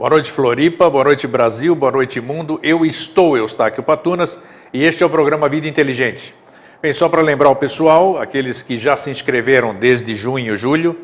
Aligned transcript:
Boa 0.00 0.08
noite, 0.08 0.32
Floripa. 0.32 0.88
Boa 0.88 1.04
noite, 1.04 1.26
Brasil. 1.26 1.74
Boa 1.74 1.92
noite, 1.92 2.22
mundo. 2.22 2.58
Eu 2.62 2.86
estou 2.86 3.36
Eustáquio 3.36 3.82
Patunas 3.82 4.40
e 4.72 4.82
este 4.82 5.02
é 5.02 5.06
o 5.06 5.10
programa 5.10 5.46
Vida 5.46 5.68
Inteligente. 5.68 6.34
Bem, 6.80 6.90
só 6.94 7.06
para 7.06 7.20
lembrar 7.20 7.50
o 7.50 7.56
pessoal, 7.56 8.18
aqueles 8.18 8.62
que 8.62 8.78
já 8.78 8.96
se 8.96 9.10
inscreveram 9.10 9.74
desde 9.74 10.14
junho 10.14 10.56
julho, 10.56 11.00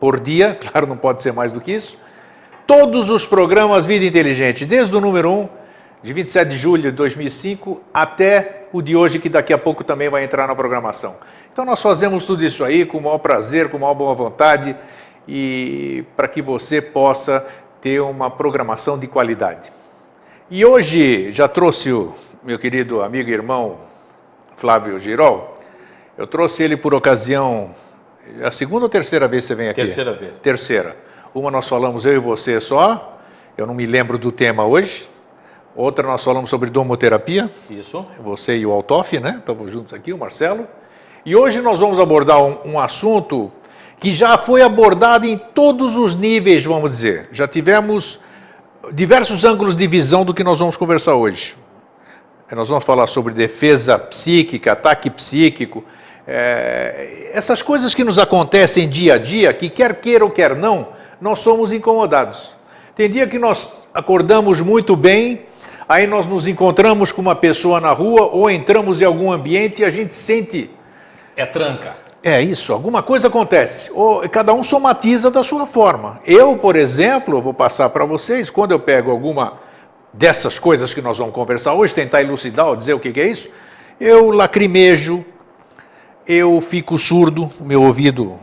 por 0.00 0.18
dia, 0.18 0.58
claro, 0.60 0.88
não 0.88 0.96
pode 0.96 1.22
ser 1.22 1.32
mais 1.32 1.52
do 1.52 1.60
que 1.60 1.70
isso, 1.70 1.96
todos 2.66 3.10
os 3.10 3.24
programas 3.26 3.86
Vida 3.86 4.04
Inteligente, 4.04 4.66
desde 4.66 4.96
o 4.96 5.00
número 5.00 5.30
1 5.30 5.63
de 6.04 6.12
27 6.12 6.50
de 6.50 6.58
julho 6.58 6.82
de 6.82 6.90
2005 6.90 7.80
até 7.92 8.66
o 8.74 8.82
de 8.82 8.94
hoje, 8.94 9.18
que 9.18 9.30
daqui 9.30 9.54
a 9.54 9.58
pouco 9.58 9.82
também 9.82 10.10
vai 10.10 10.22
entrar 10.22 10.46
na 10.46 10.54
programação. 10.54 11.16
Então 11.50 11.64
nós 11.64 11.80
fazemos 11.80 12.26
tudo 12.26 12.44
isso 12.44 12.62
aí 12.62 12.84
com 12.84 12.98
o 12.98 13.02
maior 13.02 13.16
prazer, 13.16 13.70
com 13.70 13.78
a 13.78 13.80
maior 13.80 13.94
boa 13.94 14.14
vontade 14.14 14.76
e 15.26 16.04
para 16.14 16.28
que 16.28 16.42
você 16.42 16.82
possa 16.82 17.46
ter 17.80 18.02
uma 18.02 18.30
programação 18.30 18.98
de 18.98 19.06
qualidade. 19.06 19.72
E 20.50 20.62
hoje 20.62 21.32
já 21.32 21.48
trouxe 21.48 21.90
o 21.90 22.12
meu 22.42 22.58
querido 22.58 23.00
amigo 23.00 23.30
e 23.30 23.32
irmão 23.32 23.78
Flávio 24.56 24.98
Girol. 24.98 25.58
Eu 26.18 26.26
trouxe 26.26 26.62
ele 26.62 26.76
por 26.76 26.92
ocasião, 26.92 27.74
a 28.42 28.50
segunda 28.50 28.84
ou 28.84 28.88
terceira 28.90 29.26
vez 29.26 29.44
que 29.44 29.48
você 29.48 29.54
vem 29.54 29.68
aqui? 29.70 29.80
Terceira 29.80 30.12
vez. 30.12 30.38
Terceira. 30.38 30.96
Uma 31.34 31.50
nós 31.50 31.66
falamos 31.66 32.04
eu 32.04 32.12
e 32.12 32.18
você 32.18 32.60
só, 32.60 33.18
eu 33.56 33.66
não 33.66 33.72
me 33.72 33.86
lembro 33.86 34.18
do 34.18 34.30
tema 34.30 34.66
hoje. 34.66 35.13
Outra 35.76 36.06
nós 36.06 36.22
falamos 36.22 36.50
sobre 36.50 36.70
domoterapia. 36.70 37.50
Isso. 37.68 38.06
Você 38.22 38.56
e 38.56 38.64
o 38.64 38.70
Altoff, 38.70 39.18
né? 39.18 39.36
Estamos 39.38 39.72
juntos 39.72 39.92
aqui, 39.92 40.12
o 40.12 40.18
Marcelo. 40.18 40.68
E 41.26 41.34
hoje 41.34 41.60
nós 41.60 41.80
vamos 41.80 41.98
abordar 41.98 42.40
um, 42.40 42.58
um, 42.64 42.78
assunto 42.78 43.50
que 43.98 44.14
já 44.14 44.38
foi 44.38 44.62
abordado 44.62 45.26
em 45.26 45.36
todos 45.36 45.96
os 45.96 46.14
níveis, 46.14 46.64
vamos 46.64 46.90
dizer. 46.90 47.28
Já 47.32 47.48
tivemos 47.48 48.20
diversos 48.92 49.44
ângulos 49.44 49.74
de 49.74 49.86
visão 49.88 50.24
do 50.24 50.32
que 50.32 50.44
nós 50.44 50.60
vamos 50.60 50.76
conversar 50.76 51.16
hoje. 51.16 51.56
Nós 52.52 52.68
vamos 52.68 52.84
falar 52.84 53.08
sobre 53.08 53.34
defesa 53.34 53.98
psíquica, 53.98 54.72
ataque 54.72 55.10
psíquico, 55.10 55.82
é, 56.24 57.30
essas 57.32 57.62
coisas 57.62 57.94
que 57.94 58.04
nos 58.04 58.18
acontecem 58.18 58.88
dia 58.88 59.14
a 59.14 59.18
dia, 59.18 59.52
que 59.52 59.68
quer 59.68 59.96
queira 59.96 60.24
ou 60.24 60.30
quer 60.30 60.54
não, 60.54 60.88
nós 61.20 61.40
somos 61.40 61.72
incomodados. 61.72 62.54
Tem 62.94 63.10
dia 63.10 63.26
que 63.26 63.40
nós 63.40 63.88
acordamos 63.92 64.60
muito 64.60 64.94
bem, 64.94 65.46
aí 65.94 66.08
nós 66.08 66.26
nos 66.26 66.46
encontramos 66.48 67.12
com 67.12 67.22
uma 67.22 67.36
pessoa 67.36 67.80
na 67.80 67.92
rua 67.92 68.28
ou 68.32 68.50
entramos 68.50 69.00
em 69.00 69.04
algum 69.04 69.30
ambiente 69.30 69.82
e 69.82 69.84
a 69.84 69.90
gente 69.90 70.12
sente. 70.14 70.68
É 71.36 71.46
tranca. 71.46 71.96
É 72.20 72.42
isso, 72.42 72.72
alguma 72.72 73.02
coisa 73.02 73.28
acontece. 73.28 73.90
Ou 73.94 74.28
cada 74.28 74.52
um 74.52 74.62
somatiza 74.62 75.30
da 75.30 75.42
sua 75.42 75.66
forma. 75.66 76.18
Eu, 76.26 76.56
por 76.56 76.74
exemplo, 76.74 77.40
vou 77.40 77.54
passar 77.54 77.90
para 77.90 78.04
vocês, 78.04 78.50
quando 78.50 78.72
eu 78.72 78.80
pego 78.80 79.10
alguma 79.10 79.60
dessas 80.12 80.58
coisas 80.58 80.92
que 80.92 81.00
nós 81.00 81.18
vamos 81.18 81.34
conversar 81.34 81.74
hoje, 81.74 81.94
tentar 81.94 82.22
elucidar 82.22 82.66
ou 82.66 82.76
dizer 82.76 82.94
o 82.94 82.98
que 82.98 83.20
é 83.20 83.26
isso, 83.26 83.48
eu 84.00 84.30
lacrimejo, 84.30 85.24
eu 86.26 86.60
fico 86.60 86.98
surdo, 86.98 87.50
meu 87.60 87.82
ouvido 87.82 88.38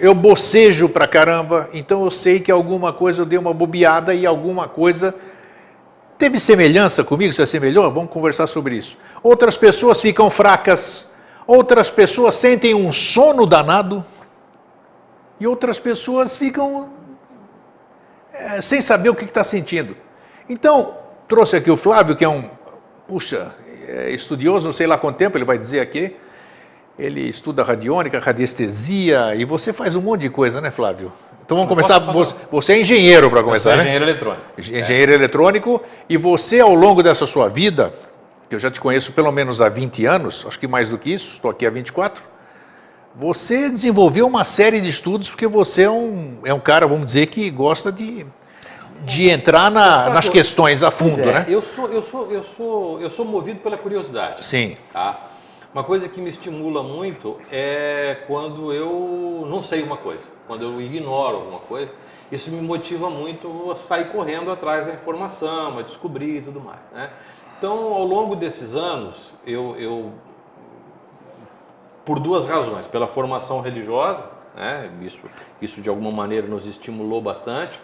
eu 0.00 0.14
bocejo 0.14 0.88
pra 0.88 1.06
caramba, 1.06 1.70
então 1.72 2.04
eu 2.04 2.10
sei 2.10 2.40
que 2.40 2.50
alguma 2.50 2.92
coisa 2.92 3.22
eu 3.22 3.26
dei 3.26 3.38
uma 3.38 3.54
bobeada 3.54 4.14
e 4.14 4.26
alguma 4.26 4.68
coisa 4.68 5.14
Teve 6.18 6.40
semelhança 6.40 7.04
comigo? 7.04 7.32
Se 7.32 7.40
assemelhou? 7.40 7.90
Vamos 7.92 8.10
conversar 8.10 8.48
sobre 8.48 8.74
isso. 8.74 8.98
Outras 9.22 9.56
pessoas 9.56 10.00
ficam 10.00 10.28
fracas, 10.28 11.08
outras 11.46 11.90
pessoas 11.90 12.34
sentem 12.34 12.74
um 12.74 12.90
sono 12.90 13.46
danado 13.46 14.04
e 15.38 15.46
outras 15.46 15.78
pessoas 15.78 16.36
ficam 16.36 16.90
é, 18.32 18.60
sem 18.60 18.80
saber 18.80 19.10
o 19.10 19.14
que 19.14 19.24
está 19.24 19.44
sentindo. 19.44 19.96
Então, 20.48 20.96
trouxe 21.28 21.56
aqui 21.56 21.70
o 21.70 21.76
Flávio, 21.76 22.16
que 22.16 22.24
é 22.24 22.28
um, 22.28 22.50
puxa, 23.06 23.54
é 23.86 24.10
estudioso, 24.10 24.66
não 24.66 24.72
sei 24.72 24.88
lá 24.88 24.98
quanto 24.98 25.16
tempo 25.16 25.38
ele 25.38 25.44
vai 25.44 25.56
dizer 25.56 25.78
aqui. 25.78 26.16
Ele 26.98 27.28
estuda 27.28 27.62
radiônica, 27.62 28.18
radiestesia 28.18 29.36
e 29.36 29.44
você 29.44 29.72
faz 29.72 29.94
um 29.94 30.02
monte 30.02 30.22
de 30.22 30.30
coisa, 30.30 30.60
né, 30.60 30.72
Flávio? 30.72 31.12
Então 31.48 31.56
vamos 31.56 31.70
começar. 31.70 31.98
Você, 31.98 32.34
você 32.52 32.72
é 32.74 32.80
engenheiro 32.80 33.30
para 33.30 33.42
começar, 33.42 33.70
sou 33.70 33.76
né? 33.78 33.84
engenheiro 33.84 34.04
eletrônico. 34.04 34.42
Engenheiro 34.58 35.12
é. 35.12 35.14
eletrônico. 35.14 35.82
E 36.06 36.14
você, 36.18 36.60
ao 36.60 36.74
longo 36.74 37.02
dessa 37.02 37.24
sua 37.24 37.48
vida, 37.48 37.90
que 38.50 38.54
eu 38.54 38.58
já 38.58 38.70
te 38.70 38.78
conheço 38.78 39.12
pelo 39.12 39.32
menos 39.32 39.62
há 39.62 39.70
20 39.70 40.04
anos, 40.04 40.44
acho 40.46 40.58
que 40.60 40.68
mais 40.68 40.90
do 40.90 40.98
que 40.98 41.10
isso, 41.10 41.32
estou 41.32 41.50
aqui 41.50 41.64
há 41.64 41.70
24, 41.70 42.22
você 43.16 43.70
desenvolveu 43.70 44.26
uma 44.26 44.44
série 44.44 44.78
de 44.78 44.90
estudos 44.90 45.30
porque 45.30 45.46
você 45.46 45.84
é 45.84 45.90
um, 45.90 46.36
é 46.44 46.52
um 46.52 46.60
cara, 46.60 46.86
vamos 46.86 47.06
dizer, 47.06 47.28
que 47.28 47.48
gosta 47.48 47.90
de, 47.90 48.26
de 49.06 49.30
entrar 49.30 49.70
na, 49.70 50.10
nas 50.10 50.28
questões 50.28 50.82
a 50.82 50.90
fundo, 50.90 51.22
é, 51.22 51.32
né? 51.32 51.46
Eu 51.48 51.62
sou, 51.62 51.88
eu, 51.88 52.02
sou, 52.02 52.30
eu, 52.30 52.42
sou, 52.42 53.00
eu 53.00 53.08
sou 53.08 53.24
movido 53.24 53.60
pela 53.60 53.78
curiosidade. 53.78 54.44
Sim. 54.44 54.76
Tá? 54.92 55.30
Uma 55.78 55.84
coisa 55.84 56.08
que 56.08 56.20
me 56.20 56.28
estimula 56.28 56.82
muito 56.82 57.38
é 57.52 58.24
quando 58.26 58.72
eu 58.72 59.46
não 59.48 59.62
sei 59.62 59.80
uma 59.80 59.96
coisa, 59.96 60.28
quando 60.48 60.64
eu 60.64 60.82
ignoro 60.82 61.36
alguma 61.36 61.60
coisa. 61.60 61.94
Isso 62.32 62.50
me 62.50 62.60
motiva 62.60 63.08
muito 63.08 63.70
a 63.70 63.76
sair 63.76 64.10
correndo 64.10 64.50
atrás 64.50 64.86
da 64.86 64.92
informação, 64.92 65.78
a 65.78 65.82
descobrir 65.82 66.38
e 66.38 66.42
tudo 66.42 66.60
mais. 66.60 66.80
Né? 66.92 67.12
Então, 67.56 67.94
ao 67.94 68.02
longo 68.02 68.34
desses 68.34 68.74
anos, 68.74 69.32
eu, 69.46 69.76
eu 69.76 70.12
por 72.04 72.18
duas 72.18 72.44
razões, 72.44 72.88
pela 72.88 73.06
formação 73.06 73.60
religiosa, 73.60 74.24
né? 74.56 74.90
isso, 75.02 75.20
isso 75.62 75.80
de 75.80 75.88
alguma 75.88 76.10
maneira 76.10 76.48
nos 76.48 76.66
estimulou 76.66 77.20
bastante, 77.22 77.80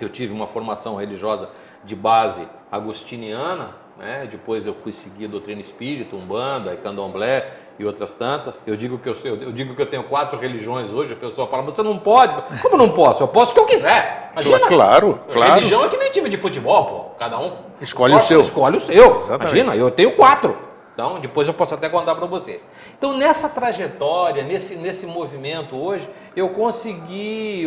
Eu 0.00 0.08
tive 0.08 0.32
uma 0.32 0.46
formação 0.46 0.96
religiosa 0.96 1.48
de 1.84 1.94
base 1.94 2.46
agostiniana, 2.70 3.70
né? 3.96 4.28
depois 4.30 4.66
eu 4.66 4.74
fui 4.74 4.92
seguir 4.92 5.26
a 5.26 5.28
doutrina 5.28 5.60
espírita, 5.60 6.16
umbanda, 6.16 6.76
candomblé 6.76 7.52
e 7.78 7.84
outras 7.84 8.14
tantas. 8.14 8.62
Eu 8.66 8.76
digo 8.76 8.98
que 8.98 9.08
eu, 9.08 9.16
eu 9.24 9.52
digo 9.52 9.74
que 9.74 9.82
eu 9.82 9.86
tenho 9.86 10.04
quatro 10.04 10.38
religiões 10.38 10.92
hoje, 10.92 11.12
a 11.12 11.16
pessoa 11.16 11.46
fala, 11.46 11.62
você 11.62 11.82
não 11.82 11.98
pode. 11.98 12.36
Como 12.60 12.76
não 12.76 12.90
posso? 12.90 13.22
Eu 13.22 13.28
posso 13.28 13.52
o 13.52 13.54
que 13.54 13.60
eu 13.60 13.66
quiser. 13.66 14.30
Imagina. 14.32 14.66
Claro, 14.66 15.20
claro. 15.32 15.54
Religião 15.54 15.84
é 15.84 15.88
que 15.88 15.96
nem 15.96 16.10
time 16.10 16.28
de 16.28 16.36
futebol, 16.36 16.84
pô. 16.84 16.98
Cada 17.18 17.38
um 17.38 17.52
escolhe 17.80 18.14
o 18.14 18.20
seu. 18.20 18.40
Escolhe 18.40 18.76
o 18.76 18.80
seu. 18.80 19.16
Exatamente. 19.16 19.58
Imagina, 19.58 19.76
eu 19.76 19.90
tenho 19.90 20.12
quatro. 20.12 20.65
Então, 20.96 21.20
depois 21.20 21.46
eu 21.46 21.52
posso 21.52 21.74
até 21.74 21.90
contar 21.90 22.14
para 22.14 22.24
vocês. 22.24 22.66
Então, 22.96 23.14
nessa 23.14 23.50
trajetória, 23.50 24.42
nesse, 24.42 24.76
nesse 24.76 25.06
movimento 25.06 25.76
hoje, 25.76 26.08
eu 26.34 26.48
consegui, 26.48 27.66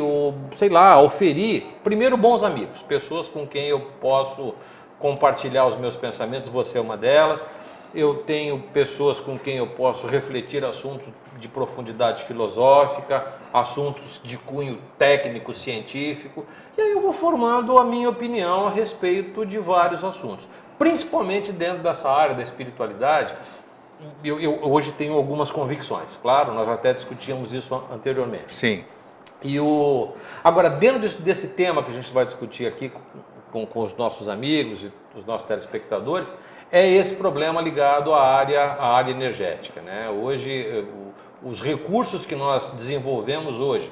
sei 0.55 0.67
lá, 0.67 0.99
oferir, 0.99 1.63
primeiro, 1.83 2.17
bons 2.17 2.41
amigos, 2.41 2.81
pessoas 2.81 3.27
com 3.27 3.45
quem 3.45 3.67
eu 3.67 3.81
posso 4.01 4.55
compartilhar 4.97 5.67
os 5.67 5.75
meus 5.75 5.95
pensamentos, 5.95 6.49
você 6.49 6.79
é 6.79 6.81
uma 6.81 6.97
delas. 6.97 7.45
Eu 7.93 8.15
tenho 8.15 8.63
pessoas 8.73 9.19
com 9.19 9.37
quem 9.37 9.57
eu 9.57 9.67
posso 9.67 10.07
refletir 10.07 10.65
assuntos 10.65 11.07
de 11.37 11.47
profundidade 11.47 12.23
filosófica, 12.23 13.27
assuntos 13.53 14.19
de 14.23 14.37
cunho 14.37 14.79
técnico, 14.97 15.53
científico, 15.53 16.45
e 16.75 16.81
aí 16.81 16.91
eu 16.91 17.01
vou 17.01 17.13
formando 17.13 17.77
a 17.77 17.83
minha 17.83 18.09
opinião 18.09 18.67
a 18.67 18.71
respeito 18.71 19.45
de 19.45 19.59
vários 19.59 20.03
assuntos 20.03 20.47
principalmente 20.79 21.51
dentro 21.51 21.83
dessa 21.83 22.09
área 22.09 22.33
da 22.33 22.41
espiritualidade, 22.41 23.35
eu, 24.23 24.39
eu, 24.39 24.59
hoje 24.63 24.93
tenho 24.93 25.13
algumas 25.13 25.51
convicções, 25.51 26.17
claro, 26.21 26.53
nós 26.53 26.69
até 26.69 26.93
discutimos 26.93 27.53
isso 27.53 27.75
anteriormente. 27.91 28.55
Sim. 28.55 28.85
E 29.43 29.59
o 29.59 30.13
agora 30.43 30.69
dentro 30.69 30.99
desse, 30.99 31.21
desse 31.21 31.47
tema 31.49 31.83
que 31.83 31.91
a 31.91 31.93
gente 31.93 32.11
vai 32.11 32.25
discutir 32.25 32.65
aqui 32.65 32.91
com, 33.51 33.65
com, 33.65 33.81
os 33.81 33.93
nossos 33.93 34.27
amigos 34.27 34.83
e 34.83 34.91
os 35.15 35.25
nossos 35.25 35.47
telespectadores 35.47 36.33
é 36.71 36.87
esse 36.87 37.15
problema 37.15 37.61
ligado 37.61 38.13
à 38.13 38.21
área 38.21 38.61
à 38.61 38.95
área 38.95 39.11
energética, 39.11 39.81
né? 39.81 40.09
Hoje 40.09 40.51
eh, 40.51 40.83
os 41.41 41.61
recursos 41.61 42.25
que 42.25 42.35
nós 42.35 42.71
desenvolvemos 42.71 43.59
hoje, 43.59 43.91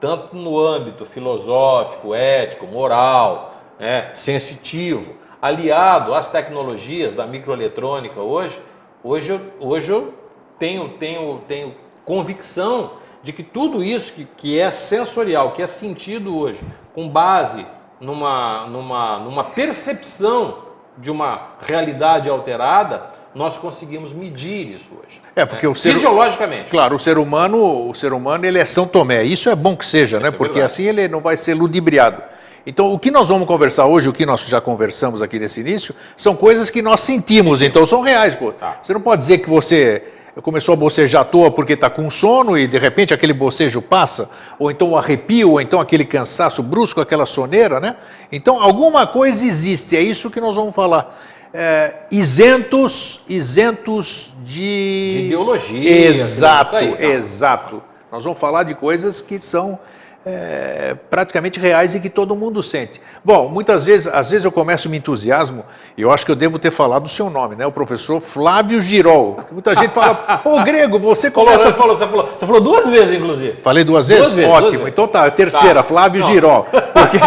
tanto 0.00 0.34
no 0.34 0.58
âmbito 0.58 1.06
filosófico, 1.06 2.14
ético, 2.14 2.66
moral, 2.66 3.54
né, 3.78 4.10
sensitivo, 4.14 5.14
aliado 5.40 6.14
às 6.14 6.28
tecnologias 6.28 7.14
da 7.14 7.26
microeletrônica 7.26 8.20
hoje, 8.20 8.60
hoje, 9.02 9.32
eu, 9.32 9.40
hoje 9.60 9.92
eu 9.92 10.14
tenho, 10.58 10.88
tenho, 10.90 11.40
tenho 11.46 11.74
convicção 12.04 12.92
de 13.22 13.32
que 13.32 13.42
tudo 13.42 13.82
isso 13.82 14.12
que, 14.12 14.24
que 14.36 14.58
é 14.58 14.70
sensorial, 14.72 15.52
que 15.52 15.62
é 15.62 15.66
sentido 15.66 16.36
hoje, 16.36 16.60
com 16.94 17.08
base 17.08 17.66
numa, 18.00 18.66
numa, 18.66 19.18
numa 19.18 19.44
percepção 19.44 20.68
de 20.96 21.10
uma 21.10 21.52
realidade 21.60 22.28
alterada, 22.28 23.10
nós 23.34 23.56
conseguimos 23.56 24.12
medir 24.12 24.74
isso 24.74 24.90
hoje. 24.92 25.20
É 25.36 25.44
porque 25.44 25.66
né? 25.66 25.72
o 25.72 25.74
ser 25.74 25.94
fisiologicamente. 25.94 26.70
Claro, 26.70 26.96
o 26.96 26.98
ser 26.98 27.18
humano, 27.18 27.88
o 27.88 27.94
ser 27.94 28.12
humano 28.12 28.44
ele 28.44 28.58
é 28.58 28.64
São 28.64 28.86
Tomé. 28.86 29.22
Isso 29.22 29.48
é 29.48 29.54
bom 29.54 29.76
que 29.76 29.86
seja, 29.86 30.18
né? 30.18 30.28
É 30.28 30.32
porque 30.32 30.60
assim 30.60 30.84
ele 30.84 31.06
não 31.06 31.20
vai 31.20 31.36
ser 31.36 31.54
ludibriado. 31.54 32.20
Então, 32.68 32.92
o 32.92 32.98
que 32.98 33.10
nós 33.10 33.30
vamos 33.30 33.48
conversar 33.48 33.86
hoje, 33.86 34.10
o 34.10 34.12
que 34.12 34.26
nós 34.26 34.42
já 34.42 34.60
conversamos 34.60 35.22
aqui 35.22 35.38
nesse 35.38 35.60
início, 35.60 35.94
são 36.14 36.36
coisas 36.36 36.68
que 36.68 36.82
nós 36.82 37.00
sentimos, 37.00 37.62
então 37.62 37.86
são 37.86 38.02
reais. 38.02 38.36
Pô. 38.36 38.52
Tá. 38.52 38.76
Você 38.82 38.92
não 38.92 39.00
pode 39.00 39.22
dizer 39.22 39.38
que 39.38 39.48
você 39.48 40.02
começou 40.42 40.74
a 40.74 40.76
bocejar 40.76 41.22
à 41.22 41.24
toa 41.24 41.50
porque 41.50 41.72
está 41.72 41.88
com 41.88 42.10
sono 42.10 42.58
e 42.58 42.66
de 42.66 42.76
repente 42.76 43.14
aquele 43.14 43.32
bocejo 43.32 43.80
passa, 43.80 44.28
ou 44.58 44.70
então 44.70 44.90
o 44.90 44.98
arrepio, 44.98 45.52
ou 45.52 45.62
então 45.62 45.80
aquele 45.80 46.04
cansaço 46.04 46.62
brusco, 46.62 47.00
aquela 47.00 47.24
soneira, 47.24 47.80
né? 47.80 47.96
Então, 48.30 48.60
alguma 48.60 49.06
coisa 49.06 49.46
existe, 49.46 49.96
é 49.96 50.02
isso 50.02 50.30
que 50.30 50.38
nós 50.38 50.54
vamos 50.54 50.74
falar. 50.74 51.18
É, 51.54 51.94
isentos, 52.10 53.22
isentos 53.26 54.34
de... 54.44 55.12
de 55.12 55.26
ideologia. 55.28 56.06
Exato, 56.06 56.76
aí, 56.76 56.94
tá. 56.94 57.02
exato. 57.02 57.82
Nós 58.12 58.22
vamos 58.24 58.38
falar 58.38 58.64
de 58.64 58.74
coisas 58.74 59.22
que 59.22 59.40
são 59.40 59.78
é, 60.26 60.96
praticamente 61.08 61.58
reais 61.58 61.94
e 61.94 62.00
que 62.00 62.10
todo 62.10 62.36
mundo 62.36 62.62
sente. 62.62 63.00
Bom, 63.24 63.48
muitas 63.48 63.84
vezes, 63.84 64.06
às 64.06 64.30
vezes 64.30 64.44
eu 64.44 64.52
começo 64.52 64.88
me 64.88 64.98
entusiasmo, 64.98 65.64
e 65.96 66.02
eu 66.02 66.12
acho 66.12 66.26
que 66.26 66.32
eu 66.32 66.36
devo 66.36 66.58
ter 66.58 66.70
falado 66.70 67.06
o 67.06 67.08
seu 67.08 67.30
nome, 67.30 67.56
né? 67.56 67.66
O 67.66 67.72
professor 67.72 68.20
Flávio 68.20 68.80
Girol. 68.80 69.40
Muita 69.50 69.74
gente 69.74 69.92
fala, 69.92 70.42
ô 70.44 70.62
Grego, 70.62 70.98
você 70.98 71.30
começa... 71.30 71.64
Você 71.64 71.72
falou, 71.72 71.96
você 71.96 72.06
falou, 72.06 72.28
você 72.36 72.46
falou 72.46 72.60
duas 72.60 72.88
vezes, 72.88 73.14
inclusive. 73.14 73.56
Falei 73.62 73.84
duas 73.84 74.08
vezes? 74.08 74.24
Duas 74.24 74.34
vezes 74.34 74.50
Ótimo. 74.50 74.68
Duas 74.68 74.72
vezes. 74.78 74.92
Então 74.92 75.08
tá, 75.08 75.30
terceira, 75.30 75.76
tá. 75.76 75.84
Flávio 75.84 76.20
Não. 76.20 76.28
Girol. 76.28 76.64
Porque 76.64 77.18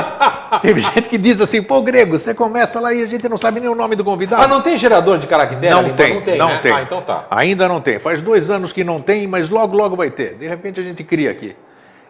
tem 0.62 0.78
gente 0.78 1.10
que 1.10 1.18
diz 1.18 1.42
assim, 1.42 1.64
pô 1.64 1.82
Grego, 1.82 2.20
você 2.20 2.34
começa 2.34 2.80
lá 2.80 2.94
e 2.94 3.02
a 3.02 3.08
gente 3.08 3.28
não 3.28 3.38
sabe 3.38 3.60
nem 3.60 3.70
o 3.70 3.76
nome 3.76 3.96
do 3.96 4.04
convidado. 4.04 4.44
Ah, 4.44 4.48
não 4.48 4.62
tem 4.62 4.76
gerador 4.78 5.18
de 5.18 5.28
caractere? 5.28 5.74
Não 5.74 5.94
tem, 5.94 6.16
não 6.16 6.22
tem. 6.22 6.38
Não 6.38 6.50
né? 6.50 6.60
tem. 6.62 6.72
Ah, 6.72 6.82
então 6.82 7.02
tá. 7.02 7.26
Ainda 7.32 7.68
não 7.68 7.82
tem. 7.82 8.00
Faz 8.00 8.22
dois 8.22 8.50
anos 8.50 8.72
que 8.72 8.84
não 8.84 9.02
tem, 9.02 9.28
mas 9.28 9.50
logo, 9.50 9.76
logo 9.76 9.96
vai 9.96 10.12
ter. 10.12 10.36
De 10.36 10.48
repente 10.48 10.80
a 10.80 10.84
gente 10.84 11.04
cria 11.04 11.32
aqui. 11.32 11.56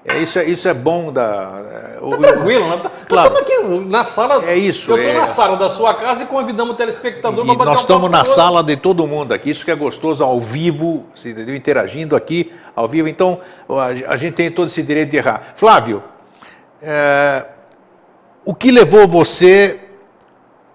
É, 0.03 0.17
isso, 0.17 0.39
é, 0.39 0.45
isso 0.45 0.67
é 0.67 0.73
bom 0.73 1.13
da. 1.13 1.99
É, 2.01 2.09
tá 2.09 2.17
tranquilo, 2.17 2.69
né? 2.69 2.77
Tá, 2.77 2.91
claro. 3.07 3.37
Estamos 3.37 3.77
aqui 3.77 3.87
na 3.87 4.03
sala. 4.03 4.43
É 4.45 4.55
isso. 4.55 4.91
Eu 4.91 4.97
estou 4.97 5.11
é... 5.11 5.19
na 5.19 5.27
sala 5.27 5.57
da 5.57 5.69
sua 5.69 5.93
casa 5.93 6.23
e 6.23 6.25
convidamos 6.25 6.73
o 6.73 6.77
telespectador 6.77 7.45
para 7.45 7.53
bater 7.53 7.71
Nós 7.71 7.81
estamos 7.81 8.09
na 8.09 8.25
sala 8.25 8.63
de 8.63 8.75
todo 8.75 9.05
mundo 9.05 9.31
aqui, 9.31 9.51
isso 9.51 9.63
que 9.63 9.69
é 9.69 9.75
gostoso, 9.75 10.23
ao 10.23 10.39
vivo, 10.39 11.05
entendeu? 11.23 11.55
interagindo 11.55 12.15
aqui, 12.15 12.51
ao 12.75 12.87
vivo. 12.87 13.07
Então, 13.07 13.39
a, 13.69 14.13
a 14.13 14.15
gente 14.15 14.33
tem 14.33 14.49
todo 14.49 14.69
esse 14.69 14.81
direito 14.81 15.11
de 15.11 15.17
errar. 15.17 15.53
Flávio, 15.55 16.03
é, 16.81 17.45
o 18.43 18.55
que 18.55 18.71
levou 18.71 19.07
você 19.07 19.79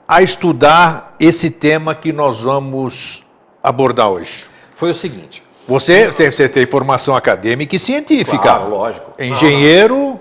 a 0.07 0.23
estudar 0.23 1.17
esse 1.19 1.50
tema 1.50 1.97
que 1.97 2.12
nós 2.12 2.43
vamos 2.43 3.25
abordar 3.61 4.09
hoje? 4.09 4.47
Foi 4.73 4.91
o 4.91 4.95
seguinte. 4.95 5.46
Você 5.67 6.09
tem, 6.13 6.31
você 6.31 6.49
tem 6.49 6.67
formação 6.67 7.17
acadêmica 7.17 7.75
e 7.75 7.79
científica. 7.79 8.39
Claro, 8.39 8.71
lógico. 8.71 9.13
Engenheiro 9.19 10.21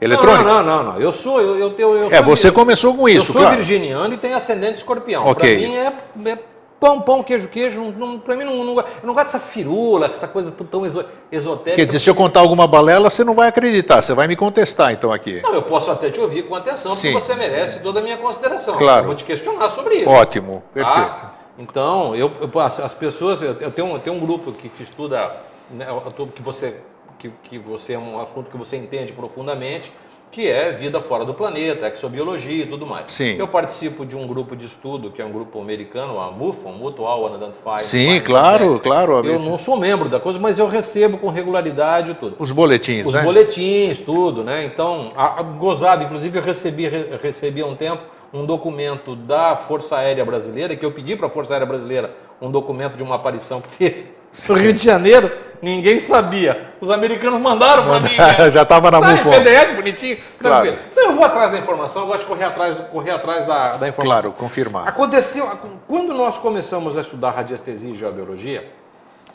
eletrônico. 0.00 0.44
Não, 0.44 0.62
não, 0.62 0.82
não, 0.82 0.92
não. 0.92 1.00
Eu 1.00 1.12
sou. 1.12 1.40
Eu, 1.40 1.58
eu, 1.58 1.74
eu, 1.78 1.96
eu 1.96 2.12
é, 2.12 2.20
você 2.20 2.50
começou 2.50 2.94
com 2.94 3.08
isso. 3.08 3.30
Eu 3.30 3.32
sou 3.32 3.42
claro. 3.42 3.56
virginiano 3.56 4.14
e 4.14 4.16
tenho 4.16 4.36
ascendente 4.36 4.78
escorpião. 4.78 5.26
Ok. 5.26 5.58
Para 5.58 5.68
mim 5.68 5.76
é, 5.76 5.92
é, 6.32 6.38
pão, 6.80 7.00
pão, 7.00 7.22
queijo, 7.22 7.46
queijo. 7.46 7.94
Não, 7.96 8.18
para 8.18 8.34
mim, 8.34 8.44
não, 8.44 8.64
não, 8.64 8.76
eu 8.76 8.84
não 9.04 9.14
gosto 9.14 9.26
dessa 9.26 9.38
firula, 9.38 10.06
essa 10.06 10.26
coisa 10.26 10.50
tão 10.50 10.84
esotérica. 11.30 11.76
Quer 11.76 11.86
dizer, 11.86 11.98
se 12.00 12.10
eu 12.10 12.14
contar 12.14 12.40
alguma 12.40 12.66
balela, 12.66 13.10
você 13.10 13.22
não 13.22 13.34
vai 13.34 13.48
acreditar, 13.48 14.02
você 14.02 14.14
vai 14.14 14.26
me 14.26 14.34
contestar 14.34 14.92
então 14.92 15.12
aqui. 15.12 15.40
Não, 15.42 15.54
eu 15.54 15.62
posso 15.62 15.90
até 15.90 16.10
te 16.10 16.18
ouvir 16.18 16.44
com 16.44 16.54
atenção, 16.54 16.90
Sim. 16.92 17.12
porque 17.12 17.26
você 17.26 17.34
merece 17.34 17.80
toda 17.80 18.00
a 18.00 18.02
minha 18.02 18.16
consideração. 18.16 18.76
Claro. 18.76 19.02
Eu 19.02 19.06
vou 19.06 19.14
te 19.14 19.24
questionar 19.24 19.68
sobre 19.68 19.96
isso. 19.96 20.08
Ótimo, 20.08 20.64
perfeito. 20.72 20.98
Tá? 20.98 21.39
Então, 21.60 22.16
eu, 22.16 22.32
eu, 22.40 22.60
as 22.60 22.94
pessoas, 22.94 23.42
eu 23.42 23.54
tenho, 23.54 23.92
eu 23.92 23.98
tenho 23.98 24.16
um 24.16 24.20
grupo 24.20 24.50
que, 24.50 24.70
que 24.70 24.82
estuda 24.82 25.36
né, 25.70 25.86
que 26.34 26.42
você 26.42 26.74
que, 27.18 27.30
que 27.44 27.58
você 27.58 27.92
é 27.92 27.98
um 27.98 28.18
assunto 28.18 28.50
que 28.50 28.56
você 28.56 28.78
entende 28.78 29.12
profundamente, 29.12 29.92
que 30.30 30.48
é 30.48 30.70
vida 30.70 31.02
fora 31.02 31.24
do 31.24 31.34
planeta, 31.34 31.88
exobiologia 31.88 32.64
e 32.64 32.66
tudo 32.66 32.86
mais. 32.86 33.12
Sim. 33.12 33.36
Eu 33.36 33.46
participo 33.46 34.06
de 34.06 34.16
um 34.16 34.26
grupo 34.26 34.56
de 34.56 34.64
estudo, 34.64 35.10
que 35.10 35.20
é 35.20 35.24
um 35.24 35.30
grupo 35.30 35.60
americano, 35.60 36.18
a 36.18 36.30
MUFON, 36.30 36.72
Mutual 36.72 37.24
Unidentified. 37.24 37.82
Sim, 37.82 38.20
claro, 38.20 38.74
né? 38.74 38.80
claro. 38.82 39.26
Eu 39.26 39.38
não 39.38 39.58
sou 39.58 39.76
membro 39.76 40.08
da 40.08 40.18
coisa, 40.18 40.38
mas 40.38 40.58
eu 40.58 40.66
recebo 40.66 41.18
com 41.18 41.28
regularidade 41.28 42.14
tudo. 42.14 42.36
Os 42.38 42.52
boletins, 42.52 43.06
Os 43.06 43.12
né? 43.12 43.18
Os 43.18 43.24
boletins, 43.26 44.00
tudo, 44.00 44.42
né? 44.42 44.64
Então, 44.64 45.10
a, 45.14 45.40
a, 45.40 45.42
gozado, 45.42 46.04
inclusive 46.04 46.38
eu 46.38 46.42
recebi, 46.42 46.88
re, 46.88 47.18
recebi 47.20 47.60
há 47.60 47.66
um 47.66 47.76
tempo 47.76 48.02
um 48.32 48.46
documento 48.46 49.16
da 49.16 49.56
Força 49.56 49.96
Aérea 49.96 50.24
Brasileira, 50.24 50.76
que 50.76 50.84
eu 50.84 50.92
pedi 50.92 51.16
para 51.16 51.26
a 51.26 51.30
Força 51.30 51.54
Aérea 51.54 51.66
Brasileira 51.66 52.14
um 52.40 52.50
documento 52.50 52.96
de 52.96 53.02
uma 53.02 53.16
aparição 53.16 53.60
que 53.60 53.68
teve 53.76 54.20
no 54.48 54.54
Rio 54.54 54.72
de 54.72 54.82
Janeiro, 54.82 55.30
ninguém 55.60 55.98
sabia. 56.00 56.72
Os 56.80 56.90
americanos 56.90 57.40
mandaram 57.40 57.84
para 57.84 58.00
mim. 58.00 58.16
Né? 58.16 58.50
Já 58.50 58.62
estava 58.62 58.90
na 58.90 59.00
mão 59.00 59.16
PDF, 59.16 59.74
bonitinho, 59.74 60.18
tranquilo. 60.38 60.76
Claro. 60.76 60.88
Então 60.92 61.04
eu 61.04 61.12
vou 61.12 61.24
atrás 61.24 61.50
da 61.50 61.58
informação, 61.58 62.02
eu 62.02 62.08
gosto 62.08 62.20
de 62.20 62.26
correr 62.26 62.44
atrás, 62.44 62.76
correr 62.90 63.10
atrás 63.10 63.44
da, 63.44 63.72
da 63.72 63.88
informação. 63.88 64.30
Claro, 64.30 64.36
confirmar. 64.36 64.88
Aconteceu, 64.88 65.50
quando 65.86 66.14
nós 66.14 66.38
começamos 66.38 66.96
a 66.96 67.00
estudar 67.00 67.32
radiestesia 67.32 67.90
e 67.90 67.94
geobiologia, 67.94 68.70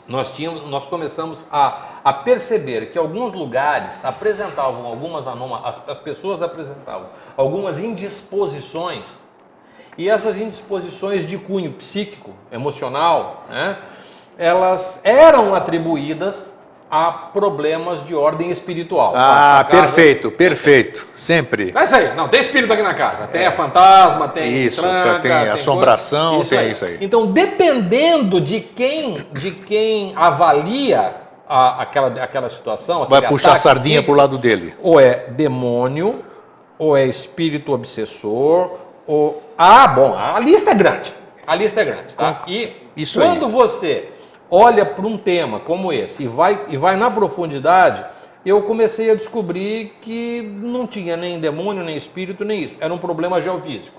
nós, 0.08 0.30
tínhamos, 0.30 0.68
nós 0.68 0.86
começamos 0.86 1.44
a, 1.50 1.78
a 2.04 2.12
perceber 2.12 2.86
que 2.92 2.98
alguns 2.98 3.32
lugares 3.32 4.04
apresentavam 4.04 4.86
algumas 4.86 5.26
anomalias, 5.26 5.78
as, 5.78 5.90
as 5.90 6.00
pessoas 6.00 6.42
apresentavam 6.42 7.08
algumas 7.36 7.78
indisposições, 7.78 9.18
e 9.98 10.08
essas 10.08 10.38
indisposições 10.38 11.26
de 11.26 11.38
cunho 11.38 11.72
psíquico, 11.72 12.32
emocional, 12.52 13.44
né? 13.48 13.78
elas 14.36 15.00
eram 15.02 15.54
atribuídas 15.54 16.46
a 16.90 17.10
problemas 17.10 18.04
de 18.04 18.14
ordem 18.14 18.50
espiritual. 18.50 19.12
Ah, 19.14 19.66
perfeito, 19.68 20.30
perfeito, 20.30 21.06
sempre. 21.12 21.72
É 21.74 21.84
isso 21.84 21.96
aí, 21.96 22.14
não, 22.14 22.28
tem 22.28 22.40
espírito 22.40 22.72
aqui 22.72 22.82
na 22.82 22.94
casa, 22.94 23.26
tem 23.26 23.44
é. 23.44 23.50
fantasma, 23.50 24.28
tem 24.28 24.64
isso, 24.64 24.82
tranca, 24.82 25.18
tem, 25.18 25.30
tem 25.32 25.48
assombração, 25.48 26.40
isso 26.40 26.50
tem 26.50 26.58
aí. 26.58 26.72
isso 26.72 26.84
aí. 26.84 26.98
Então, 27.00 27.26
dependendo 27.26 28.40
de 28.40 28.60
quem, 28.60 29.26
de 29.32 29.50
quem 29.50 30.12
avalia 30.14 31.14
a, 31.48 31.82
aquela, 31.82 32.08
aquela 32.22 32.48
situação, 32.48 33.06
vai 33.08 33.26
puxar 33.26 33.54
a 33.54 33.56
sardinha 33.56 34.02
para 34.02 34.12
o 34.12 34.14
lado 34.14 34.38
dele. 34.38 34.74
Ou 34.80 35.00
é 35.00 35.26
demônio, 35.28 36.24
ou 36.78 36.96
é 36.96 37.04
espírito 37.04 37.72
obsessor, 37.72 38.78
ou. 39.06 39.42
Ah, 39.58 39.88
bom, 39.88 40.14
a 40.16 40.38
lista 40.38 40.70
é 40.70 40.74
grande. 40.74 41.12
A 41.46 41.54
lista 41.54 41.80
é 41.80 41.84
grande, 41.84 42.14
tá? 42.16 42.42
E 42.46 42.72
Isso 42.96 43.20
quando 43.20 43.46
aí. 43.46 43.52
você 43.52 44.08
olha 44.50 44.84
para 44.84 45.06
um 45.06 45.16
tema 45.16 45.60
como 45.60 45.92
esse 45.92 46.24
e 46.24 46.26
vai, 46.26 46.66
e 46.68 46.76
vai 46.76 46.96
na 46.96 47.10
profundidade, 47.10 48.04
eu 48.44 48.62
comecei 48.62 49.10
a 49.10 49.14
descobrir 49.14 49.96
que 50.00 50.40
não 50.62 50.86
tinha 50.86 51.16
nem 51.16 51.38
demônio, 51.38 51.82
nem 51.82 51.96
espírito, 51.96 52.44
nem 52.44 52.62
isso. 52.62 52.76
Era 52.80 52.92
um 52.94 52.98
problema 52.98 53.40
geofísico. 53.40 53.96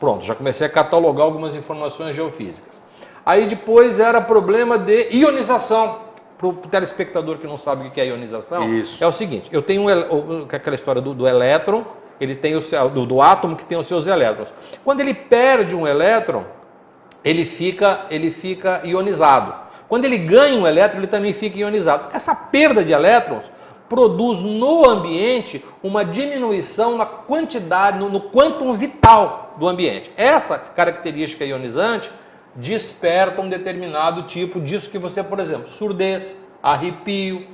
Pronto, 0.00 0.24
já 0.24 0.34
comecei 0.34 0.66
a 0.66 0.70
catalogar 0.70 1.24
algumas 1.24 1.54
informações 1.54 2.14
geofísicas. 2.16 2.82
Aí 3.24 3.46
depois 3.46 4.00
era 4.00 4.20
problema 4.20 4.76
de 4.76 5.08
ionização. 5.16 6.02
Para 6.36 6.48
o 6.48 6.52
telespectador 6.52 7.38
que 7.38 7.46
não 7.46 7.56
sabe 7.56 7.86
o 7.86 7.90
que 7.92 8.00
é 8.00 8.06
ionização, 8.08 8.68
Isso. 8.74 9.02
é 9.02 9.06
o 9.06 9.12
seguinte: 9.12 9.48
eu 9.52 9.62
tenho 9.62 9.82
um 9.82 9.86
o- 9.86 10.46
aquela 10.52 10.74
história 10.74 11.00
do, 11.00 11.14
do 11.14 11.28
elétron, 11.28 11.84
ele 12.20 12.34
tem 12.34 12.56
o 12.56 12.60
seu- 12.60 12.90
do, 12.90 13.06
do 13.06 13.22
átomo 13.22 13.54
que 13.54 13.64
tem 13.64 13.78
os 13.78 13.86
seus 13.86 14.08
elétrons. 14.08 14.52
Quando 14.84 15.00
ele 15.00 15.14
perde 15.14 15.76
um 15.76 15.86
elétron, 15.86 16.42
ele 17.24 17.44
fica, 17.44 18.04
ele 18.10 18.32
fica 18.32 18.80
ionizado. 18.84 19.54
Quando 19.94 20.06
ele 20.06 20.18
ganha 20.18 20.58
um 20.58 20.66
elétron, 20.66 20.98
ele 20.98 21.06
também 21.06 21.32
fica 21.32 21.56
ionizado. 21.56 22.08
Essa 22.12 22.34
perda 22.34 22.82
de 22.82 22.92
elétrons 22.92 23.48
produz 23.88 24.40
no 24.40 24.84
ambiente 24.84 25.64
uma 25.84 26.04
diminuição 26.04 26.98
na 26.98 27.06
quantidade, 27.06 28.00
no, 28.00 28.08
no 28.08 28.22
quantum 28.22 28.72
vital 28.72 29.54
do 29.56 29.68
ambiente. 29.68 30.10
Essa 30.16 30.58
característica 30.58 31.44
ionizante 31.44 32.10
desperta 32.56 33.40
um 33.40 33.48
determinado 33.48 34.24
tipo 34.24 34.60
disso 34.60 34.90
que 34.90 34.98
você, 34.98 35.22
por 35.22 35.38
exemplo, 35.38 35.68
surdez, 35.68 36.36
arrepio, 36.60 37.46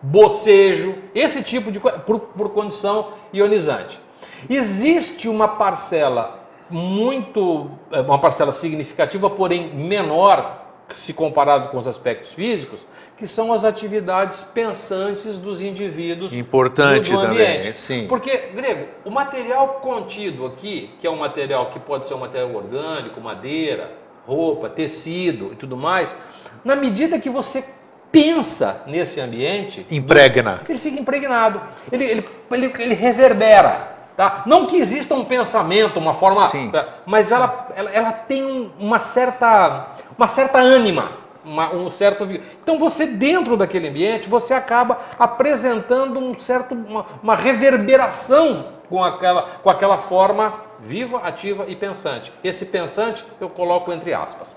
bocejo, 0.00 0.94
esse 1.14 1.42
tipo 1.42 1.70
de 1.70 1.78
coisa, 1.78 1.98
por, 1.98 2.20
por 2.20 2.48
condição 2.54 3.08
ionizante. 3.34 4.00
Existe 4.48 5.28
uma 5.28 5.46
parcela 5.46 6.40
muito, 6.70 7.70
é, 7.92 8.00
uma 8.00 8.18
parcela 8.18 8.50
significativa, 8.50 9.28
porém 9.28 9.74
menor, 9.74 10.64
se 10.94 11.12
comparado 11.12 11.68
com 11.68 11.78
os 11.78 11.86
aspectos 11.86 12.32
físicos, 12.32 12.86
que 13.16 13.26
são 13.26 13.52
as 13.52 13.64
atividades 13.64 14.44
pensantes 14.44 15.38
dos 15.38 15.60
indivíduos 15.60 16.34
Importante 16.34 17.10
do, 17.10 17.18
do 17.18 17.22
também, 17.26 17.58
ambiente. 17.58 17.80
sim. 17.80 18.06
Porque, 18.08 18.36
Grego, 18.54 18.86
o 19.04 19.10
material 19.10 19.80
contido 19.82 20.46
aqui, 20.46 20.90
que 21.00 21.06
é 21.06 21.10
um 21.10 21.16
material 21.16 21.70
que 21.70 21.78
pode 21.78 22.06
ser 22.06 22.14
um 22.14 22.18
material 22.18 22.54
orgânico, 22.54 23.20
madeira, 23.20 23.92
roupa, 24.26 24.68
tecido 24.68 25.52
e 25.52 25.56
tudo 25.56 25.76
mais, 25.76 26.16
na 26.64 26.76
medida 26.76 27.18
que 27.18 27.30
você 27.30 27.64
pensa 28.12 28.82
nesse 28.86 29.20
ambiente, 29.20 29.86
Impregna. 29.90 30.60
ele 30.68 30.78
fica 30.78 31.00
impregnado, 31.00 31.60
ele, 31.90 32.04
ele, 32.04 32.28
ele, 32.50 32.72
ele 32.78 32.94
reverbera. 32.94 33.95
Tá? 34.16 34.42
Não 34.46 34.64
que 34.66 34.76
exista 34.76 35.14
um 35.14 35.24
pensamento, 35.24 35.98
uma 35.98 36.14
forma. 36.14 36.40
Sim. 36.46 36.72
Mas 37.04 37.30
ela, 37.30 37.68
ela, 37.76 37.90
ela 37.90 38.12
tem 38.12 38.44
um- 38.44 38.70
uma 38.78 38.98
certa, 38.98 39.88
uma 40.16 40.26
certa 40.28 40.58
ânima. 40.58 41.24
uma- 41.44 41.72
um 41.72 41.88
certo 41.88 42.24
então 42.60 42.76
você 42.76 43.06
dentro 43.06 43.56
daquele 43.56 43.86
ambiente 43.88 44.28
você 44.28 44.52
acaba 44.52 44.98
apresentando 45.16 46.18
um 46.18 46.34
certo 46.34 46.74
uma, 46.74 47.06
uma 47.22 47.36
reverberação 47.36 48.66
com 48.88 49.04
aquela 49.04 49.42
com 49.62 49.70
aquela 49.70 49.96
forma 49.96 50.54
viva 50.80 51.18
ativa 51.18 51.64
e 51.68 51.76
pensante 51.76 52.32
esse 52.42 52.64
pensante 52.66 53.24
eu 53.40 53.48
coloco 53.48 53.92
entre 53.92 54.12
aspas 54.12 54.56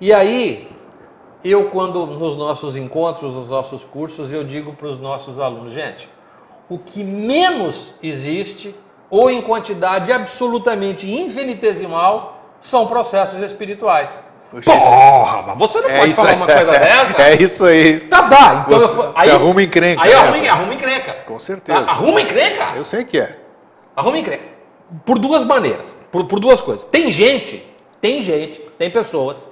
e 0.00 0.14
aí 0.14 0.66
eu 1.44 1.68
quando 1.68 2.06
nos 2.06 2.34
nossos 2.36 2.74
encontros 2.78 3.34
nos 3.34 3.50
nossos 3.50 3.84
cursos 3.84 4.32
eu 4.32 4.42
digo 4.44 4.72
para 4.72 4.86
os 4.88 4.98
nossos 4.98 5.38
alunos 5.38 5.74
gente 5.74 6.08
o 6.68 6.78
que 6.78 7.02
menos 7.04 7.94
existe, 8.02 8.74
ou 9.08 9.30
em 9.30 9.40
quantidade 9.40 10.10
absolutamente 10.12 11.10
infinitesimal, 11.10 12.40
são 12.60 12.86
processos 12.86 13.40
espirituais. 13.40 14.10
Puxa, 14.50 14.72
Porra, 14.76 15.42
mas 15.42 15.58
você 15.58 15.80
não 15.80 15.90
pode 15.90 16.14
falar 16.14 16.30
aí. 16.30 16.36
uma 16.36 16.46
coisa 16.46 16.70
dessa? 16.78 17.22
É 17.22 17.34
isso 17.42 17.64
aí. 17.66 18.00
Tá, 18.00 18.20
dá. 18.22 18.64
Então 18.66 18.78
Você- 18.80 18.92
eu 18.92 18.96
fa- 19.12 19.22
você 19.22 19.30
arruma 19.30 19.62
encrenca, 19.62 20.02
Aí 20.02 20.10
né? 20.10 20.14
arruma, 20.16 20.50
arruma 20.50 20.74
encrenca. 20.74 21.12
Com 21.26 21.38
certeza. 21.38 21.82
Tá, 21.82 21.90
Arruma 21.92 22.20
encrenca? 22.20 22.72
Eu 22.76 22.84
sei 22.84 23.04
que 23.04 23.18
é. 23.18 23.38
Arruma 23.94 24.18
encrenca. 24.18 24.44
Por 25.04 25.18
duas 25.18 25.42
maneiras, 25.44 25.96
por, 26.12 26.26
por 26.26 26.38
duas 26.38 26.60
coisas. 26.60 26.84
Tem 26.84 27.10
gente, 27.10 27.64
tem 28.00 28.20
gente, 28.20 28.60
tem 28.78 28.88
pessoas 28.88 29.44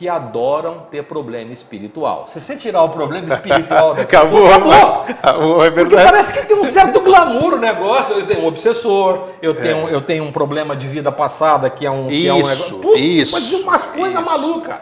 que 0.00 0.08
adoram 0.08 0.86
ter 0.90 1.02
problema 1.04 1.52
espiritual. 1.52 2.24
Se 2.26 2.40
você 2.40 2.56
tirar 2.56 2.82
o 2.84 2.88
problema 2.88 3.28
espiritual 3.34 3.94
da 3.94 4.06
pessoa, 4.08 4.54
Acabou. 4.54 4.72
acabou. 4.72 5.04
Acabou, 5.06 5.62
é 5.66 5.70
Porque 5.70 5.94
parece 5.94 6.32
que 6.32 6.46
tem 6.46 6.56
um 6.56 6.64
certo 6.64 7.00
glamour 7.02 7.52
o 7.52 7.58
negócio. 7.58 8.14
Eu 8.14 8.26
tenho 8.26 8.40
um 8.40 8.46
obsessor, 8.46 9.24
eu 9.42 9.52
tenho, 9.54 9.90
eu 9.90 10.00
tenho 10.00 10.24
um 10.24 10.32
problema 10.32 10.74
de 10.74 10.86
vida 10.86 11.12
passada 11.12 11.68
que 11.68 11.84
é 11.84 11.90
um, 11.90 12.08
que 12.08 12.26
é 12.26 12.32
um 12.32 12.40
Isso, 12.40 12.76
negócio. 12.78 12.96
isso, 12.96 13.32
Mas 13.32 13.52
umas 13.52 13.84
coisas 13.84 14.22
isso. 14.22 14.30
malucas. 14.30 14.76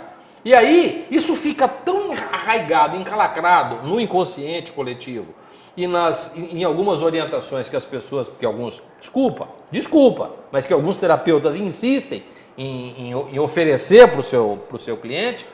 E 0.44 0.54
aí, 0.54 1.04
isso 1.10 1.34
fica 1.34 1.66
tão 1.66 2.12
arraigado, 2.32 2.96
encalacrado 2.96 3.84
no 3.88 4.00
inconsciente 4.00 4.70
coletivo 4.70 5.34
e 5.76 5.88
nas, 5.88 6.32
em 6.37 6.60
em 6.60 6.64
algumas 6.64 7.02
orientações 7.02 7.68
que 7.68 7.75
as 7.75 7.84
pessoas, 7.84 8.30
que 8.38 8.46
alguns, 8.46 8.80
desculpa, 9.00 9.48
desculpa, 9.68 10.30
mas 10.52 10.64
que 10.64 10.72
alguns 10.72 10.96
terapeutas 10.96 11.56
insistem 11.56 12.22
em, 12.58 13.10
em- 13.10 13.34
em 13.34 13.38
oferecer 13.38 14.08
para 14.08 14.20
o 14.20 14.22
seu, 14.22 14.66
seu 14.78 14.96
cliente, 14.96 15.46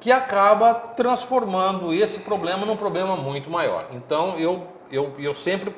que 0.00 0.12
acaba 0.12 0.72
transformando 0.74 1.92
esse 1.92 2.20
problema 2.20 2.64
num 2.64 2.76
problema 2.76 3.16
muito 3.16 3.50
maior. 3.50 3.86
Então 3.92 4.38
eu, 4.38 4.66
eu, 4.90 5.12
eu 5.18 5.34
sempre 5.34 5.74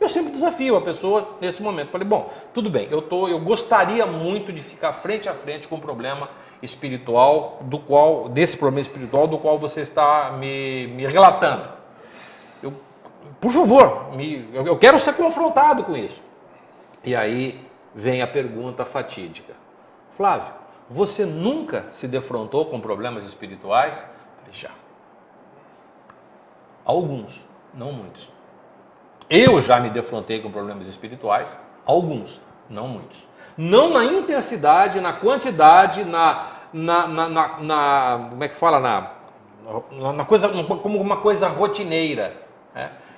eu 0.00 0.08
sempre 0.08 0.30
desafio 0.30 0.76
a 0.76 0.80
pessoa 0.80 1.36
nesse 1.40 1.60
momento. 1.60 1.90
Falei, 1.90 2.06
bom, 2.06 2.30
tudo 2.54 2.70
bem, 2.70 2.86
eu, 2.88 3.02
tô, 3.02 3.26
eu 3.26 3.40
gostaria 3.40 4.06
muito 4.06 4.52
de 4.52 4.62
ficar 4.62 4.92
frente 4.92 5.28
a 5.28 5.34
frente 5.34 5.66
com 5.66 5.74
o 5.74 5.80
problema 5.80 6.28
espiritual, 6.62 7.58
do 7.62 7.78
qual, 7.80 8.28
desse 8.28 8.56
problema 8.56 8.80
espiritual 8.80 9.26
do 9.26 9.38
qual 9.38 9.58
você 9.58 9.80
está 9.80 10.30
me, 10.38 10.86
me 10.88 11.04
relatando. 11.06 11.68
Eu, 12.62 12.72
por 13.40 13.50
favor, 13.50 14.14
me, 14.14 14.48
eu, 14.52 14.66
eu 14.66 14.76
quero 14.78 14.98
ser 15.00 15.14
confrontado 15.14 15.82
com 15.82 15.96
isso. 15.96 16.22
E 17.02 17.16
aí 17.16 17.60
vem 17.92 18.22
a 18.22 18.26
pergunta 18.26 18.84
fatídica. 18.84 19.54
Flávio, 20.18 20.52
você 20.90 21.24
nunca 21.24 21.86
se 21.92 22.08
defrontou 22.08 22.66
com 22.66 22.80
problemas 22.80 23.24
espirituais? 23.24 24.04
Já. 24.52 24.70
Alguns, 26.84 27.44
não 27.72 27.92
muitos. 27.92 28.28
Eu 29.30 29.62
já 29.62 29.78
me 29.78 29.90
defrontei 29.90 30.40
com 30.42 30.50
problemas 30.50 30.88
espirituais, 30.88 31.56
alguns, 31.86 32.40
não 32.68 32.88
muitos. 32.88 33.28
Não 33.56 33.90
na 33.90 34.04
intensidade, 34.04 35.00
na 35.00 35.12
quantidade, 35.12 36.04
na. 36.04 36.46
na, 36.72 37.06
na, 37.06 37.28
na- 37.28 37.58
na- 37.60 38.26
como 38.30 38.42
é 38.42 38.48
que 38.48 38.56
fala? 38.56 38.80
Na, 38.80 39.12
na 40.14 40.24
coisa, 40.24 40.48
como 40.48 41.00
uma 41.00 41.18
coisa 41.18 41.46
rotineira. 41.46 42.47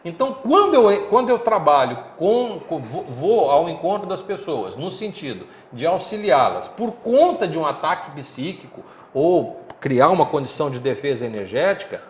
Então, 0.05 0.33
quando 0.33 0.75
eu, 0.75 1.07
quando 1.09 1.29
eu 1.29 1.39
trabalho 1.39 1.99
com, 2.17 2.61
vou- 3.09 3.51
ao 3.51 3.69
encontro 3.69 4.09
das 4.09 4.23
pessoas, 4.23 4.75
no 4.75 4.91
sentido 4.91 5.47
de 5.73 5.87
auxiliá-las 5.87 6.69
por 6.69 6.93
conta 6.93 7.47
de 7.47 7.59
um 7.59 7.67
ataque 7.67 8.11
psíquico 8.13 8.83
ou 9.13 9.61
criar 9.79 10.09
uma 10.09 10.25
condição 10.25 10.71
de 10.71 10.81
defesa 10.81 11.27
energética, 11.27 12.03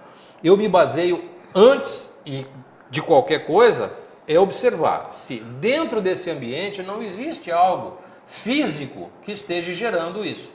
eu 0.43 0.57
me 0.57 0.69
baseio 0.69 1.25
antes 1.55 2.15
e 2.25 2.47
de 2.89 3.03
qualquer 3.03 3.47
coisa 3.47 3.93
é 4.27 4.39
observar 4.39 5.09
se 5.11 5.41
dentro 5.41 6.01
desse 6.01 6.31
ambiente 6.31 6.83
não 6.83 7.03
existe 7.03 7.51
algo 7.51 7.99
físico 8.27 9.11
que 9.23 9.33
esteja 9.33 9.73
gerando 9.75 10.25
isso. 10.25 10.51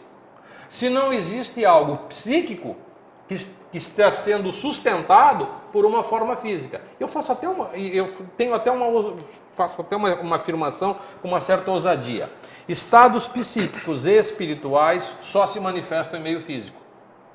Se 0.70 0.90
não 0.90 1.12
existe 1.12 1.66
algo 1.66 1.98
psíquico 2.08 2.78
que 3.28 3.36
está 3.74 4.12
sendo 4.12 4.52
sustentado 4.52 5.48
por 5.76 5.86
uma 5.86 6.06
forma 6.06 6.38
física. 6.38 6.82
Eu 6.98 7.06
faço 7.06 7.34
até 7.34 7.50
uma, 7.50 7.70
eu 7.76 8.10
tenho 8.38 8.54
até 8.54 8.72
uma, 8.72 9.14
faço 9.58 9.82
até 9.82 9.94
uma, 9.94 10.16
uma 10.22 10.38
afirmação 10.38 10.96
com 11.22 11.28
uma 11.28 11.42
certa 11.42 11.70
ousadia. 11.70 12.32
Estados 12.66 13.28
psíquicos 13.28 14.06
e 14.06 14.18
espirituais 14.18 15.18
só 15.20 15.46
se 15.46 15.60
manifestam 15.60 16.18
em 16.18 16.24
meio 16.24 16.40
físico. 16.40 16.78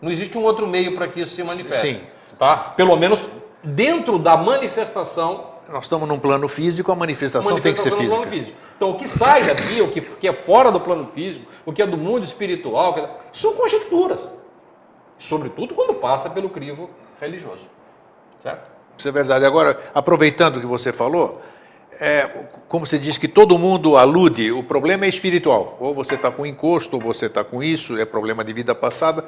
Não 0.00 0.10
existe 0.10 0.38
um 0.38 0.42
outro 0.42 0.66
meio 0.66 0.94
para 0.94 1.06
que 1.06 1.20
isso 1.20 1.34
se 1.34 1.42
manifeste. 1.42 1.96
Sim. 1.98 2.00
Tá? 2.38 2.56
Pelo 2.56 2.96
menos 2.96 3.28
dentro 3.62 4.18
da 4.18 4.38
manifestação 4.38 5.50
Nós 5.68 5.84
estamos 5.84 6.08
num 6.08 6.18
plano 6.18 6.48
físico, 6.48 6.90
a 6.90 6.96
manifestação, 6.96 7.60
tem 7.60 7.74
que 7.74 7.80
ser 7.82 7.90
manifestação 7.90 8.20
no 8.20 8.22
física. 8.22 8.22
plano 8.22 8.30
físico. 8.30 8.58
Então, 8.74 8.90
o 8.92 8.94
que 8.96 9.06
sai 9.06 9.44
daqui, 9.44 9.82
o 9.82 9.90
que, 9.90 10.00
que 10.00 10.26
é 10.26 10.32
fora 10.32 10.72
do 10.72 10.80
plano 10.80 11.06
físico, 11.08 11.44
o 11.66 11.74
que 11.74 11.82
é 11.82 11.86
do 11.86 11.98
mundo 11.98 12.24
espiritual, 12.24 13.20
são 13.34 13.52
conjecturas. 13.52 14.32
Sobretudo 15.18 15.74
quando 15.74 15.92
passa 15.92 16.30
pelo 16.30 16.48
crivo 16.48 16.88
religioso. 17.20 17.79
Certo? 18.42 18.70
Isso 18.96 19.08
é 19.08 19.12
verdade. 19.12 19.44
Agora, 19.44 19.78
aproveitando 19.94 20.56
o 20.56 20.60
que 20.60 20.66
você 20.66 20.92
falou, 20.92 21.40
é, 22.00 22.28
como 22.68 22.84
você 22.86 22.98
diz 22.98 23.18
que 23.18 23.28
todo 23.28 23.58
mundo 23.58 23.96
alude, 23.96 24.50
o 24.52 24.62
problema 24.62 25.04
é 25.06 25.08
espiritual. 25.08 25.76
Ou 25.80 25.94
você 25.94 26.14
está 26.14 26.30
com 26.30 26.44
encosto, 26.46 26.96
ou 26.96 27.02
você 27.02 27.26
está 27.26 27.42
com 27.44 27.62
isso, 27.62 27.96
é 27.98 28.04
problema 28.04 28.44
de 28.44 28.52
vida 28.52 28.74
passada. 28.74 29.24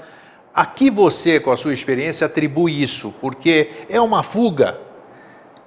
A 0.54 0.66
que 0.66 0.90
você, 0.90 1.40
com 1.40 1.50
a 1.50 1.56
sua 1.56 1.72
experiência, 1.72 2.26
atribui 2.26 2.82
isso? 2.82 3.14
Porque 3.20 3.70
é 3.88 4.00
uma 4.00 4.22
fuga 4.22 4.78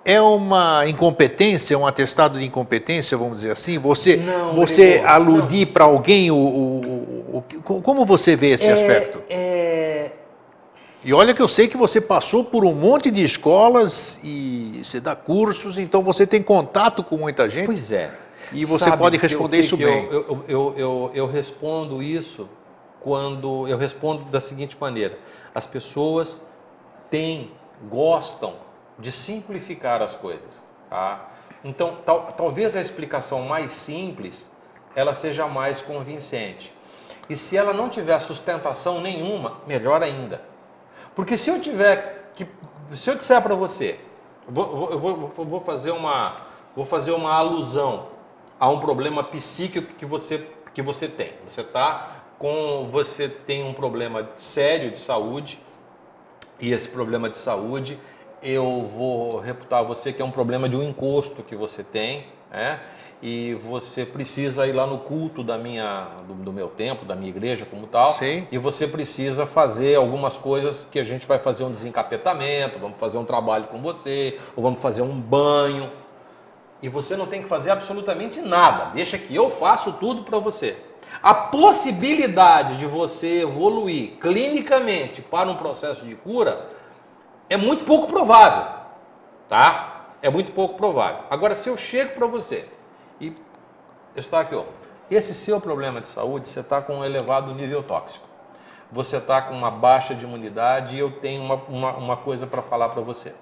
é 0.07 0.21
uma 0.21 0.87
incompetência, 0.87 1.75
um 1.75 1.87
atestado 1.87 2.37
de 2.37 2.45
incompetência, 2.45 3.17
vamos 3.17 3.37
dizer 3.37 3.49
assim? 3.49 3.79
Você, 3.79 4.17
Não, 4.17 4.53
você 4.53 4.99
Gregor, 4.99 5.09
aludir 5.09 5.65
para 5.65 5.85
alguém 5.85 6.29
o, 6.29 6.35
o- 6.35 6.81
o- 7.37 7.43
o- 7.73 7.81
Como 7.81 8.05
você 8.05 8.35
vê 8.35 8.49
esse 8.51 8.69
aspecto? 8.69 9.23
É, 9.27 10.11
E 11.05 11.13
olha 11.13 11.35
que 11.35 11.41
eu 11.41 11.47
sei 11.47 11.67
que 11.67 11.77
você 11.77 12.01
passou 12.01 12.43
por 12.43 12.65
um 12.65 12.73
monte 12.73 13.11
de 13.11 13.23
escolas 13.23 14.19
e 14.23 14.81
você 14.83 14.99
dá 14.99 15.15
cursos, 15.15 15.77
então 15.77 16.01
você 16.01 16.25
tem 16.25 16.41
contato 16.41 17.03
com 17.03 17.15
muita 17.15 17.47
gente. 17.47 17.67
Pois 17.67 17.91
é. 17.91 18.11
E 18.51 18.65
você 18.65 18.91
pode 18.97 19.15
responder 19.17 19.57
que- 19.59 19.63
isso 19.65 19.77
bem. 19.77 20.05
Eu, 20.05 20.11
eu, 20.11 20.45
eu, 20.47 20.73
eu, 20.77 21.11
eu 21.13 21.27
respondo 21.27 22.01
isso 22.01 22.49
quando 22.99 23.67
eu 23.67 23.77
respondo 23.77 24.23
da 24.31 24.41
seguinte 24.41 24.75
maneira: 24.81 25.17
as 25.53 25.67
pessoas 25.67 26.41
têm, 27.11 27.51
gostam 27.87 28.55
de 28.97 29.11
simplificar 29.11 30.01
as 30.01 30.15
coisas. 30.15 30.63
Tá? 30.89 31.29
Então, 31.63 31.97
tal- 32.03 32.33
talvez 32.35 32.75
a 32.75 32.81
explicação 32.81 33.43
mais 33.43 33.73
simples 33.73 34.49
ela 34.95 35.13
seja 35.13 35.45
mais 35.45 35.83
convincente. 35.83 36.73
E 37.29 37.35
se 37.35 37.55
ela 37.57 37.73
não 37.73 37.89
tiver 37.89 38.19
sustentação 38.21 38.99
nenhuma, 39.01 39.57
melhor 39.67 40.01
ainda. 40.01 40.41
Porque 41.15 41.37
se 41.37 41.49
eu 41.49 41.59
tiver 41.61 42.31
que, 42.35 42.45
se 42.93 43.09
eu 43.09 43.15
disser 43.15 43.41
para 43.41 43.55
você, 43.55 43.99
vou, 44.47 44.91
eu 44.91 44.99
vou- 44.99 45.27
vou 45.45 45.59
fazer 45.59 45.91
uma, 45.91 46.41
vou 46.75 46.85
fazer 46.85 47.11
uma 47.11 47.33
alusão 47.33 48.07
a 48.59 48.69
um 48.69 48.79
problema 48.79 49.23
psíquico 49.23 49.93
que 49.95 50.05
você, 50.05 50.47
que 50.73 50.81
você 50.81 51.07
tem. 51.07 51.33
Você 51.47 51.63
tá 51.63 52.11
com, 52.37 52.89
você 52.91 53.29
tem 53.29 53.63
um 53.63 53.73
problema 53.73 54.29
sério 54.35 54.91
de 54.91 54.99
saúde 54.99 55.59
e 56.59 56.71
esse 56.71 56.89
problema 56.89 57.29
de 57.29 57.37
saúde 57.37 57.99
eu 58.41 58.83
vou 58.85 59.39
reputar 59.39 59.83
você 59.83 60.13
que 60.13 60.21
é 60.21 60.25
um 60.25 60.31
problema 60.31 60.69
de 60.69 60.77
um 60.77 60.83
encosto 60.83 61.41
que 61.43 61.55
você 61.55 61.83
tem, 61.83 62.27
né? 62.51 62.79
E 63.27 63.55
você 63.55 64.05
precisa 64.05 64.67
ir 64.67 64.73
lá 64.73 64.85
no 64.85 64.99
culto 64.99 65.43
da 65.43 65.57
minha, 65.57 66.09
do, 66.27 66.35
do 66.35 66.53
meu 66.53 66.67
templo, 66.67 67.07
da 67.07 67.15
minha 67.15 67.31
igreja 67.31 67.65
como 67.65 67.87
tal. 67.87 68.11
Sim. 68.11 68.47
E 68.51 68.57
você 68.59 68.85
precisa 68.85 69.47
fazer 69.47 69.95
algumas 69.95 70.37
coisas 70.37 70.85
que 70.91 70.99
a 70.99 71.03
gente 71.03 71.25
vai 71.25 71.39
fazer 71.39 71.63
um 71.63 71.71
desencapetamento, 71.71 72.77
vamos 72.77 72.99
fazer 72.99 73.17
um 73.17 73.25
trabalho 73.25 73.63
com 73.63 73.81
você, 73.81 74.37
ou 74.55 74.61
vamos 74.61 74.79
fazer 74.79 75.01
um 75.01 75.19
banho. 75.19 75.91
E 76.83 76.87
você 76.87 77.17
não 77.17 77.25
tem 77.25 77.41
que 77.41 77.49
fazer 77.49 77.71
absolutamente 77.71 78.41
nada. 78.41 78.91
Deixa 78.93 79.17
que 79.17 79.33
eu 79.33 79.49
faço 79.49 79.93
tudo 79.93 80.21
para 80.21 80.37
você. 80.37 80.77
A 81.23 81.33
possibilidade 81.33 82.77
de 82.77 82.85
você 82.85 83.41
evoluir 83.41 84.19
clinicamente 84.19 85.23
para 85.23 85.49
um 85.49 85.55
processo 85.55 86.05
de 86.05 86.13
cura 86.13 86.69
é 87.49 87.57
muito 87.57 87.85
pouco 87.85 88.05
provável, 88.05 88.67
tá? 89.49 90.11
É 90.21 90.29
muito 90.29 90.51
pouco 90.51 90.75
provável. 90.75 91.23
Agora, 91.27 91.55
se 91.55 91.67
eu 91.67 91.75
chego 91.75 92.13
para 92.13 92.27
você 92.27 92.67
e 93.19 93.33
está 94.15 94.41
aqui, 94.41 94.55
ó, 94.55 94.63
esse 95.09 95.33
seu 95.33 95.61
problema 95.61 96.01
de 96.01 96.07
saúde, 96.07 96.49
você 96.49 96.61
está 96.61 96.81
com 96.81 96.97
um 96.97 97.05
elevado 97.05 97.53
nível 97.53 97.83
tóxico. 97.83 98.27
Você 98.91 99.17
está 99.17 99.41
com 99.41 99.53
uma 99.53 99.71
baixa 99.71 100.15
de 100.15 100.25
imunidade 100.25 100.95
e 100.95 100.99
eu 100.99 101.11
tenho 101.11 101.41
uma, 101.41 101.55
uma, 101.55 101.91
uma 101.93 102.17
coisa 102.17 102.47
para 102.47 102.61
falar 102.61 102.89
para 102.89 103.01
você. 103.01 103.33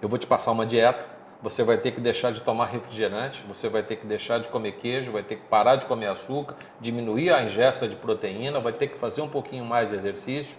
Eu 0.00 0.08
vou 0.08 0.18
te 0.18 0.26
passar 0.26 0.50
uma 0.50 0.64
dieta, 0.64 1.04
você 1.42 1.62
vai 1.62 1.78
ter 1.78 1.92
que 1.92 2.00
deixar 2.00 2.32
de 2.32 2.40
tomar 2.40 2.66
refrigerante, 2.66 3.42
você 3.46 3.68
vai 3.68 3.82
ter 3.82 3.96
que 3.96 4.06
deixar 4.06 4.38
de 4.38 4.48
comer 4.48 4.72
queijo, 4.72 5.12
vai 5.12 5.22
ter 5.22 5.36
que 5.36 5.42
parar 5.42 5.76
de 5.76 5.86
comer 5.86 6.06
açúcar, 6.06 6.54
diminuir 6.80 7.30
a 7.30 7.42
ingesta 7.42 7.88
de 7.88 7.96
proteína, 7.96 8.60
vai 8.60 8.72
ter 8.72 8.88
que 8.88 8.98
fazer 8.98 9.22
um 9.22 9.28
pouquinho 9.28 9.64
mais 9.64 9.88
de 9.88 9.94
exercício. 9.94 10.56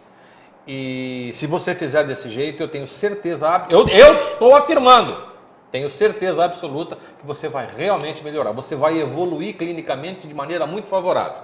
E 0.68 1.32
se 1.34 1.48
você 1.48 1.74
fizer 1.74 2.04
desse 2.04 2.30
jeito, 2.30 2.62
eu 2.62 2.68
tenho 2.68 2.88
certeza, 2.88 3.66
eu, 3.70 3.88
eu 3.88 4.14
estou 4.14 4.56
afirmando, 4.56 5.31
tenho 5.72 5.90
certeza 5.90 6.44
absoluta 6.44 6.98
que 7.20 7.26
você 7.26 7.48
vai 7.48 7.68
realmente 7.68 8.24
melhorar, 8.24 8.52
você 8.52 8.76
vai 8.76 8.98
evoluir 9.00 9.56
clinicamente 9.58 10.28
de 10.28 10.34
maneira 10.36 10.66
muito 10.68 10.88
favorável. 10.88 11.44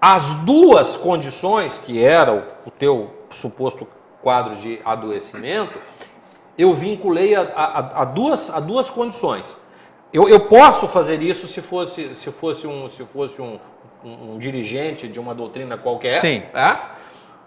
As 0.00 0.34
duas 0.44 0.96
condições 0.96 1.78
que 1.78 2.02
era 2.04 2.32
o, 2.66 2.70
teu 2.70 3.12
suposto 3.30 3.86
quadro 4.20 4.56
de 4.56 4.80
adoecimento, 4.84 5.78
eu 6.58 6.72
vinculei 6.74 7.34
a, 7.34 7.42
a- 7.42 8.02
a 8.02 8.04
duas, 8.04 8.50
a 8.50 8.58
duas 8.60 8.90
condições. 8.90 9.56
Eu, 10.12 10.28
eu 10.28 10.40
posso 10.40 10.86
fazer 10.88 11.22
isso 11.22 11.46
se 11.46 11.60
fosse, 11.60 12.14
se 12.16 12.30
fosse, 12.32 12.66
um, 12.66 12.88
se 12.88 13.04
fosse 13.04 13.40
um, 13.40 13.58
um- 14.04 14.32
um 14.34 14.38
dirigente 14.38 15.06
de 15.08 15.18
uma 15.20 15.34
doutrina 15.34 15.78
qualquer. 15.78 16.14
Sim. 16.20 16.42
tá? 16.52 16.96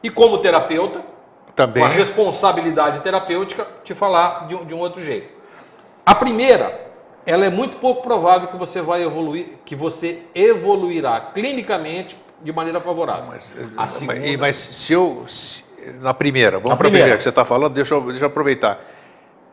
E 0.01 0.09
como 0.09 0.37
terapeuta, 0.39 1.03
Também. 1.55 1.81
com 1.83 1.87
a 1.89 1.91
responsabilidade 1.91 2.99
terapêutica, 3.01 3.65
te 3.83 3.93
falar 3.93 4.47
de, 4.47 4.55
um- 4.55 4.65
de 4.65 4.73
um 4.73 4.79
outro 4.79 5.01
jeito. 5.01 5.29
A 6.05 6.13
primeira, 6.13 6.87
ela 7.25 7.45
é 7.45 7.49
muito 7.49 7.77
pouco 7.77 8.03
provável 8.03 8.47
que 8.49 8.57
você 8.57 8.81
vai 8.81 9.03
evoluir, 9.03 9.47
que 9.65 9.75
você 9.75 10.21
evoluirá 10.35 11.19
clinicamente 11.33 12.17
de 12.41 12.51
maneira 12.51 12.79
favorável. 12.81 13.25
Mas, 13.29 13.53
a 13.77 13.87
segunda, 13.87 14.19
mas, 14.19 14.37
mas 14.37 14.55
se 14.57 14.93
eu. 14.93 15.23
se- 15.27 15.63
na 16.01 16.13
primeira, 16.15 16.57
vamos 16.57 16.71
Na 16.71 16.75
para 16.77 16.87
a 16.87 16.89
primeira. 16.89 17.03
primeira 17.05 17.17
que 17.17 17.23
você 17.23 17.29
está 17.29 17.45
falando, 17.45 17.73
deixa 17.73 17.93
eu, 17.93 18.01
deixa 18.01 18.23
eu 18.23 18.27
aproveitar. 18.27 18.79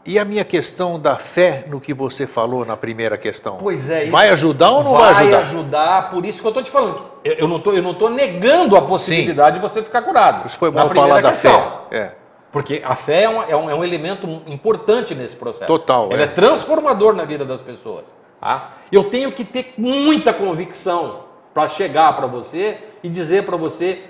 E 0.04 0.18
a 0.18 0.24
minha 0.24 0.44
questão 0.44 0.98
da 0.98 1.16
fé 1.16 1.64
no 1.68 1.80
que 1.80 1.94
você 1.94 2.26
falou 2.26 2.64
na 2.64 2.76
primeira 2.76 3.16
questão? 3.16 3.58
Pois 3.58 3.88
é, 3.88 4.06
Vai 4.06 4.30
ajudar 4.30 4.70
ou 4.72 4.82
não 4.82 4.92
vai, 4.92 5.12
ajudar? 5.14 5.38
ajudar, 5.38 6.10
por 6.10 6.26
isso 6.26 6.40
que 6.40 6.46
eu 6.46 6.50
estou 6.50 6.62
te 6.64 6.70
falando. 6.70 7.04
Eu, 7.24 7.34
eu 7.34 7.48
não 7.48 7.92
estou 7.92 8.10
negando 8.10 8.76
a 8.76 8.82
possibilidade 8.82 9.56
de 9.56 9.62
você 9.62 9.80
ficar 9.82 10.02
curado. 10.02 10.46
Isso 10.46 10.58
foi 10.58 10.72
bom 10.72 10.88
falar 10.90 11.22
da 11.22 11.30
questão. 11.30 11.52
fé. 11.88 11.96
É. 11.96 12.12
Porque 12.50 12.82
a 12.84 12.96
fé 12.96 13.22
é 13.22 13.28
um, 13.28 13.42
é 13.44 13.56
um- 13.56 13.70
é 13.70 13.74
um 13.76 13.84
elemento 13.84 14.26
importante 14.46 15.14
nesse 15.14 15.36
processo. 15.36 15.66
Total, 15.66 16.08
Ele 16.10 16.20
é. 16.22 16.24
é. 16.24 16.28
transformador 16.28 17.14
na 17.14 17.24
vida 17.24 17.44
das 17.44 17.60
pessoas. 17.62 18.04
tá? 18.40 18.72
Eu 18.90 19.04
tenho 19.04 19.30
que 19.30 19.44
ter 19.44 19.72
muita 19.78 20.32
convicção 20.34 21.20
para 21.54 21.68
chegar 21.68 22.14
para 22.16 22.26
você 22.26 22.78
e 23.04 23.08
dizer 23.08 23.44
para 23.46 23.56
você, 23.56 24.02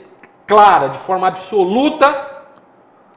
clara, 0.46 0.88
de 0.88 0.96
forma 0.98 1.28
absoluta, 1.28 2.30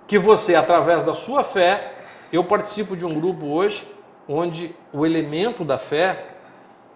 que 0.06 0.20
você, 0.20 0.56
através 0.56 1.04
da 1.06 1.14
sua 1.16 1.42
fé, 1.42 1.94
eu 2.36 2.44
participo 2.44 2.96
de 2.96 3.06
um 3.06 3.14
grupo 3.20 3.46
hoje 3.48 3.88
onde 4.28 4.76
o 4.92 5.06
elemento 5.06 5.64
da 5.64 5.78
fé 5.78 6.26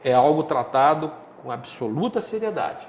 é 0.03 0.13
algo 0.13 0.43
tratado 0.43 1.11
com 1.41 1.51
absoluta 1.51 2.21
seriedade. 2.21 2.87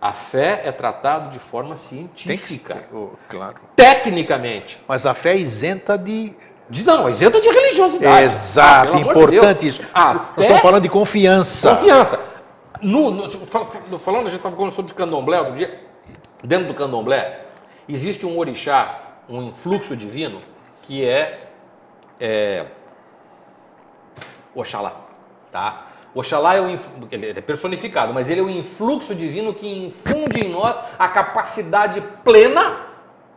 A 0.00 0.12
fé 0.12 0.62
é 0.64 0.70
tratado 0.72 1.30
de 1.30 1.38
forma 1.38 1.74
Tem 1.74 2.06
que 2.08 2.20
científica, 2.20 2.84
oh, 2.92 3.10
claro. 3.28 3.56
tecnicamente. 3.74 4.78
Mas 4.86 5.06
a 5.06 5.14
fé 5.14 5.32
é 5.32 5.36
isenta 5.38 5.96
de. 5.96 6.36
Não, 6.84 7.08
isenta 7.08 7.40
de 7.40 7.48
religiosidade. 7.48 8.24
Exato, 8.24 8.92
Ah, 8.92 8.96
de 8.96 9.02
importante 9.02 9.60
Deus. 9.62 9.76
isso. 9.78 9.86
A 9.94 10.14
Nós 10.14 10.26
fé, 10.34 10.40
estamos 10.42 10.62
falando 10.62 10.82
de 10.82 10.88
confiança. 10.88 11.70
confiança. 11.70 12.20
No, 12.82 13.10
no- 13.10 13.30
fa- 13.46 13.64
fa- 13.64 13.98
falando, 13.98 14.26
a 14.26 14.30
gente 14.30 14.36
estava 14.36 14.54
falando 14.54 14.72
sobre 14.72 14.92
candomblé 14.92 15.38
outro 15.38 15.54
dia. 15.54 15.80
Dentro 16.44 16.66
do 16.68 16.74
candomblé, 16.74 17.46
existe 17.88 18.26
um 18.26 18.36
orixá, 18.38 18.98
um 19.28 19.44
influxo 19.44 19.96
divino, 19.96 20.42
que 20.82 21.02
é, 21.04 21.45
é 22.20 22.66
Oxalá. 24.54 24.92
Tá? 25.52 25.86
Oxalá 26.14 26.54
é, 26.54 26.60
o, 26.60 26.66
ele 27.10 27.30
é 27.30 27.40
personificado, 27.42 28.14
mas 28.14 28.30
ele 28.30 28.40
é 28.40 28.42
o 28.42 28.48
influxo 28.50 29.14
divino 29.14 29.52
que 29.52 29.68
infunde 29.68 30.46
em 30.46 30.48
nós 30.48 30.78
a 30.98 31.08
capacidade 31.08 32.00
plena 32.24 32.80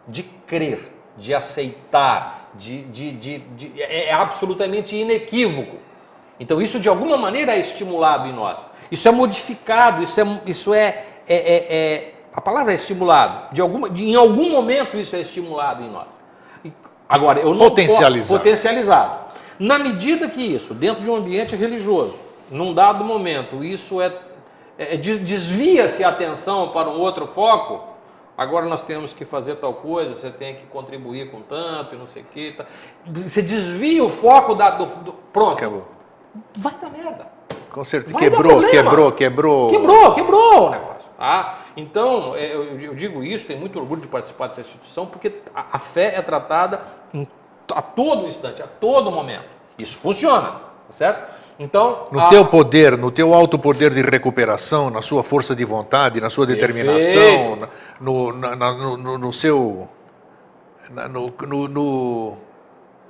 de 0.07 0.23
crer, 0.23 0.91
de 1.17 1.33
aceitar, 1.33 2.49
de, 2.55 2.83
de, 2.83 3.11
de, 3.11 3.37
de- 3.39 3.81
é, 3.81 4.05
é 4.09 4.13
absolutamente 4.13 4.95
inequívoco. 4.95 5.77
Então 6.39 6.61
isso 6.61 6.79
de 6.79 6.87
alguma 6.87 7.17
maneira 7.17 7.51
é 7.53 7.59
estimulado 7.59 8.27
em 8.27 8.33
nós. 8.33 8.59
Isso 8.89 9.07
é 9.07 9.11
modificado, 9.11 10.01
isso 10.01 10.19
é, 10.21 10.41
isso 10.45 10.73
é, 10.73 11.03
é- 11.27 11.35
é- 11.35 11.75
é- 11.75 12.13
a 12.33 12.39
palavra 12.41 12.71
é 12.71 12.75
estimulado. 12.75 13.53
De 13.53 13.59
alguma, 13.61 13.89
de- 13.89 14.05
em 14.05 14.15
algum 14.15 14.49
momento 14.49 14.97
isso 14.97 15.15
é 15.15 15.19
estimulado 15.19 15.83
em 15.83 15.89
nós. 15.91 16.07
Agora 17.09 17.39
eu 17.39 17.55
não 17.55 17.69
Potencializado. 17.69 18.33
po- 18.37 18.37
potencializado. 18.43 19.17
Na 19.57 19.79
medida 19.79 20.29
que 20.29 20.41
isso, 20.41 20.73
dentro 20.75 21.01
de 21.01 21.09
um 21.09 21.15
ambiente 21.15 21.55
religioso, 21.55 22.19
num 22.51 22.71
dado 22.73 23.03
momento, 23.03 23.63
isso 23.63 23.99
é, 23.99 24.13
é- 24.77 24.95
des- 24.95 25.17
desvia-se 25.19 26.03
a 26.03 26.09
atenção 26.09 26.69
para 26.69 26.87
um 26.87 26.99
outro 26.99 27.25
foco. 27.27 27.89
Agora 28.37 28.65
nós 28.67 28.81
temos 28.83 29.11
que 29.11 29.25
fazer 29.25 29.55
tal 29.55 29.73
coisa, 29.73 30.15
você 30.15 30.29
tem 30.29 30.55
que 30.55 30.65
contribuir 30.67 31.29
com 31.29 31.41
tanto 31.41 31.95
e 31.95 31.97
não 31.97 32.07
sei 32.07 32.21
o 32.21 32.25
que. 32.25 32.51
Tá. 32.53 32.65
Você 33.07 33.41
desvia 33.41 34.01
o 34.03 34.09
foco 34.09 34.55
da, 34.55 34.69
do, 34.69 34.85
do- 34.85 35.13
Pronto. 35.33 35.53
Acabou. 35.57 35.85
Vai 36.55 36.73
dar 36.79 36.89
merda. 36.89 37.27
Com 37.71 37.83
certeza. 37.83 38.13
Vai 38.13 38.29
Quebrou, 38.29 38.61
quebrou, 38.69 39.11
quebrou. 39.11 39.69
Quebrou, 39.69 40.13
quebrou 40.13 40.67
o 40.67 40.69
negócio. 40.69 41.09
Tá? 41.17 41.59
Então, 41.79 42.35
é, 42.35 42.53
eu, 42.53 42.93
digo 42.93 43.23
isso, 43.23 43.45
tenho 43.45 43.59
muito 43.59 43.79
orgulho 43.79 44.01
de 44.01 44.07
participar 44.07 44.47
dessa 44.47 44.61
instituição, 44.61 45.05
porque 45.05 45.31
a, 45.55 45.77
fé 45.79 46.13
é 46.15 46.21
tratada 46.21 46.81
a 47.73 47.81
todo 47.81 48.27
instante, 48.27 48.61
a 48.61 48.67
todo 48.67 49.09
momento. 49.11 49.45
Isso 49.77 49.97
funciona, 49.97 50.51
tá 50.51 50.59
certo? 50.91 51.39
Então, 51.57 52.07
No 52.11 52.19
a- 52.19 52.29
teu 52.29 52.45
poder, 52.45 52.97
no 52.97 53.11
teu 53.11 53.33
alto 53.33 53.57
poder 53.57 53.93
de 53.93 54.01
recuperação, 54.01 54.89
na 54.89 55.01
sua 55.01 55.23
força 55.23 55.55
de 55.55 55.63
vontade, 55.63 56.19
na 56.19 56.29
sua 56.29 56.45
determinação, 56.45 57.55
na- 57.55 57.69
no, 57.99 58.33
na- 58.33 58.55
no, 58.55 58.97
no- 58.97 59.17
no 59.17 59.33
seu. 59.33 59.87
na- 60.89 61.07
no, 61.07 62.37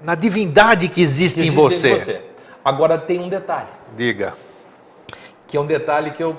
na 0.01 0.15
divindade 0.15 0.89
que 0.89 1.01
existe, 1.01 1.35
que 1.41 1.47
em, 1.47 1.49
existe 1.49 1.55
você. 1.61 1.91
em 1.91 1.99
você. 1.99 2.21
Agora 2.63 2.97
tem 2.97 3.19
um 3.19 3.29
detalhe, 3.29 3.67
Diga. 3.95 4.35
que 5.47 5.55
é 5.55 5.59
um 5.59 5.65
detalhe 5.65 6.11
que 6.11 6.21
eu 6.23 6.35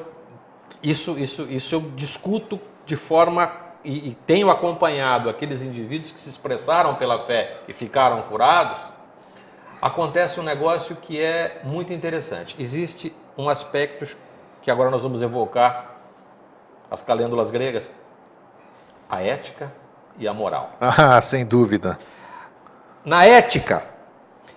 isso 0.82 1.18
isso 1.18 1.42
isso 1.50 1.74
eu 1.74 1.80
discuto 1.94 2.60
de 2.86 2.96
forma 2.96 3.52
e, 3.84 4.10
e 4.10 4.14
tenho 4.26 4.50
acompanhado 4.50 5.28
aqueles 5.28 5.62
indivíduos 5.62 6.12
que 6.12 6.20
se 6.20 6.28
expressaram 6.28 6.94
pela 6.94 7.18
fé 7.18 7.58
e 7.68 7.72
ficaram 7.72 8.22
curados. 8.22 8.78
Acontece 9.80 10.38
um 10.38 10.42
negócio 10.42 10.96
que 10.96 11.20
é 11.20 11.60
muito 11.64 11.92
interessante. 11.92 12.54
Existe 12.58 13.14
um 13.36 13.48
aspecto 13.48 14.16
que 14.60 14.70
agora 14.70 14.90
nós 14.90 15.02
vamos 15.02 15.22
evocar 15.22 15.96
as 16.90 17.00
calêndulas 17.00 17.50
gregas, 17.50 17.88
a 19.08 19.22
ética 19.22 19.72
e 20.18 20.28
a 20.28 20.34
moral. 20.34 20.72
Ah, 20.80 21.20
sem 21.22 21.46
dúvida. 21.46 21.98
Na 23.04 23.24
ética, 23.24 23.84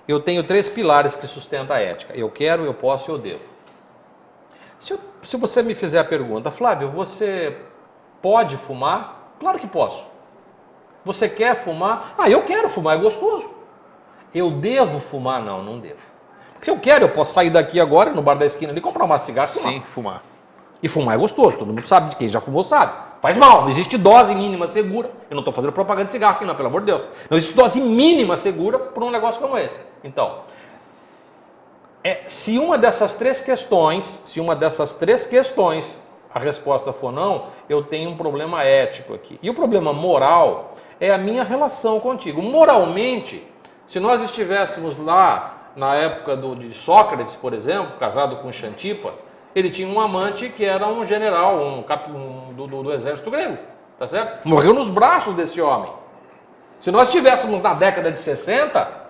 eu 0.06 0.20
tenho 0.20 0.44
três 0.44 0.68
pilares 0.68 1.16
que 1.16 1.26
sustentam 1.26 1.76
a 1.76 1.80
ética: 1.80 2.14
eu 2.14 2.30
quero, 2.30 2.66
eu 2.66 2.74
posso 2.74 3.10
e 3.10 3.14
eu 3.14 3.18
devo. 3.18 3.53
Se, 4.84 4.92
eu- 4.92 5.00
se 5.24 5.38
você 5.38 5.64
me 5.64 5.74
fizer 5.74 5.98
a 6.00 6.04
pergunta, 6.04 6.52
Flávio, 6.52 6.90
você 6.90 7.56
pode 8.22 8.58
fumar? 8.58 9.34
Claro 9.40 9.58
que 9.58 9.66
posso. 9.66 10.04
Você 11.06 11.30
quer 11.30 11.56
fumar? 11.56 12.14
Ah, 12.18 12.30
eu 12.30 12.42
quero 12.44 12.68
fumar, 12.68 12.98
é 12.98 13.00
gostoso. 13.02 13.50
Eu 14.36 14.52
devo 14.52 15.00
fumar? 15.00 15.42
Não, 15.42 15.64
não 15.64 15.80
devo. 15.80 16.02
Porque 16.52 16.66
se 16.66 16.72
eu 16.72 16.78
quero, 16.82 17.06
eu 17.06 17.10
posso 17.10 17.32
sair 17.32 17.50
daqui 17.50 17.80
agora, 17.80 18.12
no 18.12 18.22
bar 18.22 18.34
da 18.34 18.46
esquina 18.46 18.74
ali, 18.74 18.82
comprar 18.82 19.06
uma 19.06 19.18
cigarra 19.18 19.50
e 19.50 19.54
fumar. 19.54 19.74
Sim, 19.74 19.82
fumar. 19.94 20.24
E 20.84 20.90
fumar 20.90 21.16
é 21.16 21.18
gostoso, 21.18 21.58
todo 21.58 21.68
mundo 21.70 21.88
sabe, 21.88 22.14
quem 22.18 22.28
já 22.28 22.42
fumou 22.42 22.62
sabe. 22.62 22.92
Faz 23.22 23.38
mal, 23.38 23.62
não 23.62 23.70
existe 23.70 23.98
dose 23.98 24.36
mínima 24.36 24.68
segura. 24.68 25.10
Eu 25.30 25.36
não 25.36 25.40
estou 25.40 25.54
fazendo 25.54 25.72
propaganda 25.72 26.08
de 26.08 26.12
cigarro 26.12 26.36
aqui, 26.36 26.44
não, 26.46 26.56
pelo 26.56 26.68
amor 26.68 26.82
de 26.82 26.88
Deus. 26.88 27.04
Não 27.30 27.38
existe 27.38 27.56
dose 27.56 27.80
mínima 27.80 28.36
segura 28.36 28.78
para 28.78 29.02
um 29.06 29.10
negócio 29.10 29.40
como 29.42 29.58
esse. 29.58 29.80
Então, 30.04 30.40
é, 32.04 32.22
se 32.28 32.58
uma 32.60 32.78
dessas 32.78 33.14
três 33.14 33.42
questões, 33.42 34.22
se 34.24 34.40
uma 34.40 34.56
dessas 34.56 34.94
três 34.94 35.26
questões 35.26 36.00
a 36.34 36.40
resposta 36.40 36.92
for 36.92 37.12
não, 37.12 37.46
eu 37.70 37.84
tenho 37.84 38.10
um 38.10 38.18
problema 38.18 38.64
ético 38.64 39.14
aqui. 39.14 39.40
E 39.42 39.50
o 39.50 39.54
problema 39.54 39.94
moral 39.94 40.74
é 41.00 41.12
a 41.12 41.18
minha 41.18 41.44
relação 41.44 42.00
contigo. 42.00 42.42
Moralmente, 42.42 43.48
se 43.86 44.00
nós 44.00 44.22
estivéssemos 44.24 44.98
lá 44.98 45.70
na 45.76 45.96
época 45.96 46.36
do, 46.36 46.56
de 46.56 46.74
Sócrates, 46.74 47.36
por 47.36 47.54
exemplo, 47.54 47.98
casado 48.00 48.38
com 48.38 48.52
Xantipa, 48.52 49.14
ele 49.56 49.70
tinha 49.70 49.88
um 49.88 50.00
amante 50.02 50.50
que 50.50 50.66
era 50.66 50.88
um 50.88 51.06
general, 51.06 51.58
um, 51.58 51.84
cap, 51.84 52.10
um 52.12 52.52
do, 52.54 52.66
do- 52.68 52.84
do 52.84 52.92
exército 52.92 53.30
grego, 53.30 53.58
tá 54.00 54.08
certo? 54.08 54.48
Morreu 54.48 54.74
nos 54.74 54.90
braços 54.90 55.36
desse 55.36 55.62
homem. 55.62 55.92
Se 56.80 56.90
nós 56.92 57.08
estivéssemos 57.10 57.62
na 57.62 57.74
década 57.76 58.12
de 58.12 58.20
60, 58.20 59.03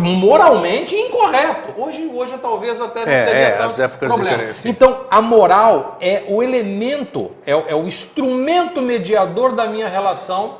moralmente 0.00 0.94
incorreto. 0.94 1.74
Hoje, 1.80 2.10
hoje 2.12 2.34
talvez 2.40 2.80
até 2.80 3.04
não 3.04 3.12
É, 3.12 3.24
seria 3.26 3.40
é, 3.42 3.50
tanto 3.52 3.66
as 3.66 3.78
épocas 3.78 4.08
problema. 4.08 4.36
diferentes. 4.36 4.64
Então, 4.64 5.04
a 5.10 5.20
moral 5.20 5.96
é 6.00 6.24
o 6.28 6.42
elemento, 6.42 7.30
é, 7.44 7.54
o- 7.54 7.64
é 7.68 7.74
o 7.74 7.86
instrumento 7.86 8.80
mediador 8.80 9.52
da 9.54 9.66
minha 9.66 9.88
relação, 9.88 10.58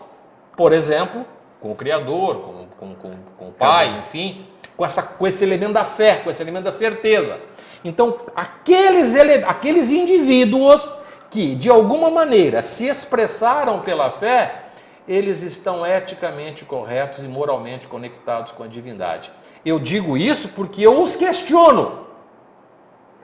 por 0.56 0.72
exemplo, 0.72 1.24
com 1.60 1.72
o 1.72 1.74
Criador, 1.74 2.36
com, 2.36 2.66
com, 2.78 2.94
com, 2.94 3.10
com 3.38 3.48
o 3.48 3.52
Pai, 3.52 3.96
enfim, 3.98 4.46
com, 4.76 4.84
essa, 4.84 5.02
com 5.02 5.26
esse 5.26 5.42
elemento 5.42 5.72
da 5.72 5.84
fé, 5.84 6.16
com 6.16 6.28
esse 6.30 6.42
elemento 6.42 6.64
da 6.64 6.72
certeza. 6.72 7.38
Então, 7.84 8.16
aqueles, 8.34 9.14
ele- 9.14 9.44
aqueles 9.46 9.90
indivíduos 9.90 10.92
que, 11.30 11.54
de 11.54 11.70
alguma 11.70 12.10
maneira, 12.10 12.62
se 12.62 12.86
expressaram 12.86 13.80
pela 13.80 14.10
fé, 14.10 14.65
eles 15.08 15.42
estão 15.42 15.86
eticamente 15.86 16.64
corretos 16.64 17.22
e 17.24 17.28
moralmente 17.28 17.86
conectados 17.86 18.52
com 18.52 18.62
a 18.62 18.66
divindade. 18.66 19.30
Eu 19.64 19.78
digo 19.78 20.16
isso 20.16 20.50
porque 20.50 20.82
eu 20.82 21.00
os 21.02 21.16
questiono. 21.16 22.06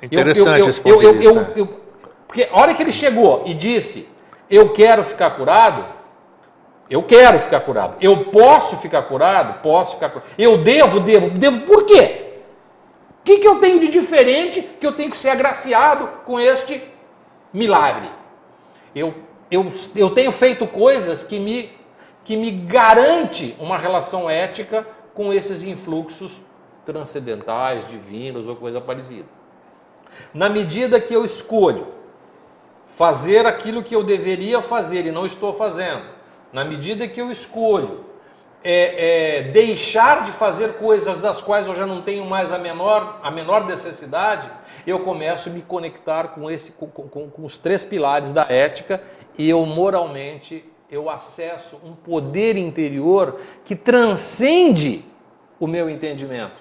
Interessante 0.03 0.59
eu, 0.61 0.65
eu, 0.65 0.69
esse 0.71 0.81
ponto 0.81 1.03
eu, 1.03 1.19
de 1.19 1.25
eu- 1.25 1.35
vista. 1.35 1.53
eu- 1.59 1.83
Porque 2.27 2.49
a 2.51 2.59
hora 2.59 2.73
que 2.75 2.83
ele 2.83 2.93
chegou 2.93 3.43
e 3.45 3.53
disse, 3.53 4.09
eu 4.49 4.73
quero 4.73 5.05
ficar 5.05 5.31
curado, 5.33 5.85
eu 6.89 7.03
quero 7.03 7.39
ficar 7.39 7.61
curado. 7.61 7.97
Eu 8.01 8.25
posso 8.27 8.77
ficar 8.79 9.03
curado? 9.03 9.61
Posso 9.61 9.95
ficar 9.95 10.09
curado. 10.11 10.31
Eu 10.39 10.59
devo, 10.59 10.99
devo, 11.01 11.31
devo. 11.31 11.61
Por 11.61 11.85
quê? 11.85 12.33
O 13.21 13.25
que, 13.25 13.39
que 13.39 13.47
eu 13.47 13.61
tenho 13.61 13.79
de 13.79 13.89
diferente 13.89 14.63
que 14.63 14.87
eu 14.87 14.93
tenho 14.93 15.11
que 15.11 15.17
ser 15.19 15.29
agraciado 15.29 16.09
com 16.25 16.41
este 16.41 16.83
milagre? 17.53 18.11
Eu, 18.95 19.15
eu, 19.53 19.71
eu 19.95 20.11
tenho 20.11 20.33
feito 20.33 20.67
coisas 20.67 21.23
que 21.23 21.39
me, 21.39 21.71
que 22.25 22.37
me 22.37 22.51
garante 22.51 23.55
uma 23.61 23.77
relação 23.79 24.29
ética 24.29 24.87
com 25.15 25.33
esses 25.33 25.63
influxos 25.63 26.41
transcendentais, 26.87 27.87
divinos 27.87 28.49
ou 28.49 28.57
coisa 28.57 28.81
parecida. 28.81 29.27
Na 30.35 30.49
medida 30.49 31.01
que 31.01 31.15
eu 31.15 31.25
escolho 31.25 31.87
fazer 32.87 33.47
aquilo 33.47 33.83
que 33.83 33.95
eu 33.95 34.03
deveria 34.03 34.61
fazer 34.61 35.07
e 35.07 35.11
não 35.13 35.25
estou 35.25 35.53
fazendo, 35.53 36.03
na 36.53 36.65
medida 36.65 37.09
que 37.09 37.21
eu 37.21 37.31
escolho 37.31 38.05
é, 38.65 39.39
é, 39.39 39.43
deixar 39.45 40.23
de 40.23 40.31
fazer 40.31 40.75
coisas 40.75 41.19
das 41.19 41.41
quais 41.41 41.67
eu 41.67 41.75
já 41.75 41.87
não 41.87 42.03
tenho 42.03 42.25
mais 42.25 42.53
a 42.53 42.59
menor, 42.59 43.19
a 43.23 43.31
menor 43.31 43.65
necessidade, 43.67 44.49
eu 44.87 45.01
começo 45.01 45.49
a 45.49 45.53
me 45.53 45.63
conectar 45.63 46.29
com, 46.29 46.51
esse, 46.51 46.73
com, 46.73 46.87
com- 46.87 47.31
com 47.31 47.45
os 47.45 47.57
três 47.59 47.85
pilares 47.85 48.33
da 48.33 48.43
ética 48.49 49.03
e 49.39 49.49
eu 49.49 49.65
moralmente 49.67 50.65
eu 50.91 51.09
acesso 51.09 51.79
um 51.83 51.95
poder 51.95 52.59
interior 52.59 53.41
que 53.65 53.75
transcende 53.75 55.03
o 55.59 55.67
meu 55.67 55.89
entendimento. 55.89 56.61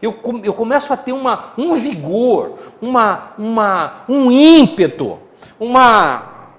Eu, 0.00 0.18
eu 0.42 0.52
começo 0.52 0.92
a 0.92 0.96
ter 0.96 1.12
uma, 1.12 1.52
um 1.56 1.74
vigor, 1.74 2.58
uma, 2.80 3.34
uma, 3.38 4.02
um 4.08 4.32
ímpeto, 4.32 5.20
uma, 5.60 6.50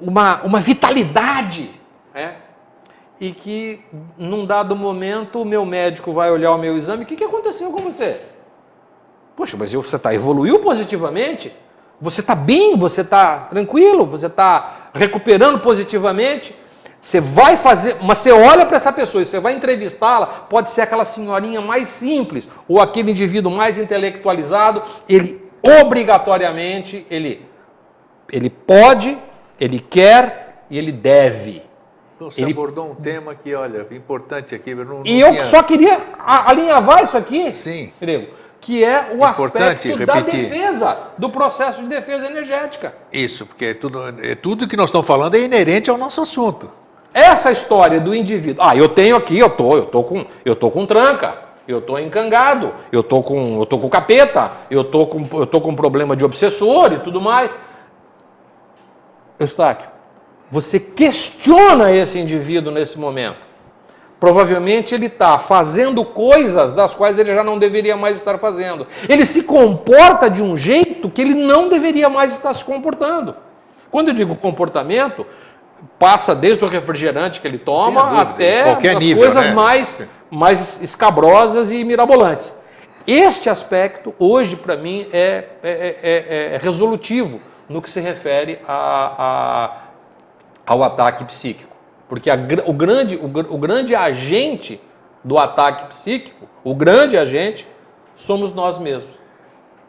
uma, 0.00 0.42
uma 0.42 0.58
vitalidade. 0.58 1.70
É? 2.14 2.36
E 3.20 3.30
que 3.32 3.80
num 4.16 4.46
dado 4.46 4.74
momento 4.74 5.42
o 5.42 5.44
meu 5.44 5.66
médico 5.66 6.12
vai 6.12 6.30
olhar 6.30 6.54
o 6.54 6.58
meu 6.58 6.78
exame, 6.78 7.04
o 7.04 7.06
que, 7.06 7.16
que 7.16 7.24
aconteceu 7.24 7.70
com 7.70 7.82
você? 7.82 8.22
Poxa, 9.36 9.54
mas 9.58 9.70
você 9.72 9.96
está 9.96 10.14
evoluiu 10.14 10.60
positivamente? 10.60 11.52
Você 12.00 12.20
está 12.20 12.34
bem? 12.34 12.76
Você 12.76 13.02
está 13.02 13.40
tranquilo? 13.40 14.06
Você 14.06 14.26
está 14.26 14.77
recuperando 14.94 15.60
positivamente? 15.60 16.54
Você 17.00 17.20
vai 17.20 17.56
fazer, 17.56 17.96
mas 18.02 18.18
você 18.18 18.32
olha 18.32 18.66
para 18.66 18.76
essa 18.76 18.92
pessoa 18.92 19.22
e 19.22 19.24
você 19.24 19.38
vai 19.38 19.52
entrevistá-la, 19.52 20.26
pode 20.26 20.70
ser 20.70 20.82
aquela 20.82 21.04
senhorinha 21.04 21.60
mais 21.60 21.86
simples 21.88 22.48
ou 22.66 22.80
aquele 22.80 23.12
indivíduo 23.12 23.52
mais 23.52 23.78
intelectualizado, 23.78 24.82
ele 25.08 25.40
obrigatoriamente, 25.80 27.06
ele, 27.10 27.46
ele 28.32 28.50
pode, 28.50 29.16
ele 29.60 29.78
quer 29.78 30.64
e 30.70 30.76
ele 30.78 30.90
deve. 30.92 31.62
Você 32.18 32.42
ele- 32.42 32.50
abordou 32.52 32.90
um 32.90 32.94
tema 32.96 33.34
que, 33.34 33.54
olha, 33.54 33.86
importante 33.92 34.54
aqui. 34.54 34.70
eu 34.72 34.84
Não, 34.84 35.02
E 35.04 35.20
não 35.20 35.26
eu 35.28 35.32
tinha- 35.32 35.42
só 35.44 35.62
queria 35.62 35.98
alinhavar 36.18 37.02
isso 37.04 37.16
aqui, 37.16 37.54
Sim. 37.54 37.92
grego, 38.00 38.28
que 38.60 38.84
é 38.84 39.10
o 39.12 39.16
Importante 39.16 39.88
aspecto 39.88 40.06
da 40.06 40.14
repetir. 40.14 40.48
defesa, 40.48 40.96
do 41.16 41.30
processo 41.30 41.82
de 41.82 41.88
defesa 41.88 42.26
energética. 42.26 42.94
Isso, 43.12 43.46
porque 43.46 43.66
é 43.66 43.74
tudo, 43.74 44.02
é 44.22 44.34
tudo 44.34 44.66
que 44.66 44.76
nós 44.76 44.90
estamos 44.90 45.06
falando 45.06 45.34
é 45.36 45.40
inerente 45.40 45.90
ao 45.90 45.96
nosso 45.96 46.20
assunto. 46.20 46.70
Essa 47.14 47.50
história 47.50 48.00
do 48.00 48.14
indivíduo. 48.14 48.62
Ah, 48.64 48.76
eu 48.76 48.88
tenho 48.88 49.16
aqui, 49.16 49.38
eu 49.38 49.50
tô, 49.50 49.76
eu 49.76 49.84
tô 49.84 50.02
com, 50.04 50.26
eu 50.44 50.54
tô 50.54 50.70
com 50.70 50.84
tranca, 50.84 51.34
eu 51.66 51.80
tô 51.80 51.98
encangado, 51.98 52.72
eu 52.92 53.02
tô 53.02 53.22
com, 53.22 53.60
eu 53.60 53.66
tô 53.66 53.78
com 53.78 53.88
capeta, 53.88 54.52
eu 54.70 54.84
tô 54.84 55.06
com, 55.06 55.22
eu 55.38 55.46
tô 55.46 55.60
com 55.60 55.74
problema 55.74 56.14
de 56.14 56.24
obsessor 56.24 56.92
e 56.92 56.98
tudo 56.98 57.20
mais. 57.20 57.58
Eustáquio, 59.38 59.88
você 60.50 60.80
questiona 60.80 61.92
esse 61.92 62.18
indivíduo 62.18 62.72
nesse 62.72 62.98
momento. 62.98 63.47
Provavelmente 64.20 64.94
ele 64.94 65.06
está 65.06 65.38
fazendo 65.38 66.04
coisas 66.04 66.72
das 66.72 66.92
quais 66.94 67.18
ele 67.18 67.32
já 67.32 67.44
não 67.44 67.56
deveria 67.58 67.96
mais 67.96 68.16
estar 68.16 68.36
fazendo. 68.38 68.86
Ele 69.08 69.24
se 69.24 69.44
comporta 69.44 70.28
de 70.28 70.42
um 70.42 70.56
jeito 70.56 71.08
que 71.08 71.20
ele 71.20 71.34
não 71.34 71.68
deveria 71.68 72.08
mais 72.08 72.32
estar 72.32 72.52
se 72.52 72.64
comportando. 72.64 73.36
Quando 73.90 74.08
eu 74.08 74.14
digo 74.14 74.34
comportamento, 74.34 75.24
passa 75.98 76.34
desde 76.34 76.64
o 76.64 76.68
refrigerante 76.68 77.40
que 77.40 77.46
ele 77.46 77.58
toma 77.58 78.02
dúvida, 78.02 78.20
até 78.22 78.88
as 78.88 78.98
nível, 78.98 79.22
coisas 79.22 79.44
né? 79.44 79.52
mais, 79.52 80.02
mais 80.30 80.82
escabrosas 80.82 81.70
e 81.70 81.84
mirabolantes. 81.84 82.52
Este 83.06 83.48
aspecto, 83.48 84.12
hoje, 84.18 84.56
para 84.56 84.76
mim, 84.76 85.06
é, 85.12 85.44
é- 85.62 85.96
é- 86.02 86.54
é 86.56 86.58
resolutivo 86.60 87.40
no 87.68 87.80
que 87.80 87.88
se 87.88 88.00
refere 88.00 88.58
a- 88.66 89.70
a, 90.66 90.72
ao 90.72 90.82
ataque 90.82 91.24
psíquico. 91.24 91.67
Porque 92.08 92.30
a 92.30 92.34
o, 92.66 92.72
grande, 92.72 93.16
o, 93.16 93.26
o 93.26 93.58
grande 93.58 93.94
agente 93.94 94.80
do 95.22 95.38
ataque 95.38 95.94
psíquico, 95.94 96.48
o 96.64 96.74
grande 96.74 97.16
agente, 97.16 97.66
somos 98.16 98.54
nós 98.54 98.78
mesmos. 98.78 99.18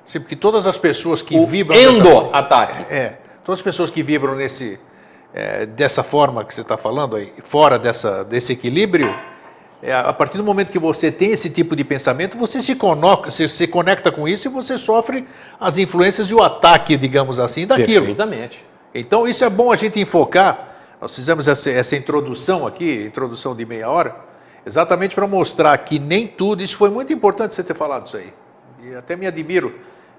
Sim, 0.06 0.20
porque 0.20 0.36
todas 0.36 0.66
as 0.68 0.78
pessoas 0.78 1.22
que 1.22 1.38
O 1.38 1.46
vibram 1.46 1.78
endo-ataque. 1.78 2.94
É, 2.94 3.18
todas 3.44 3.60
as 3.60 3.64
pessoas 3.64 3.90
que 3.90 4.02
vibram 4.02 4.36
nesse, 4.36 4.80
é, 5.34 5.66
dessa 5.66 6.04
forma 6.04 6.44
que 6.44 6.54
você 6.54 6.62
está 6.62 6.78
falando 6.78 7.16
aí, 7.16 7.32
fora 7.44 7.78
dessa, 7.78 8.24
desse 8.26 8.54
equilíbrio, 8.54 9.14
é, 9.82 9.94
a 9.94 10.12
partir 10.12 10.38
do 10.38 10.44
momento 10.44 10.72
que 10.72 10.80
você 10.80 11.12
tem 11.12 11.32
esse 11.32 11.50
tipo 11.50 11.76
de 11.76 11.84
pensamento, 11.84 12.38
você 12.38 12.62
se, 12.62 12.76
conecta, 12.76 13.32
se, 13.32 13.48
se 13.48 13.68
conecta 13.68 14.12
com 14.12 14.28
isso 14.28 14.48
e 14.48 14.52
você 14.52 14.78
sofre 14.78 15.26
as 15.60 15.78
influências 15.78 16.28
de 16.28 16.36
um 16.36 16.44
ataque, 16.44 16.98
digamos 16.98 17.40
assim, 17.40 17.66
daquilo. 17.66 18.06
Perfeitamente. 18.08 18.66
Então, 18.94 19.28
isso 19.28 19.46
é 19.46 19.50
bom 19.50 19.72
a 19.72 19.76
gente 19.76 20.00
enfocar. 20.00 20.69
Nós 21.02 21.16
fizemos 21.16 21.48
essa, 21.48 21.70
essa 21.70 21.96
introdução 21.96 22.68
aqui, 22.68 23.06
introdução 23.06 23.56
de 23.56 23.66
meia 23.66 23.90
hora, 23.90 24.16
exatamente 24.66 25.16
para 25.16 25.28
mostrar 25.28 25.78
que 25.78 25.98
nem 25.98 26.28
tudo. 26.28 26.62
Isso 26.62 26.78
foi 26.78 26.90
muito 26.90 27.14
importante 27.14 27.54
você 27.54 27.64
ter 27.64 27.74
falado 27.74 28.08
isso 28.08 28.18
aí. 28.18 28.34
E 28.84 28.96
até 28.96 29.16
me 29.16 29.26
admiro 29.26 29.74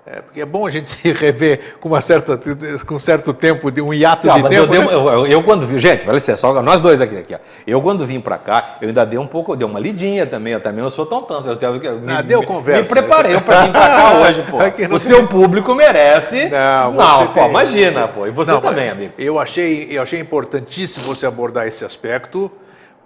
é, 0.06 0.22
porque 0.22 0.40
é 0.40 0.46
bom 0.46 0.66
a 0.66 0.70
gente 0.70 0.88
se 0.90 1.12
rever 1.12 1.76
com, 1.80 1.88
uma 1.88 2.00
certa, 2.00 2.38
com 2.86 2.94
um 2.94 2.98
certo 2.98 3.32
tempo, 3.32 3.70
de 3.70 3.82
um 3.82 3.92
hiato 3.92 4.26
não, 4.26 4.36
de 4.36 4.48
tempo. 4.48 4.54
Eu, 4.54 4.66
né? 4.66 4.76
eu, 4.76 5.08
eu, 5.08 5.26
eu, 5.26 5.42
quando 5.42 5.66
vi, 5.66 5.78
gente, 5.78 6.08
olha 6.08 6.18
só, 6.36 6.62
nós 6.62 6.80
dois 6.80 7.00
aqui, 7.00 7.18
aqui 7.18 7.34
ó. 7.34 7.38
eu 7.66 7.80
quando 7.82 8.04
vim 8.04 8.18
para 8.20 8.38
cá, 8.38 8.78
eu 8.80 8.88
ainda 8.88 9.04
dei 9.04 9.18
um 9.18 9.26
pouco, 9.26 9.54
dei 9.54 9.66
uma 9.66 9.78
lidinha 9.78 10.26
também, 10.26 10.54
eu 10.54 10.60
também 10.60 10.82
não 10.82 10.90
sou 10.90 11.04
tão 11.04 11.22
tanto. 11.22 11.48
Eu, 11.48 11.56
eu, 11.60 11.82
eu 11.82 12.02
ah, 12.08 12.22
me, 12.22 12.28
deu 12.28 12.42
conversa. 12.42 12.94
Me 12.94 13.00
preparei 13.00 13.38
para 13.40 13.62
vir 13.62 13.72
para 13.72 13.88
cá 13.88 14.20
hoje, 14.24 14.44
pô. 14.50 14.94
o 14.94 14.98
seu 14.98 15.26
público 15.26 15.74
merece. 15.74 16.48
Não, 16.48 16.92
não 16.92 17.26
pô, 17.28 17.34
tem, 17.34 17.48
imagina, 17.48 18.06
você... 18.06 18.12
pô. 18.12 18.26
E 18.26 18.30
você 18.30 18.52
não, 18.52 18.60
também, 18.60 18.88
amigo. 18.88 19.12
Eu 19.18 19.38
achei, 19.38 19.88
eu 19.90 20.02
achei 20.02 20.18
importantíssimo 20.18 21.04
você 21.04 21.26
abordar 21.26 21.66
esse 21.66 21.84
aspecto 21.84 22.50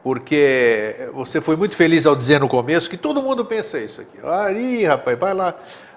porque 0.04 1.08
você 1.14 1.40
foi 1.40 1.56
muito 1.56 1.74
feliz 1.74 2.04
ao 2.04 2.14
dizer 2.14 2.38
no 2.38 2.46
começo 2.46 2.90
que 2.90 2.96
todo 2.96 3.22
mundo 3.22 3.42
pensa 3.42 3.78
isso 3.78 4.02
aqui. 4.02 4.18
Aí, 4.22 4.84
rapaz, 4.84 5.18
vai 5.18 5.32
lá, 5.32 5.54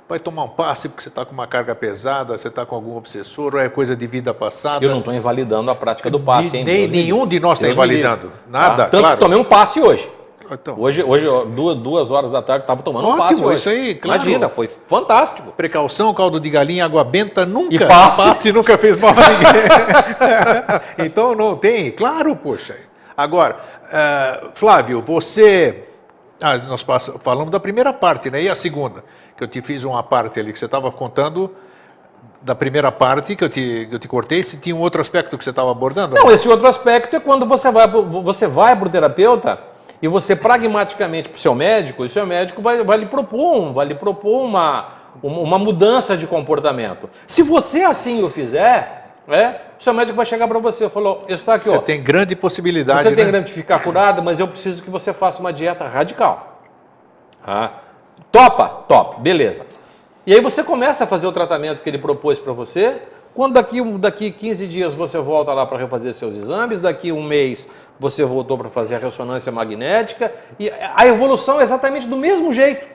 vai 0.07 0.19
tomar 0.19 0.43
um 0.43 0.49
passe 0.49 0.87
porque 0.87 1.03
você 1.03 1.09
está 1.09 1.25
com 1.25 1.33
uma 1.33 1.47
carga 1.47 1.75
pesada, 1.75 2.37
você 2.37 2.47
está 2.47 2.65
com 2.65 2.75
algum 2.75 2.95
obsessor, 2.95 3.55
ou 3.55 3.59
é 3.59 3.67
coisa 3.67 3.95
de 3.95 4.07
vida 4.07 4.33
passada. 4.33 4.83
Eu 4.85 4.91
não 4.91 4.99
estou 4.99 5.13
invalidando 5.13 5.69
a 5.69 5.75
prática 5.75 6.09
do 6.09 6.19
passe, 6.19 6.51
de, 6.51 6.57
hein? 6.57 6.63
Nem, 6.63 6.87
nenhum 6.87 7.27
de 7.27 7.39
nós 7.39 7.59
está 7.59 7.69
invalidando. 7.71 8.31
Nada. 8.47 8.85
Ah, 8.85 8.89
tanto 8.89 9.01
claro. 9.01 9.17
que 9.17 9.21
tomei 9.21 9.37
um 9.37 9.43
passe 9.43 9.81
hoje. 9.81 10.09
Então. 10.49 10.79
Hoje, 10.79 11.03
hoje 11.03 11.25
duas, 11.53 11.77
duas 11.77 12.09
horas 12.09 12.31
da 12.31 12.41
tarde, 12.41 12.63
estava 12.63 12.81
tomando 12.81 13.05
Ótimo, 13.05 13.17
um 13.17 13.27
passe 13.27 13.43
hoje. 13.43 13.55
isso 13.55 13.69
aí, 13.69 13.95
claro. 13.95 14.21
Imagina, 14.21 14.47
foi 14.47 14.69
fantástico. 14.87 15.51
Precaução, 15.51 16.13
caldo 16.13 16.39
de 16.39 16.49
galinha, 16.49 16.85
água 16.85 17.03
benta, 17.03 17.45
nunca. 17.45 17.75
E 17.75 17.79
passe. 17.79 18.23
passe 18.23 18.51
nunca 18.53 18.77
fez 18.77 18.97
mal 18.97 19.11
a 19.11 19.13
ninguém. 19.13 19.45
então 21.05 21.35
não 21.35 21.57
tem, 21.57 21.91
claro, 21.91 22.33
poxa. 22.33 22.77
Agora, 23.15 23.57
uh, 23.85 24.51
Flávio, 24.53 25.01
você... 25.01 25.86
Ah, 26.41 26.57
nós 26.57 26.85
falamos 27.21 27.51
da 27.51 27.59
primeira 27.59 27.91
parte, 27.91 28.29
né? 28.29 28.41
E 28.41 28.49
a 28.49 28.55
segunda? 28.55 29.03
que 29.37 29.43
eu 29.43 29.47
te 29.47 29.61
fiz 29.61 29.83
uma 29.83 30.01
parte 30.01 30.39
ali 30.39 30.51
que 30.51 30.57
você 30.57 30.65
estava 30.65 30.91
contando 30.91 31.53
da 32.41 32.55
primeira 32.55 32.91
parte 32.91 33.35
que 33.35 33.43
eu 33.43 33.49
te, 33.49 33.87
que 33.89 33.95
eu 33.95 33.99
te 33.99 34.07
cortei, 34.07 34.43
se 34.43 34.57
tinha 34.57 34.75
um 34.75 34.79
outro 34.79 34.99
aspecto 34.99 35.37
que 35.37 35.43
você 35.43 35.51
estava 35.51 35.69
abordando? 35.69 36.15
Não, 36.15 36.31
esse 36.31 36.47
outro 36.47 36.67
aspecto 36.67 37.15
é 37.15 37.19
quando 37.19 37.45
você 37.45 37.71
vai, 37.71 37.87
você 37.87 38.47
vai 38.47 38.75
para 38.75 38.87
o 38.87 38.89
terapeuta 38.89 39.59
e 40.01 40.07
você 40.07 40.35
pragmaticamente 40.35 41.29
para 41.29 41.37
o 41.37 41.39
seu 41.39 41.53
médico, 41.53 42.03
e 42.03 42.05
o 42.07 42.09
seu 42.09 42.25
médico 42.25 42.61
vai, 42.61 42.83
vai 42.83 42.97
lhe 42.97 43.05
propor, 43.05 43.73
vai 43.73 43.87
lhe 43.87 43.95
propor 43.95 44.43
uma, 44.43 44.89
uma 45.21 45.57
mudança 45.57 46.15
de 46.15 46.25
comportamento. 46.25 47.09
Se 47.27 47.41
você 47.43 47.83
assim 47.83 48.23
o 48.23 48.29
fizer, 48.29 49.07
é, 49.27 49.55
o 49.79 49.83
seu 49.83 49.93
médico 49.93 50.15
vai 50.15 50.25
chegar 50.25 50.47
para 50.47 50.59
você 50.59 50.85
e 50.85 50.89
falou, 50.89 51.25
está 51.27 51.53
aqui, 51.55 51.69
você 51.69 51.77
ó. 51.77 51.81
tem 51.81 52.01
grande 52.01 52.35
possibilidade, 52.35 53.03
Você 53.03 53.15
tem 53.15 53.25
né? 53.25 53.31
grande 53.31 53.47
de 53.47 53.53
ficar 53.53 53.79
curado, 53.79 54.23
mas 54.23 54.39
eu 54.39 54.47
preciso 54.47 54.81
que 54.81 54.89
você 54.89 55.13
faça 55.13 55.39
uma 55.39 55.53
dieta 55.53 55.87
radical. 55.87 56.61
Ah, 57.45 57.71
Topa? 58.31 58.67
Top, 58.87 59.21
beleza. 59.21 59.65
E 60.25 60.33
aí 60.33 60.41
você 60.41 60.63
começa 60.63 61.03
a 61.03 61.07
fazer 61.07 61.27
o 61.27 61.31
tratamento 61.31 61.81
que 61.81 61.89
ele 61.89 61.97
propôs 61.97 62.37
para 62.37 62.51
você. 62.51 63.01
Quando 63.33 63.53
daqui, 63.53 63.81
daqui 63.99 64.31
15 64.31 64.67
dias 64.67 64.95
você 64.95 65.19
volta 65.19 65.53
lá 65.53 65.65
para 65.65 65.77
refazer 65.77 66.13
seus 66.13 66.35
exames, 66.35 66.79
daqui 66.79 67.11
um 67.11 67.21
mês 67.21 67.67
você 67.99 68.25
voltou 68.25 68.57
para 68.57 68.69
fazer 68.69 68.95
a 68.95 68.97
ressonância 68.97 69.51
magnética, 69.51 70.33
e 70.59 70.71
a 70.95 71.05
evolução 71.05 71.59
é 71.59 71.63
exatamente 71.63 72.07
do 72.07 72.17
mesmo 72.17 72.51
jeito. 72.51 72.87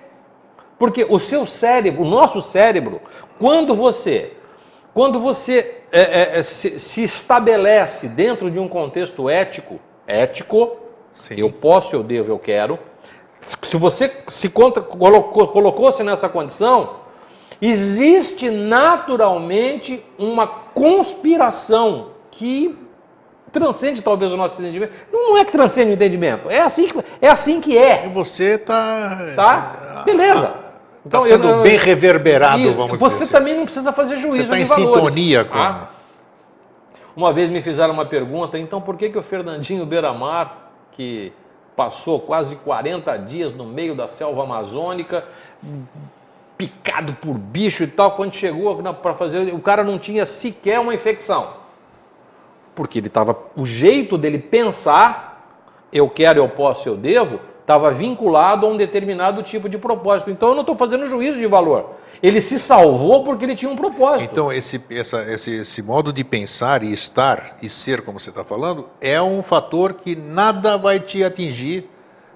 Porque 0.79 1.07
o 1.09 1.21
seu 1.21 1.47
cérebro, 1.47 2.03
o 2.03 2.05
nosso 2.05 2.43
cérebro, 2.43 3.01
quando 3.39 3.73
você, 3.73 4.33
quando 4.95 5.19
você 5.19 5.83
é, 5.91 6.39
é, 6.39 6.43
se, 6.43 6.79
se, 6.79 7.03
estabelece 7.03 8.09
dentro 8.09 8.51
de 8.51 8.59
um 8.59 8.69
contexto 8.69 9.29
ético, 9.29 9.81
ético, 10.07 10.77
Sim. 11.13 11.35
eu 11.37 11.51
posso, 11.51 11.95
eu 11.95 12.03
devo, 12.03 12.31
eu 12.31 12.39
quero, 12.39 12.79
se 13.41 13.77
você 13.77 14.11
se 14.29 14.49
colocou, 14.49 15.49
colocou-se 15.49 16.03
nessa 16.03 16.29
condição, 16.29 16.97
existe 17.61 18.51
naturalmente 18.51 20.05
uma 20.19 20.47
conspiração 20.47 22.13
que 22.31 22.79
transcende 23.51 24.03
talvez 24.03 24.33
o 24.33 24.37
nosso 24.37 24.61
entendimento. 24.61 24.93
Não 25.13 25.37
é 25.37 25.45
que 25.45 25.53
transcende 25.53 25.91
o 25.91 25.95
entendimento, 25.95 26.51
é 26.51 26.61
assim 26.61 26.87
que 26.87 26.99
é. 27.21 27.29
Assim 27.29 27.61
que 27.61 27.77
é. 27.77 28.07
E 28.07 28.09
você 28.09 28.55
está. 28.55 29.33
Tá? 29.37 30.03
Beleza. 30.05 30.72
Está 31.05 31.19
então, 31.19 31.23
sendo 31.23 31.49
eu, 31.49 31.63
bem 31.63 31.77
reverberado, 31.77 32.61
isso, 32.61 32.73
vamos 32.75 32.99
você 32.99 33.15
dizer. 33.15 33.25
Você 33.27 33.33
também 33.33 33.57
não 33.57 33.65
precisa 33.65 33.93
fazer 33.93 34.17
juízo 34.17 34.37
Você 34.37 34.43
está 34.43 34.59
em 34.59 34.65
valores, 34.65 34.95
sintonia 34.95 35.45
com. 35.45 35.59
Ah? 35.59 35.89
Uma 37.15 37.33
vez 37.33 37.51
me 37.51 37.61
fizeram 37.61 37.93
uma 37.93 38.07
pergunta, 38.07 38.59
então 38.59 38.81
por 38.81 38.97
que, 38.97 39.11
que 39.11 39.19
o 39.19 39.23
Fernandinho 39.23 39.85
Beiramar, 39.85 40.71
que 40.93 41.33
passou 41.77 42.21
quase 42.21 42.57
40 42.57 43.17
dias 43.19 43.53
no 43.53 43.67
meio 43.67 43.95
da 43.95 44.07
selva 44.07 44.45
amazônica, 44.45 45.25
picado 46.57 47.15
por 47.15 47.37
bicho 47.37 47.83
e 47.83 47.87
tal. 47.87 48.13
Quando 48.13 48.35
chegou 48.35 48.81
para 48.95 49.15
fazer, 49.15 49.53
o 49.53 49.61
cara 49.61 49.83
não 49.83 49.99
tinha 49.99 50.25
sequer 50.25 50.79
uma 50.79 50.95
infecção. 50.95 51.55
Porque 52.75 52.99
ele 52.99 53.09
estava. 53.09 53.37
O 53.57 53.67
jeito 53.67 54.17
dele 54.17 54.39
pensar, 54.39 55.47
eu 55.93 56.09
quero, 56.09 56.39
eu 56.39 56.49
posso, 56.49 56.89
eu 56.89 56.97
devo, 56.97 57.41
estava 57.63 57.91
vinculado 57.91 58.67
a 58.67 58.69
um 58.69 58.77
determinado 58.77 59.43
tipo 59.43 59.69
de 59.69 59.79
propósito. 59.79 60.31
Então 60.31 60.51
eu 60.51 60.55
não 60.55 60.61
estou 60.61 60.77
fazendo 60.77 61.07
juízo 61.07 61.39
de 61.39 61.47
valor. 61.47 61.95
Ele 62.23 62.41
se 62.41 62.59
salvou 62.59 63.25
porque 63.25 63.45
ele 63.45 63.57
tinha 63.57 63.71
um 63.71 63.75
propósito. 63.75 64.31
Então, 64.31 64.53
esse, 64.53 64.81
essa, 64.91 65.23
esse, 65.33 65.57
esse 65.57 65.83
modo 65.83 66.13
de 66.13 66.23
pensar 66.23 66.85
e 66.85 66.93
estar 66.93 67.57
e 67.61 67.69
ser, 67.69 68.03
como 68.03 68.21
você 68.21 68.29
está 68.29 68.45
falando, 68.45 68.89
é 69.01 69.21
um 69.21 69.43
fator 69.43 69.95
que 69.95 70.15
nada 70.15 70.77
vai 70.77 71.01
te 71.01 71.25
atingir 71.25 71.89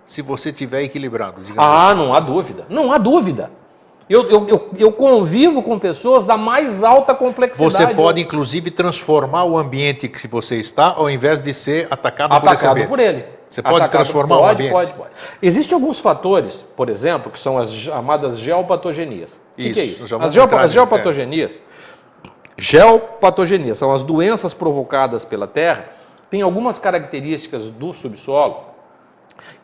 se 0.04 0.22
você 0.22 0.50
estiver 0.50 0.82
equilibrado. 0.82 1.40
Ah, 1.56 1.88
assim. 1.90 1.98
não 1.98 2.14
há 2.14 2.20
dúvida. 2.20 2.66
Não 2.68 2.90
há 2.90 2.98
dúvida. 2.98 3.50
Eu, 4.08 4.30
eu, 4.30 4.48
eu, 4.48 4.70
eu, 4.78 4.92
convivo 4.92 5.62
com 5.62 5.80
pessoas 5.80 6.24
da 6.24 6.36
mais 6.36 6.84
alta 6.84 7.12
complexidade. 7.12 7.72
Você 7.72 7.86
pode, 7.88 8.20
inclusive, 8.20 8.70
transformar 8.70 9.44
o 9.44 9.58
ambiente 9.58 10.08
que 10.08 10.28
você 10.28 10.56
está, 10.56 10.94
ao 10.96 11.10
invés 11.10 11.42
de 11.42 11.52
ser 11.52 11.88
atacado, 11.90 12.32
atacado 12.32 12.42
por 12.42 12.52
esse 12.52 12.66
ambiente. 12.68 12.88
por 12.88 13.00
ele. 13.00 13.35
Você 13.48 13.62
pode 13.62 13.76
atacado, 13.76 14.02
transformar 14.02 14.36
pode, 14.36 14.48
o 14.48 14.52
ambiente? 14.52 14.72
Pode, 14.72 14.92
pode. 14.92 15.10
Existem 15.40 15.74
alguns 15.74 16.00
fatores, 16.00 16.66
por 16.76 16.88
exemplo, 16.88 17.30
que 17.30 17.38
são 17.38 17.56
as 17.56 17.72
chamadas 17.72 18.38
geopatogenias. 18.38 19.40
O 19.52 19.56
que, 19.56 19.72
que 19.72 19.80
é 19.80 19.84
isso? 19.84 20.16
As, 20.20 20.32
geopa 20.32 20.60
as 20.60 20.72
geopatogenias, 20.72 21.60
é. 22.16 22.30
geopatogenias 22.58 23.78
são 23.78 23.92
as 23.92 24.02
doenças 24.02 24.52
provocadas 24.52 25.24
pela 25.24 25.46
Terra, 25.46 25.90
têm 26.28 26.42
algumas 26.42 26.78
características 26.78 27.68
do 27.68 27.92
subsolo 27.92 28.76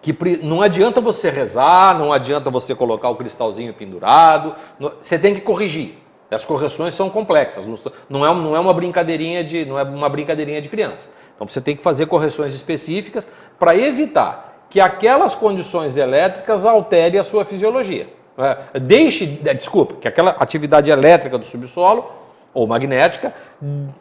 que 0.00 0.16
não 0.42 0.62
adianta 0.62 1.00
você 1.00 1.30
rezar, 1.30 1.98
não 1.98 2.12
adianta 2.12 2.50
você 2.50 2.74
colocar 2.74 3.08
o 3.08 3.16
cristalzinho 3.16 3.72
pendurado, 3.72 4.54
você 5.00 5.18
tem 5.18 5.34
que 5.34 5.40
corrigir. 5.40 5.98
As 6.30 6.44
correções 6.46 6.94
são 6.94 7.10
complexas, 7.10 7.66
não 8.08 8.24
é, 8.24 8.34
não 8.34 8.56
é 8.56 8.60
uma 8.60 8.72
brincadeirinha 8.72 9.44
de 9.44 9.66
não 9.66 9.78
é 9.78 9.82
uma 9.82 10.08
brincadeirinha 10.08 10.62
de 10.62 10.68
criança. 10.68 11.08
Então 11.34 11.46
você 11.46 11.60
tem 11.60 11.76
que 11.76 11.82
fazer 11.82 12.06
correções 12.06 12.54
específicas 12.54 13.26
para 13.58 13.76
evitar 13.76 14.66
que 14.70 14.80
aquelas 14.80 15.34
condições 15.34 15.96
elétricas 15.96 16.64
alterem 16.64 17.20
a 17.20 17.24
sua 17.24 17.44
fisiologia. 17.44 18.08
É, 18.38 18.80
deixe, 18.80 19.40
é, 19.44 19.52
desculpa, 19.52 19.96
que 20.00 20.08
aquela 20.08 20.30
atividade 20.30 20.90
elétrica 20.90 21.36
do 21.36 21.44
subsolo 21.44 22.10
ou 22.54 22.66
magnética 22.66 23.34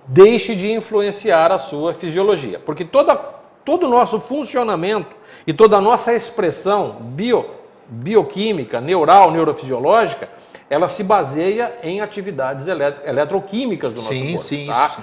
deixe 0.07 0.55
de 0.55 0.71
influenciar 0.71 1.51
a 1.51 1.59
sua 1.59 1.93
fisiologia, 1.93 2.59
porque 2.59 2.85
toda, 2.85 3.15
todo 3.65 3.85
o 3.85 3.89
nosso 3.89 4.19
funcionamento 4.19 5.15
e 5.45 5.53
toda 5.53 5.77
a 5.77 5.81
nossa 5.81 6.13
expressão 6.13 6.97
bio, 7.01 7.45
bioquímica, 7.87 8.79
neural, 8.79 9.31
neurofisiológica, 9.31 10.29
ela 10.69 10.87
se 10.87 11.03
baseia 11.03 11.75
em 11.83 11.99
atividades 11.99 12.65
eletroquímicas 12.67 13.91
do 13.91 13.97
nosso 13.97 14.13
sim, 14.13 14.23
corpo. 14.23 14.39
Sim, 14.39 14.67
tá? 14.67 14.85
isso. 14.85 15.01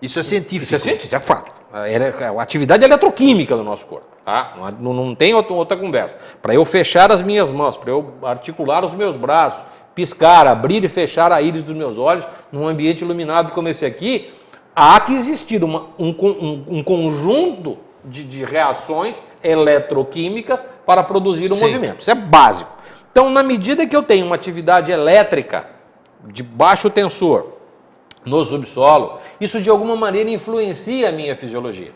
Isso 0.00 0.18
é 0.18 0.22
científico. 0.22 0.64
Isso 0.64 0.74
é 0.74 0.78
científico, 0.78 1.14
é 1.14 1.20
fato. 1.20 1.52
A 1.72 2.42
atividade 2.42 2.84
eletroquímica 2.84 3.56
do 3.56 3.62
nosso 3.62 3.86
corpo. 3.86 4.06
Tá? 4.24 4.54
Não, 4.80 4.92
não 4.92 5.14
tem 5.14 5.34
outra, 5.34 5.54
outra 5.54 5.76
conversa. 5.76 6.18
Para 6.42 6.54
eu 6.54 6.64
fechar 6.64 7.10
as 7.12 7.22
minhas 7.22 7.50
mãos, 7.50 7.76
para 7.76 7.90
eu 7.90 8.14
articular 8.22 8.84
os 8.84 8.94
meus 8.94 9.16
braços, 9.16 9.64
piscar, 9.94 10.46
abrir 10.46 10.84
e 10.84 10.88
fechar 10.88 11.32
a 11.32 11.40
íris 11.40 11.62
dos 11.62 11.74
meus 11.74 11.98
olhos, 11.98 12.26
num 12.50 12.66
ambiente 12.66 13.02
iluminado 13.02 13.52
como 13.52 13.68
esse 13.68 13.84
aqui, 13.84 14.32
há 14.74 14.98
que 15.00 15.12
existir 15.12 15.62
uma, 15.62 15.86
um, 15.98 16.08
um, 16.08 16.64
um 16.78 16.82
conjunto 16.82 17.78
de, 18.04 18.24
de, 18.24 18.44
reações 18.44 19.22
eletroquímicas 19.42 20.64
para 20.86 21.02
produzir 21.02 21.52
um 21.52 21.54
Sim. 21.54 21.66
movimento. 21.66 22.00
Isso 22.00 22.10
é 22.10 22.14
básico. 22.14 22.70
Então, 23.12 23.28
na 23.30 23.42
medida 23.42 23.86
que 23.86 23.94
eu 23.94 24.02
tenho 24.02 24.26
uma 24.26 24.36
atividade 24.36 24.90
elétrica 24.90 25.66
de 26.24 26.42
baixo 26.42 26.88
tensor 26.88 27.59
no 28.24 28.44
subsolo, 28.44 29.18
isso 29.40 29.60
de 29.60 29.70
alguma 29.70 29.96
maneira 29.96 30.28
influencia 30.30 31.08
a 31.08 31.12
minha 31.12 31.36
fisiologia. 31.36 31.92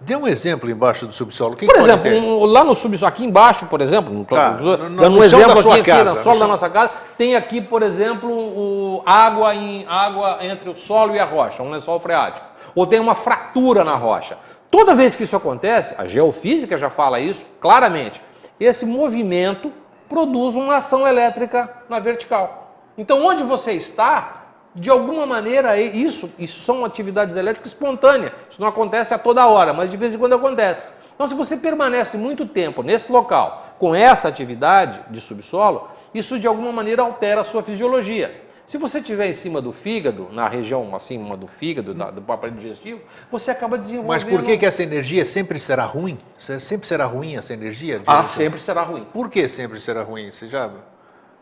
Dê 0.00 0.14
um 0.16 0.26
exemplo 0.26 0.68
embaixo 0.68 1.06
do 1.06 1.14
subsolo. 1.14 1.56
Quem 1.56 1.66
por 1.68 1.78
exemplo, 1.78 2.10
um- 2.10 2.44
lá 2.44 2.62
no 2.62 2.74
subsolo, 2.74 3.08
aqui 3.08 3.24
embaixo, 3.24 3.66
por 3.66 3.80
exemplo, 3.80 4.24
Tá, 4.26 4.58
tô 4.58 4.62
no- 4.62 4.76
no- 4.76 4.76
dando 5.00 5.14
um 5.14 5.16
no 5.18 5.24
exemplo 5.24 5.48
da 5.54 5.56
sua 5.56 5.74
aqui, 5.76 5.84
casa, 5.84 6.00
aqui 6.02 6.10
no 6.10 6.16
no 6.16 6.22
solo 6.22 6.34
da 6.34 6.38
chão. 6.40 6.48
nossa 6.48 6.68
casa, 6.68 6.90
tem 7.16 7.36
aqui, 7.36 7.60
por 7.60 7.82
exemplo, 7.82 8.28
o, 8.30 9.02
água, 9.06 9.54
em, 9.54 9.86
água 9.88 10.38
entre 10.42 10.68
o 10.68 10.76
solo 10.76 11.14
e 11.14 11.18
a 11.18 11.24
rocha, 11.24 11.62
um 11.62 11.70
lençol 11.70 11.98
freático. 12.00 12.46
Ou 12.74 12.86
tem 12.86 13.00
uma 13.00 13.14
fratura 13.14 13.82
na 13.84 13.94
rocha. 13.94 14.36
Toda 14.70 14.94
vez 14.94 15.14
que 15.16 15.22
isso 15.22 15.36
acontece, 15.36 15.94
a 15.96 16.06
geofísica 16.06 16.76
já 16.76 16.90
fala 16.90 17.18
isso 17.20 17.46
claramente, 17.60 18.20
esse 18.60 18.84
movimento 18.84 19.72
produz 20.08 20.54
uma 20.56 20.76
ação 20.78 21.06
elétrica 21.06 21.70
na 21.88 21.98
vertical. 22.00 22.72
Então, 22.98 23.24
onde 23.24 23.42
você 23.42 23.72
está, 23.72 24.43
de 24.74 24.90
alguma 24.90 25.24
maneira, 25.24 25.78
isso, 25.80 26.32
isso 26.38 26.60
são 26.60 26.84
atividades 26.84 27.36
elétricas 27.36 27.70
espontâneas. 27.72 28.32
Isso 28.50 28.60
não 28.60 28.68
acontece 28.68 29.14
a 29.14 29.18
toda 29.18 29.46
hora, 29.46 29.72
mas 29.72 29.90
de 29.90 29.96
vez 29.96 30.14
em 30.14 30.18
quando 30.18 30.34
acontece. 30.34 30.88
Então, 31.14 31.26
se 31.26 31.34
você 31.34 31.56
permanece 31.56 32.16
muito 32.18 32.44
tempo 32.44 32.82
nesse 32.82 33.10
local 33.12 33.76
com 33.78 33.94
essa 33.94 34.26
atividade 34.26 35.00
de 35.10 35.20
subsolo, 35.20 35.88
isso 36.12 36.38
de 36.38 36.46
alguma 36.46 36.72
maneira 36.72 37.02
altera 37.02 37.40
a 37.42 37.44
sua 37.44 37.62
fisiologia. 37.62 38.42
Se 38.66 38.78
você 38.78 38.98
estiver 38.98 39.26
em 39.28 39.32
cima 39.34 39.60
do 39.60 39.72
fígado, 39.72 40.28
na 40.32 40.48
região 40.48 40.96
acima 40.96 41.36
do 41.36 41.46
fígado, 41.46 41.92
da- 41.92 42.10
do 42.10 42.32
aparelho 42.32 42.56
digestivo, 42.56 43.00
você 43.30 43.50
acaba 43.50 43.76
desenvolvendo. 43.76 44.10
Mas 44.10 44.24
por 44.24 44.42
que, 44.42 44.56
que 44.56 44.64
essa 44.64 44.82
energia 44.82 45.24
sempre 45.24 45.60
será 45.60 45.84
ruim? 45.84 46.18
Se- 46.38 46.58
Sempre 46.58 46.86
será 46.88 47.04
ruim 47.04 47.36
essa 47.36 47.52
energia? 47.52 48.00
Ah, 48.06 48.24
sempre 48.24 48.58
será 48.58 48.80
ruim. 48.82 49.06
Por 49.12 49.28
que 49.28 49.48
sempre 49.48 49.78
será 49.78 50.02
ruim? 50.02 50.32
Você 50.32 50.48
já... 50.48 50.70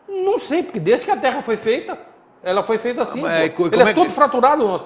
Não 0.07 0.37
sei, 0.37 0.63
porque 0.63 0.79
desde 0.81 1.05
que 1.05 1.11
a 1.11 1.17
Terra 1.17 1.41
foi 1.41 1.55
feita, 1.55 1.97
ela 2.43 2.63
foi 2.63 2.77
feita 2.77 3.01
assim. 3.01 3.21
Mas, 3.21 3.49
pô. 3.51 3.55
co- 3.55 3.67
Ele 3.67 3.81
é, 3.81 3.85
é 3.85 3.87
que- 3.87 3.93
todo 3.93 4.09
fraturado 4.11 4.63
o 4.63 4.67
nosso. 4.67 4.85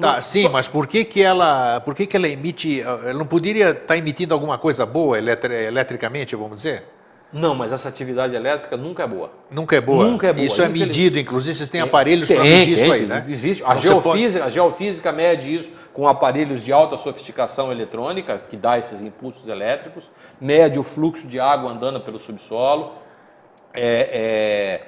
Tá, 0.00 0.22
sim, 0.22 0.48
mas 0.48 0.68
por 0.68 0.86
que, 0.86 1.04
que 1.04 1.20
ela, 1.20 1.80
por 1.80 1.92
que, 1.94 2.06
que 2.06 2.16
ela 2.16 2.28
emite? 2.28 2.80
Ela 2.80 3.12
não 3.14 3.26
poderia 3.26 3.70
estar 3.70 3.96
emitindo 3.96 4.32
alguma 4.32 4.56
coisa 4.56 4.86
boa 4.86 5.18
eletri- 5.18 5.52
eletricamente, 5.64 6.36
vamos 6.36 6.56
dizer? 6.58 6.84
Não, 7.32 7.54
mas 7.54 7.72
essa 7.72 7.88
atividade 7.88 8.34
elétrica 8.34 8.76
nunca 8.76 9.02
é 9.02 9.06
boa. 9.06 9.30
Nunca 9.50 9.76
é 9.76 9.80
boa. 9.80 10.04
Nunca 10.06 10.28
é 10.28 10.32
boa, 10.32 10.46
Isso 10.46 10.62
é 10.62 10.68
medido, 10.68 11.18
inclusive 11.18 11.56
vocês 11.56 11.68
têm 11.68 11.80
aparelhos 11.80 12.28
para 12.28 12.42
medir 12.42 12.64
tem, 12.64 12.72
isso 12.74 12.92
aí, 12.92 13.06
né? 13.06 13.24
Existe. 13.28 13.62
A 13.64 13.70
Então, 13.70 13.78
geofísica, 13.82 14.44
a 14.44 14.48
geofísica 14.48 15.12
mede 15.12 15.52
isso 15.54 15.70
com 15.92 16.06
aparelhos 16.08 16.64
de 16.64 16.72
alta 16.72 16.96
sofisticação 16.96 17.70
eletrônica, 17.72 18.40
que 18.48 18.56
dá 18.56 18.78
esses 18.78 19.02
impulsos 19.02 19.46
elétricos, 19.48 20.04
mede 20.40 20.78
o 20.78 20.82
fluxo 20.84 21.26
de 21.26 21.38
água 21.40 21.70
andando 21.72 22.00
pelo 22.00 22.18
subsolo. 22.20 22.92
É, 23.74 24.80
é, 24.80 24.82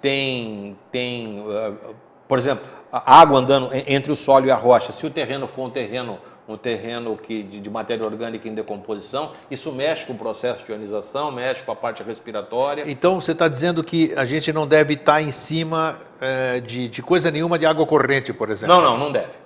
tem, 0.00 0.76
tem 0.90 1.40
uh, 1.40 1.94
por 2.28 2.38
exemplo, 2.38 2.64
a 2.92 3.20
água 3.20 3.38
andando 3.38 3.74
en- 3.74 3.84
entre 3.86 4.10
o 4.12 4.16
solo 4.16 4.46
e 4.46 4.50
a 4.50 4.54
rocha. 4.56 4.92
Se 4.92 5.04
o 5.06 5.10
terreno 5.10 5.46
for 5.46 5.66
um 5.66 5.70
terreno, 5.70 6.18
um 6.48 6.56
terreno 6.56 7.16
que, 7.16 7.42
de, 7.42 7.60
de 7.60 7.70
matéria 7.70 8.04
orgânica 8.04 8.48
em 8.48 8.52
decomposição, 8.52 9.32
isso 9.50 9.70
mexe 9.72 10.06
com 10.06 10.12
o 10.14 10.16
processo 10.18 10.64
de 10.64 10.72
ionização, 10.72 11.30
mexe 11.30 11.62
com 11.62 11.70
a 11.72 11.76
parte 11.76 12.02
respiratória. 12.02 12.84
Então 12.86 13.20
você 13.20 13.32
está 13.32 13.46
dizendo 13.48 13.84
que 13.84 14.12
a 14.16 14.24
gente 14.24 14.52
não 14.52 14.66
deve 14.66 14.94
estar 14.94 15.22
em 15.22 15.30
cima 15.32 16.00
eh, 16.20 16.60
de, 16.60 16.88
de 16.88 17.02
coisa 17.02 17.30
nenhuma 17.30 17.58
de 17.58 17.66
água 17.66 17.86
corrente, 17.86 18.32
por 18.32 18.50
exemplo? 18.50 18.74
Não, 18.74 18.82
não, 18.82 18.98
não 18.98 19.12
deve. 19.12 19.38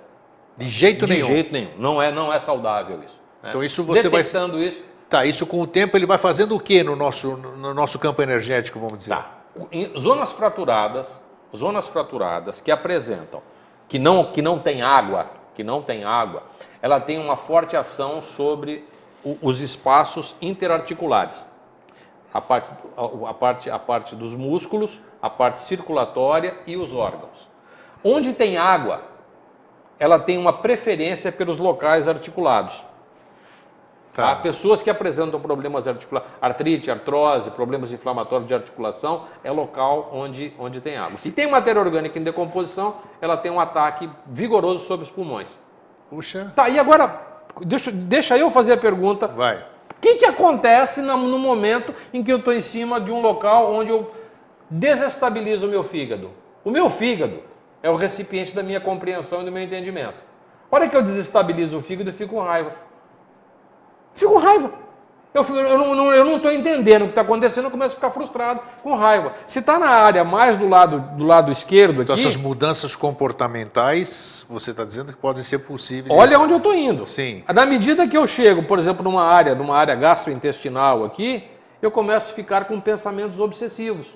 De 0.57 0.67
jeito 0.69 1.05
de 1.05 1.13
nenhum. 1.13 1.27
jeito 1.27 1.51
nenhum. 1.51 1.71
Não 1.77 2.01
é, 2.01 2.11
não 2.11 2.31
é 2.33 2.39
saudável 2.39 2.99
isso. 3.05 3.19
né? 3.43 3.49
Então 3.49 3.63
isso 3.63 3.83
você 3.83 4.09
vai- 4.09 4.21
Detectando 4.23 4.61
isso. 4.63 4.81
Tá, 5.07 5.23
isso 5.25 5.45
com 5.45 5.61
o 5.61 5.67
tempo 5.67 5.95
ele 5.95 6.05
vai 6.07 6.17
fazendo 6.17 6.55
o 6.55 6.59
que 6.59 6.81
no 6.81 6.95
nosso, 6.95 7.37
no 7.37 7.73
nosso 7.75 7.99
campo 7.99 8.21
energético, 8.23 8.79
vamos 8.79 8.97
dizer? 8.97 9.11
Tá. 9.11 9.34
Zonas 9.97 10.31
fraturadas, 10.31 11.21
zonas 11.55 11.87
fraturadas 11.87 12.59
que 12.59 12.71
apresentam 12.71 13.41
que 13.87 13.97
não 13.97 14.31
que 14.31 14.41
não 14.41 14.59
tem 14.59 14.81
água, 14.81 15.29
que 15.53 15.63
não 15.63 15.81
tem 15.81 16.03
água, 16.03 16.43
ela 16.81 16.99
tem 16.99 17.17
uma 17.19 17.37
forte 17.37 17.77
ação 17.77 18.21
sobre 18.21 18.85
o- 19.23 19.37
os 19.41 19.61
espaços 19.61 20.35
interarticulares. 20.41 21.47
A 22.33 22.41
parte, 22.41 22.69
a, 22.97 23.29
a 23.29 23.33
parte, 23.33 23.69
a 23.69 23.79
parte 23.79 24.15
dos 24.15 24.33
músculos, 24.35 24.99
a 25.21 25.29
parte 25.29 25.61
circulatória 25.61 26.57
e 26.67 26.75
os 26.75 26.93
órgãos. 26.93 27.49
Onde 28.03 28.33
tem 28.33 28.57
água, 28.57 29.01
ela 29.97 30.19
tem 30.19 30.37
uma 30.37 30.51
preferência 30.51 31.31
pelos 31.31 31.57
locais 31.57 32.07
articulados. 32.09 32.83
Tá. 34.15 34.31
Há 34.31 34.35
pessoas 34.37 34.81
que 34.81 34.89
apresentam 34.89 35.39
problemas 35.41 35.85
articulares, 35.85 36.29
artrite, 36.41 36.89
artrose, 36.89 37.51
problemas 37.51 37.91
inflamatórios 37.91 38.47
de 38.47 38.53
articulação, 38.53 39.25
é 39.43 39.51
local 39.51 40.09
onde, 40.13 40.53
onde 40.57 40.79
tem 40.79 40.95
água. 40.95 41.17
Se 41.19 41.31
tem 41.33 41.51
matéria 41.51 41.81
orgânica 41.81 42.17
em 42.17 42.23
decomposição, 42.23 42.95
ela 43.21 43.35
tem 43.35 43.51
um 43.51 43.59
ataque 43.59 44.09
vigoroso 44.25 44.85
sobre 44.85 45.03
os 45.03 45.11
pulmões. 45.11 45.57
Puxa, 46.09 46.53
Tá, 46.55 46.69
e 46.69 46.79
agora, 46.79 47.21
deixa, 47.65 47.91
deixa 47.91 48.37
eu 48.37 48.49
fazer 48.49 48.71
a 48.73 48.77
pergunta. 48.77 49.27
vai. 49.27 49.57
O 49.97 49.99
que, 49.99 50.15
que 50.15 50.25
acontece 50.25 51.01
na- 51.01 51.17
no 51.17 51.37
momento 51.39 51.93
em 52.13 52.23
que 52.23 52.31
eu 52.31 52.37
estou 52.37 52.53
em 52.53 52.61
cima 52.61 53.01
de 53.01 53.11
um 53.11 53.21
local 53.21 53.73
onde 53.73 53.91
eu 53.91 54.11
desestabilizo 54.69 55.67
o 55.67 55.69
meu 55.69 55.83
fígado? 55.83 56.31
O 56.63 56.71
meu 56.71 56.89
fígado 56.89 57.39
é 57.81 57.89
o 57.89 57.95
recipiente 57.95 58.53
da 58.55 58.63
minha 58.63 58.79
compreensão 58.79 59.41
e 59.41 59.45
do 59.45 59.51
meu 59.51 59.63
entendimento. 59.63 60.15
A 60.71 60.75
hora 60.75 60.87
que 60.89 60.95
eu 60.95 61.01
desestabilizo 61.01 61.77
o 61.77 61.81
fígado, 61.81 62.09
eu 62.09 62.13
fico 62.13 62.35
com 62.35 62.41
raiva. 62.41 62.73
Fico 64.15 64.33
com 64.33 64.39
raiva. 64.39 64.71
Eu, 65.33 65.43
fico- 65.43 65.57
eu 65.57 65.77
não- 65.77 65.93
não 65.93 66.13
eu 66.13 66.23
não 66.23 66.37
estou 66.37 66.49
entendendo 66.49 67.01
o 67.01 67.05
que 67.05 67.11
está 67.11 67.19
acontecendo, 67.21 67.65
eu 67.65 67.71
começo 67.71 67.91
a 67.91 67.95
ficar 67.95 68.09
frustrado, 68.09 68.61
com 68.81 68.95
raiva. 68.95 69.33
Se 69.45 69.59
está 69.59 69.77
na 69.77 69.89
área 69.89 70.23
mais 70.23 70.55
do 70.55 70.65
lado, 70.69 70.99
do 71.17 71.25
lado 71.25 71.51
esquerdo 71.51 72.01
Então 72.01 72.15
aqui, 72.15 72.23
essas 72.23 72.37
mudanças 72.37 72.95
comportamentais, 72.95 74.45
você 74.49 74.71
está 74.71 74.85
dizendo 74.85 75.11
que 75.11 75.17
podem 75.17 75.43
ser 75.43 75.59
possíveis. 75.59 76.17
Olha 76.17 76.39
onde 76.39 76.53
eu 76.53 76.57
estou 76.57 76.73
indo. 76.73 77.05
Sim. 77.05 77.43
Na 77.53 77.65
medida 77.65 78.07
que 78.07 78.17
eu 78.17 78.25
chego, 78.27 78.63
por 78.63 78.79
exemplo, 78.79 79.03
numa 79.03 79.23
área, 79.23 79.53
numa 79.55 79.75
área 79.75 79.93
gastrointestinal 79.95 81.03
aqui, 81.03 81.43
eu 81.81 81.91
começo 81.91 82.31
a 82.31 82.35
ficar 82.35 82.65
com 82.65 82.79
pensamentos 82.79 83.39
obsessivos. 83.39 84.15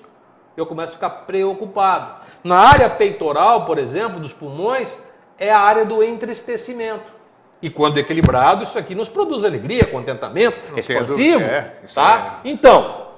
Eu 0.56 0.64
começo 0.66 0.92
a 0.92 0.94
ficar 0.94 1.10
preocupado. 1.26 2.14
Na 2.42 2.56
área 2.58 2.88
peitoral, 2.88 3.66
por 3.66 3.78
exemplo, 3.78 4.18
dos 4.20 4.32
pulmões, 4.32 4.98
é 5.38 5.50
a 5.52 5.58
área 5.60 5.84
do 5.84 6.02
entristecimento. 6.02 7.19
E 7.62 7.68
quando 7.68 7.98
equilibrado, 7.98 8.62
isso 8.62 8.78
aqui 8.78 8.94
nos 8.94 9.08
produz 9.08 9.44
alegria, 9.44 9.84
contentamento, 9.86 10.58
tenho 10.66 10.78
expansivo. 10.78 11.42
é, 11.42 11.72
tá? 11.94 12.40
Então, 12.44 13.08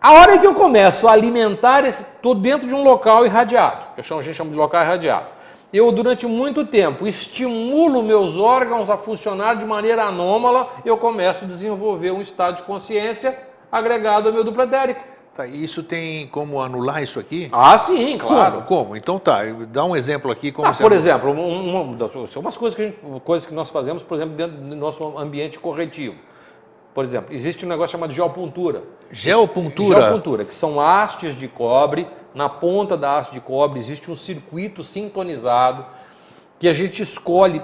a 0.00 0.12
hora 0.12 0.36
que 0.36 0.46
eu 0.46 0.54
começo 0.54 1.08
a 1.08 1.12
alimentar 1.12 1.84
esse. 1.86 2.02
Estou 2.02 2.34
dentro 2.34 2.66
de 2.66 2.74
um 2.74 2.82
local 2.82 3.24
irradiado. 3.24 3.86
Eu 3.96 4.02
chamo, 4.02 4.20
a 4.20 4.22
gente 4.22 4.36
chama 4.36 4.50
de 4.50 4.56
local 4.56 4.82
irradiado. 4.82 5.26
Eu, 5.72 5.90
durante 5.90 6.26
muito 6.26 6.64
tempo, 6.64 7.06
estimulo 7.06 8.02
meus 8.02 8.38
órgãos 8.38 8.90
a 8.90 8.96
funcionar 8.96 9.54
de 9.54 9.64
maneira 9.64 10.04
anômala, 10.04 10.68
eu 10.84 10.96
começo 10.96 11.44
a 11.44 11.48
desenvolver 11.48 12.10
um 12.10 12.20
estado 12.20 12.56
de 12.56 12.62
consciência 12.64 13.36
agregado 13.72 14.28
ao 14.28 14.34
meu 14.34 14.44
duplo 14.44 14.62
etérico. 14.62 15.00
Tá, 15.34 15.48
isso 15.48 15.82
tem 15.82 16.28
como 16.28 16.60
anular 16.62 17.02
isso 17.02 17.18
aqui? 17.18 17.48
Ah, 17.52 17.76
sim, 17.76 18.16
claro. 18.18 18.62
Como? 18.62 18.66
Como? 18.84 18.96
Então 18.96 19.18
tá, 19.18 19.40
dá 19.68 19.84
um 19.84 19.96
exemplo 19.96 20.30
aqui. 20.30 20.52
Como 20.52 20.68
Ah, 20.68 20.70
por 20.72 20.82
anula. 20.86 20.94
exemplo, 20.94 21.30
um- 21.32 21.82
uma, 21.82 21.96
das 21.96 22.12
são 22.30 22.40
umas 22.40 22.56
coisas 22.56 22.76
que, 22.76 22.84
gente- 22.84 22.98
coisas 23.24 23.44
que 23.44 23.52
nós 23.52 23.68
fazemos, 23.68 24.02
por 24.04 24.14
exemplo, 24.16 24.36
dentro 24.36 24.56
do 24.56 24.76
nosso 24.76 25.18
ambiente 25.18 25.58
corretivo. 25.58 26.14
Por 26.94 27.04
exemplo, 27.04 27.34
existe 27.34 27.66
um 27.66 27.68
negócio 27.68 27.90
chamado 27.90 28.12
geopuntura. 28.12 28.84
Geopuntura? 29.10 30.00
Geopuntura, 30.02 30.44
que 30.44 30.54
são 30.54 30.80
hastes 30.80 31.34
de 31.34 31.48
cobre. 31.48 32.06
Na 32.32 32.48
ponta 32.48 32.96
da 32.96 33.18
haste 33.18 33.32
de 33.32 33.40
cobre 33.40 33.80
existe 33.80 34.08
um 34.10 34.14
circuito 34.16 34.84
sintonizado 34.84 35.84
que 36.60 36.68
a 36.68 36.72
gente 36.72 37.02
escolhe 37.02 37.60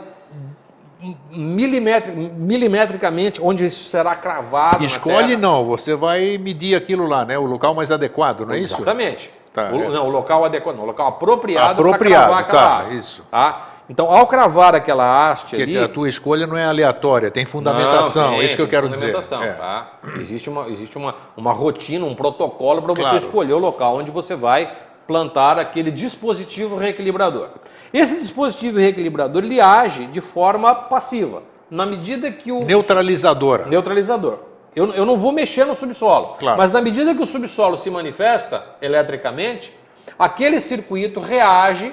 milimetri- 1.31 2.13
milimetricamente 2.13 3.41
onde 3.43 3.65
isso 3.65 3.89
será 3.89 4.15
cravado. 4.15 4.85
Escolhe 4.85 5.37
não, 5.37 5.65
você 5.65 5.95
vai 5.95 6.39
medir 6.39 6.75
aquilo 6.75 7.07
lá, 7.07 7.25
né? 7.25 7.39
O 7.39 7.45
local 7.45 7.75
mais 7.75 7.91
adequado, 7.91 8.47
não 8.47 8.55
é 8.55 8.59
isso? 8.59 8.77
Exatamente. 8.77 9.31
Tá, 9.53 9.71
o, 9.73 9.83
é. 9.83 9.89
Não, 9.89 10.07
o 10.07 10.11
local 10.11 10.45
adequado, 10.45 10.77
não, 10.77 10.85
o 10.85 10.87
local 10.87 11.09
apropriado, 11.09 11.75
para 11.83 11.89
Apropriado, 11.89 12.27
cravar 12.27 12.41
aquela 12.45 12.63
tá, 12.63 12.79
haste. 12.83 12.99
isso. 12.99 13.27
Tá? 13.31 13.67
Então, 13.89 14.09
ao 14.09 14.25
cravar 14.29 14.73
aquela 14.77 15.31
haste 15.33 15.49
Porque 15.57 15.63
ali... 15.65 15.77
a 15.77 15.89
tua 15.89 16.09
escolha 16.09 16.47
não 16.47 16.57
é 16.57 16.65
aleatória, 16.65 17.29
tem 17.29 17.45
fundamentação, 17.45 18.33
Não, 18.33 18.41
é 18.41 18.45
isso 18.45 18.55
que 18.55 18.63
eu 18.63 18.69
quero 18.69 18.89
dizer. 18.89 19.07
fundamentação, 19.07 19.43
É. 19.43 19.53
tá? 19.55 19.93
Existe, 20.17 20.49
uma, 20.49 20.69
existe 20.69 20.97
uma, 20.97 21.17
uma 21.37 21.53
rotina, 21.53 22.05
um 22.07 22.15
protocolo 22.15 22.81
para 22.83 22.93
você 22.95 23.01
Claro. 23.03 23.17
escolher 23.17 23.53
o 23.55 23.59
local 23.59 23.97
onde 23.97 24.13
você 24.13 24.37
vai 24.37 24.71
plantar 25.09 25.59
aquele 25.59 25.91
dispositivo 25.91 26.77
reequilibrador. 26.77 27.49
Esse 27.93 28.17
dispositivo 28.19 28.79
reequilibrador 28.79 29.43
ele 29.45 29.61
age 29.61 30.07
de 30.07 30.21
forma 30.21 30.75
passiva, 30.75 31.43
na 31.71 31.85
medida 31.85 32.31
que 32.31 32.53
o 32.53 32.65
Neutralizadora. 32.65 33.67
neutralizador. 33.67 34.39
Eu, 34.75 34.93
eu 34.95 35.05
não 35.05 35.17
vou 35.17 35.33
mexer 35.33 35.65
no 35.65 35.75
subsolo, 35.75 36.37
Claro. 36.39 36.57
mas 36.57 36.71
na 36.71 36.81
medida 36.81 37.13
que 37.15 37.21
o 37.23 37.27
subsolo 37.27 37.77
se 37.77 37.91
manifesta 37.91 38.65
eletricamente, 38.81 39.75
aquele 40.17 40.61
circuito 40.61 41.19
reage 41.21 41.93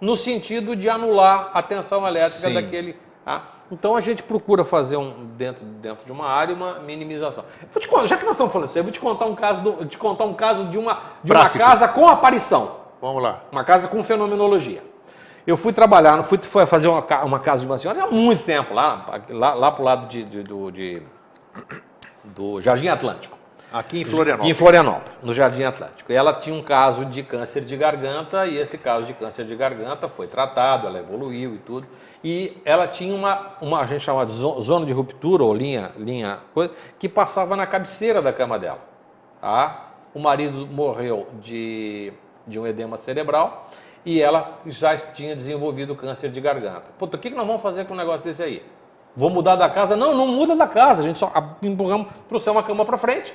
no 0.00 0.16
sentido 0.16 0.76
de 0.76 0.88
anular 0.88 1.50
a 1.52 1.62
tensão 1.62 2.00
elétrica 2.06 2.28
Sim. 2.28 2.54
daquele. 2.54 2.96
tá? 3.24 3.42
Então 3.72 3.96
a 3.96 4.00
gente 4.00 4.22
procura 4.22 4.64
fazer 4.64 4.96
um 4.96 5.26
dentro, 5.36 5.64
dentro 5.64 6.04
de 6.04 6.12
uma 6.12 6.26
área 6.28 6.54
uma 6.54 6.78
minimização. 6.80 7.44
Contar- 7.88 8.06
já 8.06 8.16
que 8.16 8.24
nós 8.24 8.32
estamos 8.34 8.52
falando 8.52 8.68
isso, 8.68 8.78
eu 8.78 8.82
vou 8.84 8.92
te 8.92 9.00
contar 9.00 9.24
um 9.24 9.34
caso, 9.34 9.62
do- 9.62 9.84
te 9.86 9.98
contar 9.98 10.24
um 10.24 10.34
caso 10.34 10.66
de 10.66 10.78
uma 10.78 10.98
de 11.24 11.32
uma 11.32 11.48
casa 11.48 11.88
com 11.88 12.06
aparição. 12.06 12.76
Vamos 13.00 13.22
lá. 13.22 13.42
Uma 13.50 13.64
casa 13.64 13.88
com 13.88 14.04
fenomenologia. 14.04 14.82
Eu 15.46 15.56
fui 15.58 15.72
trabalhar, 15.72 16.22
fui, 16.22 16.38
fui 16.40 16.64
fazer 16.64 16.88
uma, 16.88 17.04
uma 17.22 17.38
casa 17.38 17.60
de 17.60 17.66
uma 17.66 17.76
senhora 17.76 18.04
há 18.04 18.06
muito 18.06 18.44
tempo, 18.44 18.72
lá, 18.72 19.20
lá, 19.28 19.52
lá 19.52 19.70
para 19.70 19.82
o 19.82 19.84
lado 19.84 20.08
de, 20.08 20.24
de, 20.24 20.42
do, 20.42 20.70
de, 20.70 21.02
do 22.24 22.60
Jardim 22.62 22.88
Atlântico. 22.88 23.36
Aqui 23.70 24.00
em 24.00 24.04
Florianópolis. 24.04 24.40
Aqui 24.40 24.50
em 24.52 24.54
Florianópolis, 24.54 25.18
no 25.22 25.34
Jardim 25.34 25.64
Atlântico. 25.64 26.10
E 26.10 26.14
ela 26.14 26.32
tinha 26.32 26.54
um 26.54 26.62
caso 26.62 27.04
de 27.04 27.22
câncer 27.22 27.62
de 27.62 27.76
garganta 27.76 28.46
e 28.46 28.56
esse 28.56 28.78
caso 28.78 29.06
de 29.06 29.12
câncer 29.12 29.44
de 29.44 29.54
garganta 29.54 30.08
foi 30.08 30.28
tratado, 30.28 30.86
ela 30.86 31.00
evoluiu 31.00 31.56
e 31.56 31.58
tudo. 31.58 31.86
E 32.22 32.56
ela 32.64 32.86
tinha 32.86 33.14
uma, 33.14 33.50
uma 33.60 33.80
a 33.80 33.86
gente 33.86 34.00
chama 34.00 34.24
de 34.24 34.32
zona 34.32 34.86
de 34.86 34.92
ruptura 34.92 35.44
ou 35.44 35.52
linha, 35.52 35.90
linha 35.98 36.38
coisa, 36.54 36.72
que 36.98 37.08
passava 37.08 37.54
na 37.54 37.66
cabeceira 37.66 38.22
da 38.22 38.32
cama 38.32 38.58
dela. 38.58 38.78
Tá? 39.40 39.88
O 40.14 40.20
marido 40.20 40.68
morreu 40.72 41.26
de, 41.40 42.12
de 42.46 42.58
um 42.58 42.66
edema 42.66 42.96
cerebral 42.96 43.68
e 44.04 44.20
ela 44.20 44.60
já 44.66 44.96
tinha 44.96 45.34
desenvolvido 45.34 45.94
câncer 45.94 46.28
de 46.30 46.40
garganta. 46.40 46.84
Puta, 46.98 47.16
o 47.16 47.20
que 47.20 47.30
nós 47.30 47.46
vamos 47.46 47.62
fazer 47.62 47.86
com 47.86 47.94
um 47.94 47.96
negócio 47.96 48.24
desse 48.24 48.42
aí? 48.42 48.62
Vou 49.16 49.30
mudar 49.30 49.56
da 49.56 49.68
casa? 49.68 49.96
Não, 49.96 50.14
não 50.14 50.26
muda 50.26 50.56
da 50.56 50.66
casa. 50.66 51.02
A 51.02 51.04
gente 51.04 51.18
só 51.18 51.32
empurramos, 51.62 52.08
trouxemos 52.28 52.60
uma 52.60 52.66
cama 52.66 52.84
para 52.84 52.98
frente. 52.98 53.32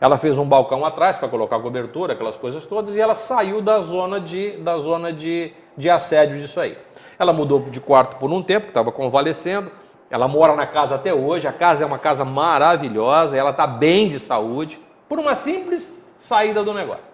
Ela 0.00 0.18
fez 0.18 0.38
um 0.38 0.46
balcão 0.46 0.84
atrás 0.84 1.18
para 1.18 1.28
colocar 1.28 1.58
cobertura, 1.60 2.14
aquelas 2.14 2.34
coisas 2.34 2.64
todas, 2.64 2.96
e 2.96 3.00
ela 3.00 3.14
saiu 3.14 3.60
da 3.60 3.80
zona 3.80 4.18
de, 4.18 4.52
da 4.58 4.78
zona 4.78 5.12
de, 5.12 5.52
de 5.76 5.90
assédio 5.90 6.40
disso 6.40 6.58
aí. 6.58 6.76
Ela 7.18 7.32
mudou 7.32 7.60
de 7.60 7.80
quarto 7.80 8.16
por 8.16 8.30
um 8.30 8.42
tempo, 8.42 8.68
estava 8.68 8.90
convalescendo. 8.90 9.70
Ela 10.10 10.26
mora 10.26 10.56
na 10.56 10.66
casa 10.66 10.96
até 10.96 11.14
hoje. 11.14 11.46
A 11.46 11.52
casa 11.52 11.84
é 11.84 11.86
uma 11.86 11.98
casa 11.98 12.24
maravilhosa, 12.24 13.36
ela 13.36 13.50
está 13.50 13.66
bem 13.66 14.08
de 14.08 14.18
saúde, 14.18 14.80
por 15.08 15.18
uma 15.18 15.34
simples 15.34 15.94
saída 16.18 16.64
do 16.64 16.74
negócio. 16.74 17.04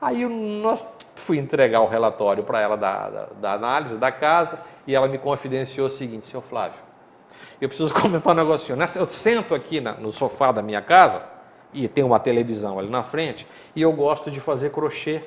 Aí 0.00 0.26
nós 0.26 0.84
fui 1.16 1.38
entregar 1.38 1.80
o 1.80 1.88
relatório 1.88 2.42
para 2.42 2.60
ela 2.60 2.76
da, 2.76 3.08
da, 3.08 3.26
da, 3.40 3.52
análise 3.52 3.96
da 3.96 4.10
casa 4.10 4.58
e 4.86 4.94
ela 4.94 5.08
me 5.08 5.18
confidenciou 5.18 5.86
o 5.86 5.90
seguinte, 5.90 6.26
seu 6.26 6.42
Flávio, 6.42 6.78
eu 7.60 7.68
preciso 7.68 7.92
comentar 7.94 8.32
um 8.32 8.36
negocinho. 8.36 8.78
Eu 8.96 9.08
sento 9.08 9.54
aqui 9.54 9.80
na, 9.80 9.92
no 9.92 10.10
sofá 10.10 10.52
da 10.52 10.62
minha 10.62 10.82
casa 10.82 11.22
e 11.72 11.88
tem 11.88 12.04
uma 12.04 12.20
televisão 12.20 12.78
ali 12.78 12.88
na 12.88 13.02
frente 13.02 13.46
e 13.74 13.82
eu 13.82 13.92
gosto 13.92 14.30
de 14.30 14.40
fazer 14.40 14.70
crochê 14.70 15.24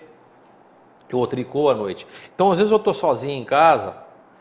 ou 1.12 1.26
tricô 1.26 1.70
à 1.70 1.74
noite. 1.74 2.06
Então, 2.34 2.52
às 2.52 2.58
vezes 2.58 2.72
eu 2.72 2.78
estou 2.78 2.94
sozinho 2.94 3.40
em 3.40 3.46
casa, 3.46 3.96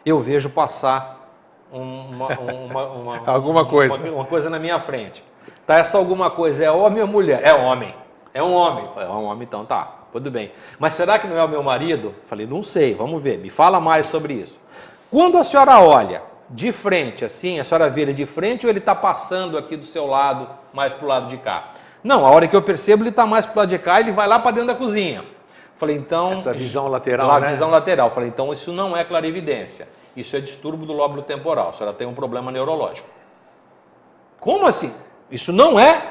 eu 0.05 0.19
vejo 0.19 0.51
passar 0.51 1.31
uma, 1.71 2.29
uma, 2.29 2.87
uma, 2.87 3.31
alguma 3.31 3.67
coisa. 3.67 4.11
Uma, 4.11 4.25
coisa 4.25 4.51
na 4.51 4.59
minha 4.59 4.79
frente. 4.79 5.23
Tá, 5.67 5.79
essa 5.79 5.99
alguma 5.99 6.31
coisa 6.31 6.65
é 6.65 6.71
homem 6.71 7.03
ou 7.03 7.09
mulher? 7.09 7.41
É 7.43 7.55
homem. 7.55 7.95
É 8.33 8.43
um 8.43 8.53
homem. 8.53 8.89
É 8.97 9.09
um 9.09 9.25
homem, 9.25 9.45
então 9.45 9.65
tá. 9.65 10.06
Tudo 10.17 10.31
bem. 10.31 10.51
Mas 10.79 10.95
será 10.95 11.19
que 11.19 11.27
não 11.27 11.37
é 11.37 11.45
o 11.45 11.49
meu 11.49 11.63
marido? 11.63 12.15
Falei, 12.25 12.47
não 12.47 12.63
sei, 12.63 12.95
vamos 12.95 13.23
ver, 13.23 13.39
me 13.39 13.51
fala 13.51 13.79
mais 13.79 14.07
sobre 14.07 14.33
isso. 14.33 14.59
Quando 15.11 15.37
a 15.37 15.45
senhora 15.45 15.79
olha 15.79 16.23
de 16.49 16.73
frente, 16.73 17.23
assim, 17.23 17.61
a 17.61 17.65
senhora 17.65 17.91
vê 17.91 18.01
ele 18.01 18.15
de 18.15 18.25
frente 18.25 18.65
ou 18.65 18.71
ele 18.71 18.79
está 18.79 18.95
passando 18.95 19.59
aqui 19.59 19.77
do 19.77 19.85
seu 19.85 20.07
lado, 20.07 20.49
mais 20.73 20.95
para 20.95 21.05
o 21.05 21.09
lado 21.09 21.29
de 21.29 21.37
cá? 21.37 21.75
Não, 22.03 22.25
a 22.25 22.31
hora 22.31 22.49
que 22.49 22.57
eu 22.57 22.63
percebo, 22.63 23.03
ele 23.03 23.11
está 23.11 23.27
mais 23.27 23.45
para 23.45 23.53
o 23.53 23.59
lado 23.59 23.69
de 23.69 23.79
cá, 23.79 24.01
ele 24.01 24.11
vai 24.11 24.27
lá 24.27 24.39
para 24.39 24.53
dentro 24.53 24.69
da 24.69 24.75
cozinha. 24.75 25.23
Falei, 25.77 25.97
então. 25.97 26.33
Essa 26.33 26.55
visão 26.55 26.89
lateral. 26.89 27.31
A 27.31 27.39
né? 27.39 27.51
visão 27.51 27.69
lateral. 27.69 28.09
Falei, 28.09 28.31
então 28.31 28.51
isso 28.55 28.73
não 28.73 28.97
é 28.97 29.05
clarividência. 29.05 29.87
Isso 30.17 30.35
é 30.35 30.41
distúrbio 30.41 30.87
do 30.87 30.95
lóbulo 30.95 31.21
temporal. 31.21 31.69
A 31.69 31.73
senhora 31.75 31.95
tem 31.95 32.07
um 32.07 32.15
problema 32.15 32.51
neurológico. 32.51 33.09
Como 34.41 34.67
assim? 34.67 34.95
Isso 35.31 35.53
não 35.53 35.79
é, 35.79 36.03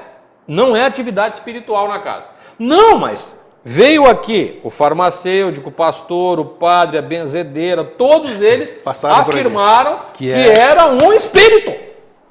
não 0.48 0.76
é 0.76 0.86
atividade 0.86 1.34
espiritual 1.34 1.88
na 1.88 1.98
casa. 1.98 2.28
Não, 2.60 3.00
mas 3.00 3.44
Veio 3.68 4.06
aqui 4.06 4.60
o 4.64 4.70
farmacêutico, 4.70 5.70
o 5.70 5.72
pastor, 5.72 6.40
o 6.40 6.46
padre, 6.46 7.00
a 7.00 7.02
benzedeira, 7.02 7.84
todos 7.84 8.40
eles 8.40 8.70
Passaram 8.70 9.22
afirmaram 9.22 10.02
que, 10.14 10.32
é... 10.32 10.54
que, 10.54 10.60
era 10.60 10.86
um 10.86 11.12
espírito. 11.12 11.74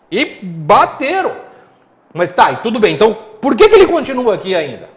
E 0.08 0.24
bateram. 0.40 1.32
Mas 2.12 2.30
tá, 2.30 2.52
e 2.52 2.56
tudo 2.58 2.78
bem. 2.78 2.94
Então, 2.94 3.18
por 3.40 3.56
que, 3.56 3.68
que 3.68 3.74
ele 3.74 3.86
continua 3.86 4.36
aqui 4.36 4.54
ainda? 4.54 4.88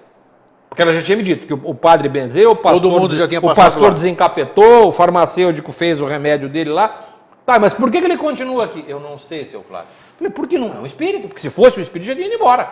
Porque 0.69 0.83
ela 0.83 0.93
já 0.93 1.01
tinha 1.01 1.17
me 1.17 1.23
dito 1.23 1.47
que 1.47 1.53
o, 1.53 1.73
padre 1.73 2.07
benzeu, 2.07 2.51
o 2.51 2.55
pastor, 2.55 2.81
Todo 2.83 2.91
mundo 2.91 3.15
já 3.15 3.27
tinha 3.27 3.39
o 3.39 3.55
pastor 3.55 3.91
desencapetou, 3.91 4.89
o 4.89 4.91
farmacêutico 4.91 5.71
fez 5.71 5.99
o 6.03 6.05
remédio 6.05 6.47
dele 6.47 6.69
lá. 6.69 7.03
Tá, 7.47 7.57
mas 7.57 7.73
por 7.73 7.89
que, 7.89 7.99
que 7.99 8.05
ele 8.05 8.17
continua 8.17 8.65
aqui? 8.65 8.85
Eu 8.87 8.99
não 8.99 9.17
sei, 9.17 9.43
seu 9.43 9.63
Flávio. 9.63 9.87
Eu 9.89 10.17
falei, 10.19 10.31
por 10.31 10.47
que 10.47 10.59
não 10.59 10.67
é 10.67 10.79
um 10.79 10.85
espírito? 10.85 11.27
Porque 11.29 11.41
se 11.41 11.49
fosse 11.49 11.79
um 11.79 11.81
espírito, 11.81 12.05
já 12.05 12.13
tinha 12.13 12.27
ido 12.27 12.35
embora. 12.35 12.69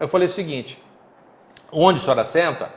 Eu 0.00 0.08
falei 0.08 0.26
o 0.26 0.30
seguinte: 0.30 0.78
onde 1.72 1.98
a 1.98 2.02
senhora 2.02 2.24
senta, 2.24 2.70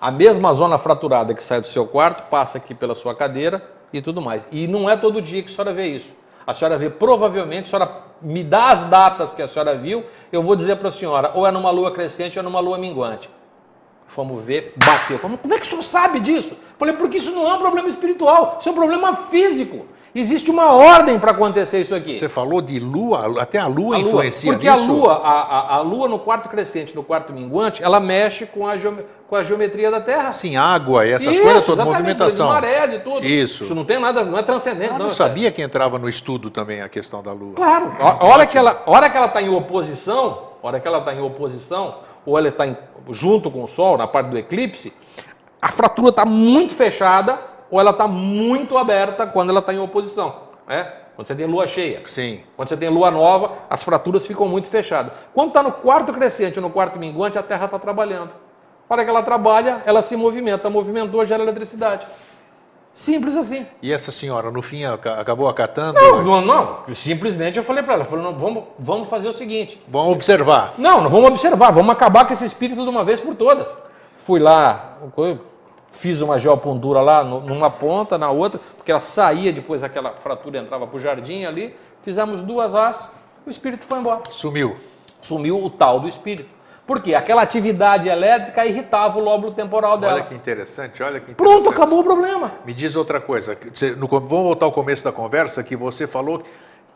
a 0.00 0.10
mesma 0.10 0.52
zona 0.52 0.78
fraturada 0.78 1.34
que 1.34 1.42
sai 1.42 1.60
do 1.60 1.66
seu 1.66 1.86
quarto 1.86 2.30
passa 2.30 2.58
aqui 2.58 2.72
pela 2.72 2.94
sua 2.94 3.14
cadeira 3.14 3.68
e 3.92 4.00
tudo 4.00 4.22
mais. 4.22 4.46
E 4.52 4.68
não 4.68 4.88
é 4.88 4.96
todo 4.96 5.20
dia 5.20 5.42
que 5.42 5.50
a 5.50 5.54
senhora 5.54 5.72
vê 5.72 5.86
isso. 5.86 6.12
A 6.46 6.54
senhora 6.54 6.78
vê, 6.78 6.88
provavelmente, 6.88 7.66
a 7.66 7.78
senhora 7.78 8.02
me 8.22 8.42
dá 8.44 8.70
as 8.70 8.84
datas 8.84 9.32
que 9.34 9.42
a 9.42 9.48
senhora 9.48 9.74
viu, 9.74 10.04
eu 10.32 10.42
vou 10.42 10.56
dizer 10.56 10.76
para 10.76 10.88
a 10.88 10.92
senhora, 10.92 11.32
ou 11.34 11.46
é 11.46 11.50
numa 11.50 11.70
lua 11.70 11.90
crescente 11.90 12.38
ou 12.38 12.40
é 12.40 12.44
numa 12.44 12.60
lua 12.60 12.78
minguante. 12.78 13.28
Fomos 14.06 14.42
ver, 14.42 14.72
bateu. 14.76 15.18
Falei, 15.18 15.36
como 15.36 15.52
é 15.52 15.58
que 15.58 15.66
o 15.66 15.68
senhor 15.68 15.82
sabe 15.82 16.20
disso? 16.20 16.56
Falei, 16.78 16.96
porque 16.96 17.18
isso 17.18 17.32
não 17.32 17.46
é 17.46 17.54
um 17.54 17.58
problema 17.58 17.88
espiritual, 17.88 18.56
isso 18.58 18.68
é 18.68 18.72
um 18.72 18.74
problema 18.74 19.14
físico. 19.14 19.86
Existe 20.14 20.50
uma 20.50 20.72
ordem 20.72 21.18
para 21.18 21.32
acontecer 21.32 21.80
isso 21.80 21.94
aqui. 21.94 22.14
Você 22.14 22.28
falou 22.28 22.62
de 22.62 22.78
lua, 22.78 23.40
até 23.40 23.58
a 23.58 23.66
lua, 23.66 23.96
a 23.96 23.98
lua 23.98 24.08
influencia 24.08 24.52
Porque 24.52 24.70
nisso? 24.70 24.84
a 24.84 24.86
lua, 24.86 25.12
a, 25.22 25.76
a, 25.76 25.80
lua 25.80 26.08
no 26.08 26.18
quarto 26.18 26.48
crescente, 26.48 26.94
no 26.96 27.02
quarto 27.02 27.32
minguante, 27.32 27.82
ela 27.82 28.00
mexe 28.00 28.46
com 28.46 28.66
a, 28.66 28.74
com 29.28 29.36
a 29.36 29.44
geometria 29.44 29.90
da 29.90 30.00
Terra. 30.00 30.32
Sim, 30.32 30.56
água 30.56 31.06
e 31.06 31.12
essas 31.12 31.34
isso, 31.34 31.42
coisas 31.42 31.64
todas, 31.64 31.84
movimentação. 31.84 32.48
maré, 32.48 32.86
de 32.86 32.98
tudo. 33.00 33.24
Isso. 33.24 33.64
Isso 33.64 33.74
não 33.74 33.84
tem 33.84 33.98
nada, 33.98 34.24
não 34.24 34.38
é 34.38 34.42
transcendente. 34.42 34.92
Ah, 34.94 34.98
não, 34.98 35.04
não 35.06 35.10
sabia 35.10 35.52
que 35.52 35.60
entrava 35.60 35.98
no 35.98 36.08
estudo 36.08 36.50
também 36.50 36.80
a 36.80 36.88
questão 36.88 37.22
da 37.22 37.32
lua. 37.32 37.54
Claro. 37.54 37.94
A 38.00 38.26
hora 38.26 38.46
que 38.46 38.56
ela 38.56 38.82
hora 38.86 39.10
que 39.10 39.16
ela 39.16 39.26
está 39.26 39.42
em 39.42 39.50
oposição, 39.50 40.48
hora 40.62 40.80
que 40.80 40.88
ela 40.88 40.98
está 40.98 41.14
em 41.14 41.20
oposição, 41.20 41.96
ou 42.24 42.38
ela 42.38 42.48
está 42.48 42.64
junto 43.10 43.50
com 43.50 43.62
o 43.62 43.68
Sol, 43.68 43.98
na 43.98 44.06
parte 44.06 44.30
do 44.30 44.38
eclipse, 44.38 44.92
a 45.60 45.70
fratura 45.70 46.08
está 46.08 46.24
muito 46.24 46.74
fechada 46.74 47.38
ou 47.70 47.80
ela 47.80 47.90
está 47.90 48.06
muito 48.06 48.76
aberta 48.78 49.26
quando 49.26 49.50
ela 49.50 49.60
está 49.60 49.72
em 49.72 49.78
oposição 49.78 50.48
né? 50.68 50.92
Quando 51.16 51.26
você 51.26 51.34
tem 51.34 51.46
lua 51.46 51.66
cheia. 51.66 52.02
Sim. 52.04 52.42
Quando 52.54 52.68
você 52.68 52.76
tem 52.76 52.88
lua 52.88 53.10
nova, 53.10 53.52
as 53.68 53.82
fraturas 53.82 54.24
ficam 54.24 54.46
muito 54.46 54.68
fechadas. 54.68 55.12
Quando 55.34 55.48
está 55.48 55.62
no 55.62 55.72
quarto 55.72 56.12
crescente 56.12 56.58
ou 56.58 56.62
no 56.62 56.70
quarto 56.70 56.98
minguante, 56.98 57.36
a 57.36 57.42
Terra 57.42 57.64
está 57.64 57.78
trabalhando. 57.78 58.30
Para 58.86 59.02
que 59.02 59.10
ela 59.10 59.22
trabalha, 59.22 59.82
ela 59.84 60.00
se 60.00 60.14
movimenta. 60.14 60.70
Movimentou, 60.70 61.24
gera 61.24 61.42
eletricidade. 61.42 62.06
Simples 62.94 63.34
assim. 63.34 63.66
E 63.82 63.92
essa 63.92 64.12
senhora, 64.12 64.50
no 64.50 64.62
fim, 64.62 64.84
acabou 64.84 65.48
acatando? 65.48 66.00
Não, 66.00 66.22
não, 66.22 66.40
não. 66.40 66.94
Simplesmente 66.94 67.56
eu 67.56 67.64
falei 67.64 67.82
para 67.82 67.94
ela, 67.94 68.04
falei, 68.04 68.24
não, 68.24 68.36
vamos, 68.36 68.64
vamos 68.78 69.08
fazer 69.08 69.28
o 69.28 69.32
seguinte. 69.32 69.80
Vamos 69.88 70.12
observar. 70.12 70.74
Não, 70.78 71.00
não 71.00 71.10
vamos 71.10 71.30
observar, 71.30 71.70
vamos 71.70 71.90
acabar 71.90 72.26
com 72.26 72.32
esse 72.32 72.44
espírito 72.44 72.82
de 72.82 72.88
uma 72.88 73.04
vez 73.04 73.20
por 73.20 73.34
todas. 73.34 73.68
Fui 74.16 74.40
lá, 74.40 74.98
Fiz 75.92 76.20
uma 76.20 76.38
geopondura 76.38 77.00
lá 77.00 77.24
numa 77.24 77.70
ponta, 77.70 78.18
na 78.18 78.30
outra, 78.30 78.60
porque 78.76 78.90
ela 78.90 79.00
saía 79.00 79.52
depois 79.52 79.82
aquela 79.82 80.12
fratura 80.12 80.58
entrava 80.58 80.86
para 80.86 80.96
o 80.96 81.00
jardim 81.00 81.44
ali. 81.44 81.74
Fizemos 82.02 82.42
duas 82.42 82.74
as, 82.74 83.10
o 83.46 83.50
espírito 83.50 83.84
foi 83.84 83.98
embora. 83.98 84.22
Sumiu. 84.30 84.76
Sumiu 85.20 85.64
o 85.64 85.70
tal 85.70 86.00
do 86.00 86.08
espírito. 86.08 86.58
Por 86.86 87.02
quê? 87.02 87.14
Aquela 87.14 87.42
atividade 87.42 88.08
elétrica 88.08 88.64
irritava 88.64 89.18
o 89.18 89.22
lóbulo 89.22 89.52
temporal 89.52 89.98
dela. 89.98 90.14
Olha 90.14 90.22
que 90.22 90.34
interessante, 90.34 91.02
olha 91.02 91.20
que 91.20 91.32
interessante. 91.32 91.36
Pronto, 91.36 91.68
acabou 91.68 92.00
o 92.00 92.04
problema. 92.04 92.52
Me 92.64 92.72
diz 92.72 92.96
outra 92.96 93.20
coisa. 93.20 93.58
no, 93.98 94.06
vamos 94.06 94.28
voltar 94.30 94.64
ao 94.64 94.72
começo 94.72 95.04
da 95.04 95.12
conversa, 95.12 95.62
que 95.62 95.76
você 95.76 96.06
falou 96.06 96.42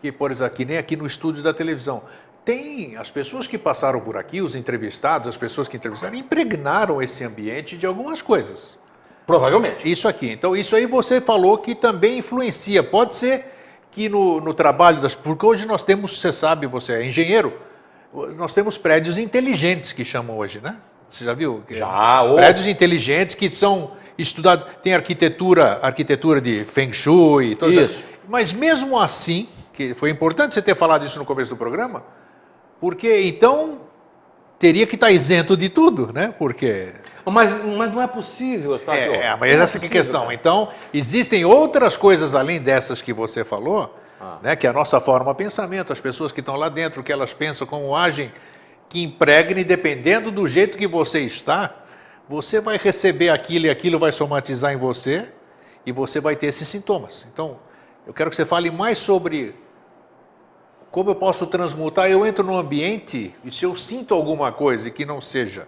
que, 0.01 0.11
por 0.11 0.30
exemplo, 0.30 0.57
que 0.57 0.64
nem 0.64 0.78
aqui 0.78 0.97
no 0.97 1.05
estúdio 1.05 1.43
da 1.43 1.53
televisão. 1.53 2.03
Tem 2.43 2.97
as 2.97 3.11
pessoas 3.11 3.47
que 3.47 3.59
passaram 3.59 4.01
por 4.01 4.16
aqui, 4.16 4.40
os 4.40 4.57
entrevistados, 4.57 5.28
as 5.28 5.36
pessoas 5.36 5.68
que 5.68 5.76
entrevistaram, 5.76 6.14
impregnaram 6.16 7.03
esse 7.03 7.22
ambiente 7.22 7.76
de 7.76 7.84
algumas 7.84 8.22
coisas. 8.22 8.78
Provavelmente. 9.33 9.91
Isso 9.91 10.07
aqui. 10.07 10.30
Então, 10.30 10.55
isso 10.55 10.76
aí 10.76 10.85
você 10.85 11.18
falou 11.18 11.57
que 11.57 11.74
também 11.74 12.18
influencia. 12.18 12.83
Pode 12.83 13.16
ser 13.16 13.47
que 13.91 14.07
no, 14.07 14.43
no 14.43 14.53
trabalho 14.53 15.01
das. 15.01 15.14
Porque 15.14 15.47
hoje 15.47 15.64
nós 15.64 15.83
temos, 15.83 16.20
você 16.20 16.30
sabe, 16.30 16.66
você 16.66 16.93
é 16.93 17.07
engenheiro, 17.07 17.51
nós 18.37 18.53
temos 18.53 18.76
prédios 18.76 19.16
inteligentes 19.16 19.91
que 19.91 20.05
chamam 20.05 20.37
hoje, 20.37 20.61
né? 20.62 20.76
Você 21.09 21.24
já 21.24 21.33
viu? 21.33 21.62
Já. 21.70 22.22
Oh. 22.24 22.35
Prédios 22.35 22.66
inteligentes 22.66 23.35
que 23.35 23.49
são 23.49 23.93
estudados. 24.18 24.66
Tem 24.83 24.93
arquitetura, 24.93 25.78
arquitetura 25.80 26.39
de 26.39 26.64
Feng 26.64 26.93
Shui. 26.93 27.57
Todas 27.57 27.91
isso. 27.91 28.05
Mas 28.28 28.53
mesmo 28.53 29.01
assim, 29.01 29.49
que 29.72 29.95
foi 29.95 30.11
importante 30.11 30.53
você 30.53 30.61
ter 30.61 30.74
falado 30.74 31.07
isso 31.07 31.18
no 31.18 31.24
começo 31.24 31.55
do 31.55 31.57
programa, 31.57 32.05
porque 32.78 33.22
então 33.22 33.80
teria 34.63 34.87
que 34.87 34.95
estar 34.95 35.11
isento 35.11 35.57
de 35.57 35.69
tudo, 35.69 36.13
né? 36.15 36.33
Porque 36.39 36.93
mas, 37.25 37.51
mas 37.65 37.93
não 37.93 38.01
é 38.01 38.07
possível, 38.07 38.71
Eustáquio. 38.73 39.15
É, 39.15 39.27
é, 39.27 39.37
mas 39.37 39.51
é 39.51 39.61
essa 39.61 39.77
é 39.77 39.85
a 39.85 39.89
questão. 39.89 40.23
Cara. 40.23 40.35
Então, 40.35 40.69
existem 40.95 41.45
outras 41.45 41.97
coisas 41.97 42.37
além 42.37 42.61
dessas 42.61 43.03
que 43.03 43.13
você 43.13 43.45
falou, 43.45 43.93
ah. 44.21 44.39
né, 44.41 44.55
que 44.55 44.65
é 44.65 44.71
a 44.71 44.73
nossa 44.73 45.01
forma 45.01 45.33
de 45.33 45.39
pensamento, 45.39 45.93
as 45.93 46.01
pessoas 46.01 46.31
que 46.31 46.39
estão 46.39 46.55
lá 46.55 46.69
dentro, 46.69 47.01
o 47.01 47.05
que 47.05 47.11
elas 47.11 47.35
pensam, 47.35 47.67
como 47.67 47.95
agem, 47.97 48.33
que 48.89 49.03
impregne, 49.03 49.65
dependendo 49.65 50.31
do 50.31 50.47
jeito 50.47 50.79
que 50.79 50.87
você 50.87 51.21
está, 51.21 51.75
você 52.29 52.61
vai 52.61 52.77
receber 52.77 53.31
aquilo 53.31 53.67
e 53.67 53.71
aquilo 53.71 53.99
vai 53.99 54.13
somatizar 54.13 54.73
em 54.73 54.77
você, 54.77 55.29
e 55.85 55.91
você 55.91 56.21
vai 56.21 56.37
ter 56.37 56.47
esses 56.47 56.69
sintomas. 56.69 57.27
Então, 57.33 57.59
eu 58.07 58.15
quero 58.15 58.31
que 58.31 58.37
você 58.37 58.47
fale 58.47 58.71
mais 58.71 58.99
sobre 58.99 59.57
como 60.93 61.11
eu 61.11 61.14
posso 61.14 61.47
transmutar. 61.47 62.09
Eu 62.09 62.24
entro 62.24 62.45
no 62.45 62.57
ambiente 62.57 63.34
e 63.43 63.51
se 63.51 63.64
eu 63.64 63.74
sinto 63.74 64.14
alguma 64.14 64.53
coisa 64.53 64.90
que 64.90 65.05
não 65.07 65.20
seja 65.20 65.66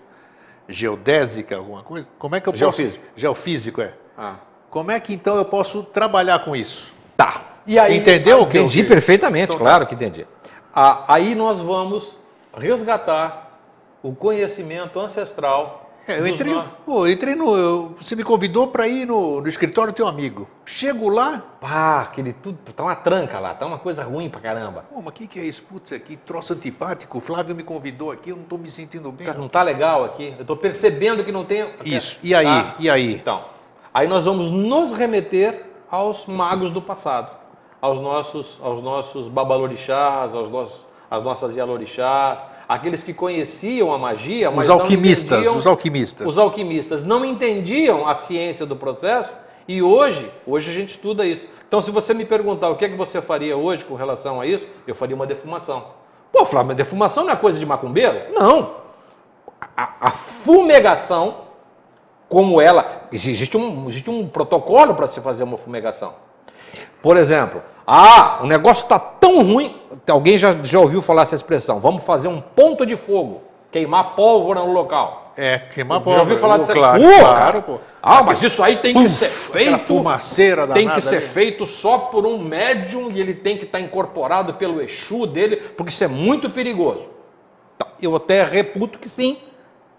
geodésica, 0.69 1.57
alguma 1.57 1.83
coisa, 1.83 2.09
como 2.19 2.37
é 2.37 2.41
que 2.41 2.49
eu 2.49 2.53
posso. 2.53 2.61
Geofísico. 2.61 3.05
Geofísico, 3.17 3.81
é. 3.81 3.95
Ah. 4.17 4.37
Como 4.71 4.91
é 4.91 5.01
que 5.01 5.15
então 5.15 5.37
eu 5.37 5.45
posso 5.45 5.83
trabalhar 5.83 6.45
com 6.45 6.55
isso? 6.55 6.95
Tá. 7.17 7.43
E 7.67 7.79
aí, 7.79 7.97
Entendeu 7.97 8.43
o 8.43 8.47
que 8.47 8.59
eu 8.59 8.63
Entendi 8.63 8.83
vi? 8.83 8.89
perfeitamente, 8.89 9.45
Então 9.45 9.57
tá. 9.57 9.65
claro 9.65 9.87
que 9.87 9.95
entendi. 9.95 10.27
Ah, 10.75 11.05
aí 11.09 11.35
nós 11.35 11.61
vamos 11.61 12.19
resgatar 12.57 13.59
o 14.03 14.15
conhecimento 14.15 15.01
ancestral. 15.01 15.84
É, 16.07 16.21
eu 16.21 16.27
entrei, 16.27 16.55
pô, 16.85 17.07
eu 17.07 17.13
entrei 17.13 17.35
no. 17.35 17.57
eu- 17.57 17.95
você 17.99 18.15
me 18.15 18.23
convidou 18.23 18.69
para 18.69 18.87
ir 18.87 19.07
no, 19.07 19.41
no 19.41 19.49
escritório 19.49 19.93
do 19.93 19.97
teu 19.97 20.07
amigo. 20.07 20.47
Chego 20.67 21.09
lá, 21.09 21.43
Ah, 21.63 22.01
aquele 22.01 22.33
tudo. 22.35 22.59
Tá 22.77 22.83
uma 22.83 22.95
tranca 22.95 23.39
lá, 23.39 23.55
tá 23.55 23.65
uma 23.65 23.79
coisa 23.79 24.05
ruim 24.05 24.29
pra 24.29 24.39
caramba. 24.41 24.85
pô, 24.91 24.97
mas 25.01 25.09
o 25.09 25.13
que, 25.13 25.27
que 25.27 25.41
é 25.41 25.45
isso? 25.45 25.63
Putz, 25.63 25.93
aqui 25.93 26.17
troço 26.17 26.53
antipático. 26.53 27.17
O 27.17 27.21
Flávio 27.23 27.55
me 27.57 27.63
convidou 27.63 28.11
aqui, 28.11 28.31
eu 28.31 28.37
não 28.37 28.43
estou 28.43 28.59
me 28.59 28.71
sentindo 28.71 29.11
bem. 29.11 29.27
Não 29.35 29.49
tá 29.49 29.63
legal 29.63 30.05
aqui. 30.05 30.35
Eu 30.39 30.45
tô 30.45 30.57
percebendo 30.57 31.25
que 31.25 31.33
não 31.33 31.45
tem. 31.45 31.71
Isso. 31.85 32.19
E 32.23 32.35
aí? 32.35 32.45
Tá. 32.45 32.75
E 32.79 32.91
aí? 32.91 33.15
Então, 33.15 33.43
aí 33.93 34.07
nós 34.07 34.27
vamos 34.27 34.51
nos 34.51 34.93
remeter 34.93 35.65
aos 35.91 36.27
magos 36.27 36.71
do 36.71 36.83
passado, 36.83 37.35
aos 37.81 37.99
nossos, 37.99 38.59
aos 38.63 38.83
nossos 38.83 39.29
babalorixás, 39.29 40.35
aos 40.35 40.51
nossos, 40.51 40.81
às 41.11 41.23
nossas 41.23 41.57
yalorixás, 41.57 42.45
aqueles 42.69 43.03
que 43.03 43.13
conheciam 43.13 43.93
a 43.93 43.99
magia, 43.99 44.51
mas 44.51 44.67
Os 44.67 44.71
alquimistas, 44.71 45.47
os 45.55 45.67
alquimistas. 45.67 46.27
Os 46.27 46.39
alquimistas 46.39 47.05
não 47.05 47.25
entendiam 47.25 48.07
a 48.07 48.15
ciência 48.15 48.65
do 48.65 48.77
processo 48.77 49.33
e 49.67 49.83
hoje, 49.83 50.31
hoje 50.47 50.71
a 50.71 50.75
gente 50.75 50.91
estuda 50.91 51.25
isso. 51.25 51.45
Então, 51.67 51.81
se 51.81 51.91
você 51.91 52.15
me 52.15 52.25
perguntar 52.25 52.69
o 52.69 52.77
que 52.77 52.85
é 52.85 52.89
que 52.89 52.97
você 52.97 53.21
faria 53.21 53.57
hoje 53.57 53.85
com 53.85 53.95
relação 53.95 54.41
a 54.41 54.47
isso, 54.47 54.67
eu 54.87 54.95
faria 54.95 55.17
uma 55.17 55.27
defumação. 55.27 55.87
Pô, 56.33 56.45
Flávio, 56.45 56.69
mas 56.69 56.77
defumação 56.77 57.25
não 57.25 57.33
é 57.33 57.37
coisa 57.37 57.59
de 57.59 57.67
macumbeiro? 57.67 58.33
Não. 58.33 58.77
A, 59.77 59.95
a 60.01 60.11
fumegação, 60.11 61.43
como 62.29 62.61
ela. 62.61 63.09
Existe 63.11 63.57
um, 63.57 63.89
existe 63.89 64.11
um 64.11 64.29
protocolo 64.29 64.95
para 64.95 65.07
se 65.07 65.21
fazer 65.21 65.45
uma 65.45 65.57
fumegação. 65.57 66.15
Por 67.01 67.17
exemplo, 67.17 67.63
ah, 67.87 68.41
o 68.43 68.47
negócio 68.47 68.83
está 68.83 68.99
tão 68.99 69.43
ruim. 69.43 69.81
Alguém 70.11 70.37
já, 70.37 70.53
já 70.63 70.79
ouviu 70.79 71.01
falar 71.01 71.23
essa 71.23 71.35
expressão? 71.35 71.81
Vamos 71.81 72.05
fazer 72.05 72.29
um 72.29 72.41
ponto 72.41 72.85
de 72.85 72.97
fogo, 72.97 73.43
queimar 73.71 74.15
pólvora 74.15 74.61
no 74.61 74.73
local. 74.73 75.33
É, 75.37 75.59
queimar 75.59 76.01
Já 76.05 76.21
ouviu 76.21 76.39
falar 76.39 76.59
disso 76.59 76.71
aí? 76.71 76.79
Claro, 76.79 77.03
Pô, 77.03 77.19
claro, 77.19 77.63
pô. 77.63 77.79
Ah, 78.01 78.23
mas 78.23 78.41
isso 78.43 78.63
aí 78.63 78.77
tem 78.77 78.95
que 78.95 79.09
ser 79.09 79.29
feito. 79.29 79.79
fumaceira 79.87 80.67
Tem 80.69 80.89
que 80.89 81.01
ser 81.01 81.17
ali. 81.17 81.25
feito 81.25 81.67
só 81.67 81.99
por 81.99 82.25
um 82.25 82.39
médium 82.39 83.11
e 83.11 83.21
ele 83.21 83.35
tem 83.35 83.57
que 83.57 83.65
estar 83.65 83.81
incorporado 83.81 84.55
pelo 84.55 84.81
Exu 84.81 85.27
dele, 85.27 85.57
porque 85.57 85.91
isso 85.91 86.05
é 86.05 86.09
muito 86.09 86.51
perigoso. 86.51 87.11
Tá, 87.77 87.87
Eu 88.01 88.15
até 88.15 88.45
reputo 88.45 88.99
que 88.99 89.09
sim. 89.09 89.39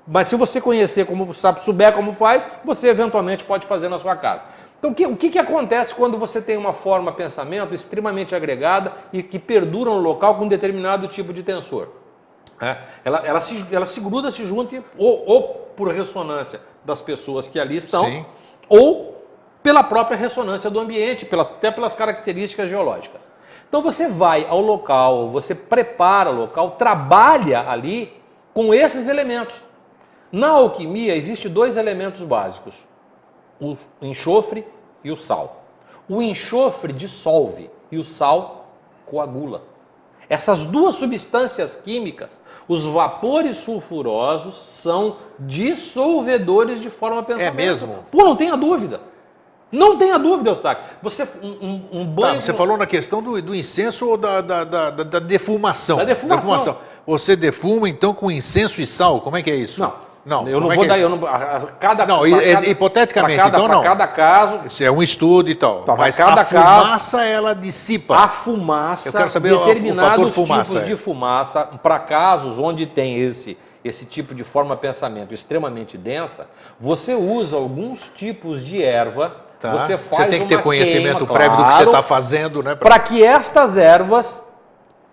Mas 0.08 0.28
se 0.28 0.36
você 0.36 0.62
conhecer 0.62 1.06
como 1.06 1.34
sabe, 1.34 1.62
souber 1.62 1.91
como 1.91 2.14
faz, 2.14 2.45
você 2.64 2.88
eventualmente 2.88 3.43
pode 3.43 3.66
fazer 3.66 3.89
na 3.89 3.97
sua 3.97 4.16
casa. 4.16 4.43
Então, 4.80 4.91
o 4.91 4.95
que, 4.95 5.05
o 5.05 5.15
que, 5.15 5.30
que 5.30 5.39
acontece 5.39 5.95
quando 5.95 6.17
você 6.17 6.41
tem 6.41 6.57
uma 6.57 6.73
forma 6.73 7.11
pensamento 7.11 7.73
extremamente 7.73 8.36
agregada 8.36 8.93
e 9.11 9.23
que 9.23 9.39
perdura 9.39 9.89
no 9.89 9.99
local 9.99 10.36
com 10.36 10.45
um 10.45 10.47
determinado 10.47 11.07
tipo 11.07 11.34
de 11.34 11.41
tensor? 11.43 11.88
É, 12.61 12.78
ela, 13.03 13.17
ela, 13.26 13.41
se, 13.41 13.65
ela 13.71 13.86
se 13.86 13.99
gruda, 13.99 14.32
se 14.32 14.45
junta, 14.45 14.82
ou, 14.97 15.23
ou 15.28 15.43
por 15.76 15.89
ressonância 15.89 16.61
das 16.86 17.01
pessoas 17.01 17.47
que 17.47 17.59
ali 17.59 17.78
estão, 17.78 18.05
Sim. 18.05 18.26
ou 18.69 19.26
pela 19.61 19.84
própria 19.84 20.15
ressonância 20.15 20.69
do 20.69 20.80
ambiente, 20.80 21.26
pelas- 21.26 21.47
até 21.47 21.71
pelas 21.71 21.95
características 21.95 22.69
geológicas. 22.69 23.21
Então 23.67 23.82
você 23.82 24.07
vai 24.07 24.45
ao 24.47 24.61
local, 24.61 25.28
você 25.30 25.55
prepara 25.55 26.30
o 26.30 26.36
local, 26.36 26.71
trabalha 26.71 27.67
ali 27.69 28.13
com 28.53 28.73
esses 28.73 29.07
elementos. 29.09 29.61
Na 30.32 30.49
alquimia 30.49 31.15
existem 31.15 31.51
dois 31.51 31.76
elementos 31.76 32.21
básicos: 32.23 32.86
o 33.60 33.78
enxofre 34.01 34.66
e 35.03 35.12
o 35.12 35.18
sal. 35.18 35.64
O 36.10 36.22
enxofre 36.22 36.91
dissolve 36.93 37.70
e 37.91 37.97
o 37.97 38.03
sal 38.03 38.68
coagula. 39.06 39.64
Essas 40.28 40.66
duas 40.66 40.95
substâncias 40.95 41.76
químicas, 41.76 42.39
os 42.68 42.86
vapores 42.88 43.58
sulfurosos, 43.58 44.56
são 44.56 45.18
dissolvedores 45.39 46.82
de 46.82 46.89
forma 46.89 47.22
pensamento. 47.24 47.53
mesmo? 47.56 47.95
Pô, 48.12 48.24
não 48.24 48.36
tenha 48.36 48.56
dúvida. 48.58 49.01
Não 49.72 49.97
tenha 49.97 50.18
dúvida, 50.18 50.49
Eustáquio. 50.51 50.84
Você, 51.01 51.28
um, 51.43 51.82
um- 51.91 52.06
Tá, 52.06 52.12
banho... 52.22 52.41
você 52.41 52.51
com- 52.51 52.58
falou 52.58 52.78
na 52.78 52.86
questão 52.86 53.22
do, 53.22 53.41
do 53.41 53.53
incenso 53.56 54.08
ou 54.10 54.18
da, 54.18 54.41
da, 54.41 54.64
da, 54.64 54.89
da- 54.91 55.03
da 55.03 55.20
defumação? 55.20 55.97
Da 55.97 56.06
defumação. 56.06 56.78
Você 57.06 57.36
defuma 57.36 57.88
então 57.89 58.14
com 58.14 58.32
incenso 58.32 58.82
e 58.82 58.88
sal? 58.88 59.22
Como 59.22 59.38
é 59.38 59.43
que 59.43 59.51
é 59.51 59.56
isso? 59.56 59.82
Não. 59.82 59.93
Não, 60.26 60.47
eu 60.47 60.59
não 60.59 60.71
é 60.71 60.76
vou 60.76 60.86
é 60.86 60.88
dar... 60.88 60.95
isso? 60.95 61.03
Eu 61.03 61.09
não, 61.09 61.28
a- 61.28 61.36
a- 61.36 61.61
cada, 61.80 62.05
Não, 62.05 62.21
cada- 62.21 62.67
hipoteticamente, 62.67 63.38
cada, 63.43 63.57
então 63.57 63.67
não. 63.67 63.84
cada 63.84 64.07
caso, 64.07 64.61
Esse 64.65 64.84
é 64.84 64.91
um 64.91 65.03
estudo 65.03 65.51
e 65.51 65.55
tal. 65.55 65.84
Tá, 65.84 65.95
mas 65.95 66.17
cada 66.17 66.41
a 66.41 66.45
caso- 66.45 66.82
fumaça 66.84 67.23
ela 67.26 67.53
dissipa. 67.53 68.17
a 68.17 68.28
fumaça, 68.28 69.09
Eu 69.09 69.13
quero 69.13 69.30
saber 69.30 69.53
o- 69.53 69.61
o 69.61 69.65
determinados 69.65 70.09
fator 70.09 70.32
fumaça, 70.32 70.63
tipos 70.71 70.82
é. 70.82 70.86
de 70.86 70.95
fumaça, 70.97 71.63
para 71.84 71.99
casos 71.99 72.57
onde 72.57 72.88
tem 72.88 73.19
esse, 73.21 73.55
esse 73.84 74.03
tipo 74.05 74.34
de 74.34 74.43
forma-pensamento 74.43 75.32
extremamente 75.32 75.95
densa, 75.95 76.47
você 76.80 77.13
usa 77.13 77.55
alguns 77.55 78.07
tipos 78.07 78.65
de 78.65 78.82
erva, 78.84 79.32
Tá? 79.59 79.73
você 79.73 79.95
faz 79.95 80.30
tem 80.32 80.41
que 80.41 80.47
ter 80.47 80.59
conhecimento 80.61 81.19
queima, 81.19 81.34
prévio 81.34 81.57
do 81.57 81.63
que 81.65 81.69
você 81.71 81.84
claro, 81.84 81.89
está 81.91 82.01
fazendo, 82.01 82.63
né? 82.63 82.73
para 82.73 82.97
que 82.97 83.23
estas 83.23 83.78
ervas 83.78 84.41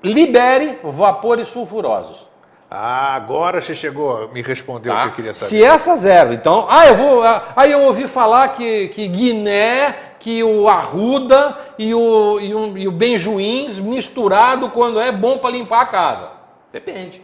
liberem 0.03 0.79
vapores 0.83 1.49
sulfurosos. 1.49 2.32
Ah, 2.75 3.15
agora 3.15 3.61
você 3.61 3.75
chegou, 3.75 4.31
me 4.33 4.41
respondeu 4.41 4.95
o 4.95 4.97
Tá? 4.97 5.03
que 5.03 5.09
eu 5.09 5.13
queria 5.13 5.35
saber. 5.35 5.51
Se 5.51 5.63
essas 5.63 6.07
ervas, 6.07 6.37
então, 6.37 6.67
ah, 6.71 6.87
eu 6.87 6.95
vou, 6.95 7.23
ah, 7.23 7.53
aí 7.55 7.71
eu 7.71 7.83
ouvi 7.83 8.09
falar 8.09 8.49
que, 8.55 8.89
que 8.89 9.07
Guiné, 9.09 9.95
que 10.19 10.43
o 10.43 10.67
arruda 10.67 11.55
e 11.79 11.95
o, 11.95 12.41
e, 12.41 12.55
o, 12.55 12.79
e 12.79 12.89
o 12.89 12.93
benjuim 12.93 13.69
misturado 13.83 14.71
quando 14.71 14.99
é 14.99 15.13
bom 15.13 15.37
para 15.37 15.51
limpar 15.51 15.83
a 15.83 15.87
casa. 15.87 16.31
Depende. 16.73 17.23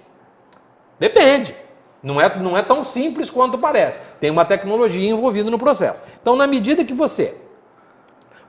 Depende. 0.99 1.57
Não 2.03 2.21
é, 2.21 2.39
não 2.39 2.55
é 2.55 2.61
tão 2.61 2.85
simples 2.85 3.31
quanto 3.31 3.57
parece. 3.57 3.99
Tem 4.21 4.31
uma 4.31 4.45
tecnologia 4.45 5.11
envolvida 5.11 5.51
no 5.51 5.59
processo. 5.59 5.97
Então, 6.21 6.37
na 6.37 6.47
medida 6.47 6.85
que 6.85 6.93
você 6.93 7.35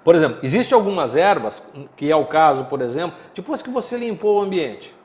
por 0.03 0.15
exemplo, 0.15 0.39
existem 0.41 0.75
algumas 0.75 1.15
ervas, 1.15 1.61
que 1.95 2.09
é 2.09 2.15
o 2.15 2.25
caso, 2.25 2.65
por 2.65 2.81
exemplo, 2.81 3.17
depois 3.35 3.61
que 3.61 3.69
você 3.69 3.97
limpou 3.97 4.39
o 4.39 4.41
ambiente, 4.41 4.95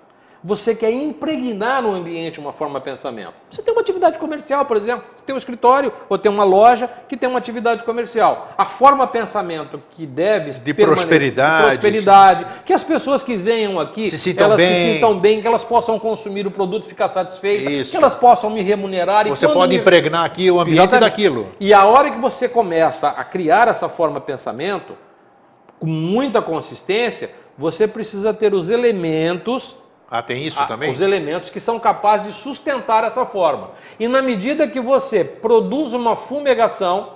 você 0.47 0.75
quer 0.75 0.93
impregnar 0.93 1.81
no 1.81 1.95
ambiente 1.95 2.39
uma 2.39 2.53
forma 2.53 2.79
de 2.79 2.85
pensamento. 2.85 3.33
Você 3.51 3.63
tem 3.63 3.73
uma 3.73 3.81
atividade 3.81 4.19
comercial, 4.19 4.67
por 4.67 4.77
exemplo, 4.77 5.03
você 5.17 5.25
tem 5.25 5.35
um 5.35 5.39
escritório 5.39 5.91
ou 6.07 6.19
tem 6.19 6.31
uma 6.31 6.45
loja 6.45 6.87
que 7.09 7.17
tem 7.17 7.27
uma 7.27 7.39
atividade 7.39 7.83
comercial. 7.83 8.51
A 8.59 8.67
forma 8.67 9.07
de 9.07 9.13
pensamento 9.13 9.83
que 9.93 10.05
deve 10.05 10.51
De 10.51 10.75
prosperidade. 10.75 11.63
de 11.63 11.79
prosperidade, 11.79 12.47
que 12.67 12.75
as 12.75 12.85
pessoas 12.85 13.23
que 13.23 13.39
venham 13.39 13.81
aqui, 13.81 14.11
Se 14.11 14.19
sintam 14.19 14.45
elas 14.45 14.61
se 14.61 14.67
bem. 14.69 14.93
sintam 14.95 15.19
bem, 15.19 15.41
que 15.41 15.47
elas 15.47 15.65
possam 15.65 15.99
consumir 15.99 16.47
o 16.47 16.51
produto 16.51 16.85
e 16.85 16.89
ficar 16.89 17.09
satisfeitas, 17.09 17.73
Isso. 17.73 17.91
que 17.93 17.97
elas 17.97 18.15
possam 18.15 18.51
me 18.51 18.61
remunerar. 18.61 19.27
e 19.27 19.31
Você 19.31 19.49
pode 19.49 19.75
me- 19.75 19.81
impregnar 19.81 20.27
aqui 20.27 20.51
o 20.51 20.61
ambiente 20.61 20.77
Exatamente. 20.77 21.09
daquilo. 21.11 21.53
E 21.59 21.73
a 21.73 21.87
hora 21.87 22.11
que 22.11 22.19
você 22.19 22.51
começa 22.51 23.09
a 23.09 23.25
criar 23.25 23.67
essa 23.69 23.89
forma 23.89 24.21
de 24.21 24.27
pensamento, 24.27 24.95
com 25.81 25.87
muita 25.87 26.43
consistência, 26.43 27.31
você 27.57 27.89
precisa 27.89 28.35
ter 28.35 28.53
os 28.53 28.69
elementos, 28.69 29.77
Ah, 30.17 30.23
tem 30.23 30.47
isso 30.47 30.63
a- 30.63 30.67
também? 30.67 30.93
os 30.93 31.01
elementos 31.01 31.51
que 31.51 31.59
são 31.59 31.77
capazes 31.81 32.29
de 32.29 32.33
sustentar 32.35 33.03
essa 33.03 33.27
forma. 33.27 33.71
E 33.99 34.07
na 34.07 34.23
medida 34.23 34.69
que 34.69 34.81
você 34.81 35.25
produz 35.25 35.93
uma 35.93 36.15
fumegação, 36.15 37.15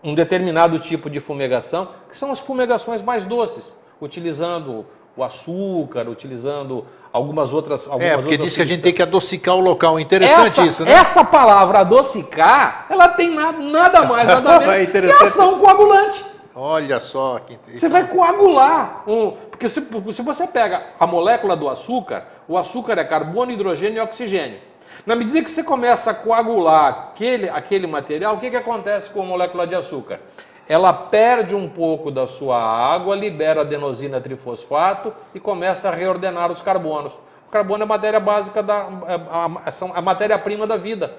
um 0.00 0.14
determinado 0.14 0.78
tipo 0.78 1.10
de 1.10 1.18
fumegação, 1.18 1.88
que 2.08 2.16
são 2.16 2.30
as 2.30 2.38
fumegações 2.38 3.02
mais 3.02 3.24
doces, 3.24 3.76
utilizando 4.00 4.86
o 5.16 5.24
açúcar, 5.24 6.08
utilizando 6.08 6.86
algumas 7.12 7.52
outras 7.52 7.88
algumas 7.88 8.06
É, 8.06 8.14
porque 8.14 8.28
outras 8.34 8.44
diz 8.46 8.56
que 8.56 8.62
a 8.62 8.64
gente 8.64 8.80
tem 8.82 8.92
que 8.92 9.02
adocicar 9.02 9.56
o 9.56 9.60
local. 9.60 9.98
Interessante 9.98 10.46
essa, 10.46 10.62
isso, 10.64 10.84
né? 10.84 10.92
Essa 10.92 11.24
palavra 11.24 11.80
adocicar, 11.80 12.86
ela 12.88 13.08
tem 13.08 13.28
nada, 13.34 13.58
nada 13.58 14.04
mais, 14.04 14.28
nada 14.28 14.60
menos 14.60 14.72
É 14.72 14.86
que 14.86 15.24
ação 15.24 15.58
coagulante. 15.58 16.24
Olha 16.62 17.00
só. 17.00 17.38
Que... 17.38 17.58
Você 17.78 17.88
vai 17.88 18.06
coagular. 18.06 19.02
Um, 19.08 19.30
porque 19.30 19.66
se, 19.66 19.80
se 20.12 20.20
você 20.20 20.46
pega 20.46 20.88
a 21.00 21.06
molécula 21.06 21.56
do 21.56 21.70
açúcar, 21.70 22.26
o 22.46 22.58
açúcar 22.58 22.98
é 22.98 23.04
carbono, 23.04 23.50
hidrogênio 23.50 23.96
e 23.96 24.00
oxigênio. 24.00 24.58
Na 25.06 25.16
medida 25.16 25.42
que 25.42 25.50
você 25.50 25.64
começa 25.64 26.10
a 26.10 26.14
coagular 26.14 27.12
aquele, 27.12 27.48
aquele 27.48 27.86
material, 27.86 28.34
o 28.34 28.38
que, 28.38 28.50
que 28.50 28.58
acontece 28.58 29.08
com 29.08 29.22
a 29.22 29.24
molécula 29.24 29.66
de 29.66 29.74
açúcar? 29.74 30.20
Ela 30.68 30.92
perde 30.92 31.54
um 31.54 31.66
pouco 31.66 32.10
da 32.10 32.26
sua 32.26 32.62
água, 32.62 33.16
libera 33.16 33.62
adenosina 33.62 34.20
trifosfato 34.20 35.14
e 35.34 35.40
começa 35.40 35.88
a 35.88 35.92
reordenar 35.92 36.52
os 36.52 36.60
carbonos. 36.60 37.14
O 37.48 37.50
carbono 37.50 37.84
é 37.84 37.86
a 37.86 37.88
matéria 37.88 38.20
básica 38.20 38.62
da 38.62 38.86
é 39.08 39.14
a, 39.30 39.98
a 39.98 40.02
matéria-prima 40.02 40.66
da 40.66 40.76
vida. 40.76 41.10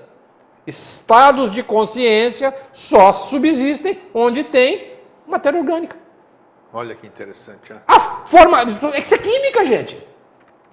Estados 0.68 1.50
de 1.50 1.64
consciência 1.64 2.56
só 2.72 3.12
subsistem 3.12 4.00
onde 4.14 4.44
tem 4.44 4.91
Matéria 5.32 5.60
orgânica. 5.60 5.98
Olha 6.74 6.96
que 6.96 7.06
interessante. 7.08 7.74
A 7.88 8.00
forma. 8.00 8.62
É 8.62 8.66
que 8.66 9.02
isso 9.02 9.16
é 9.16 9.18
química, 9.18 9.66
gente. 9.66 10.08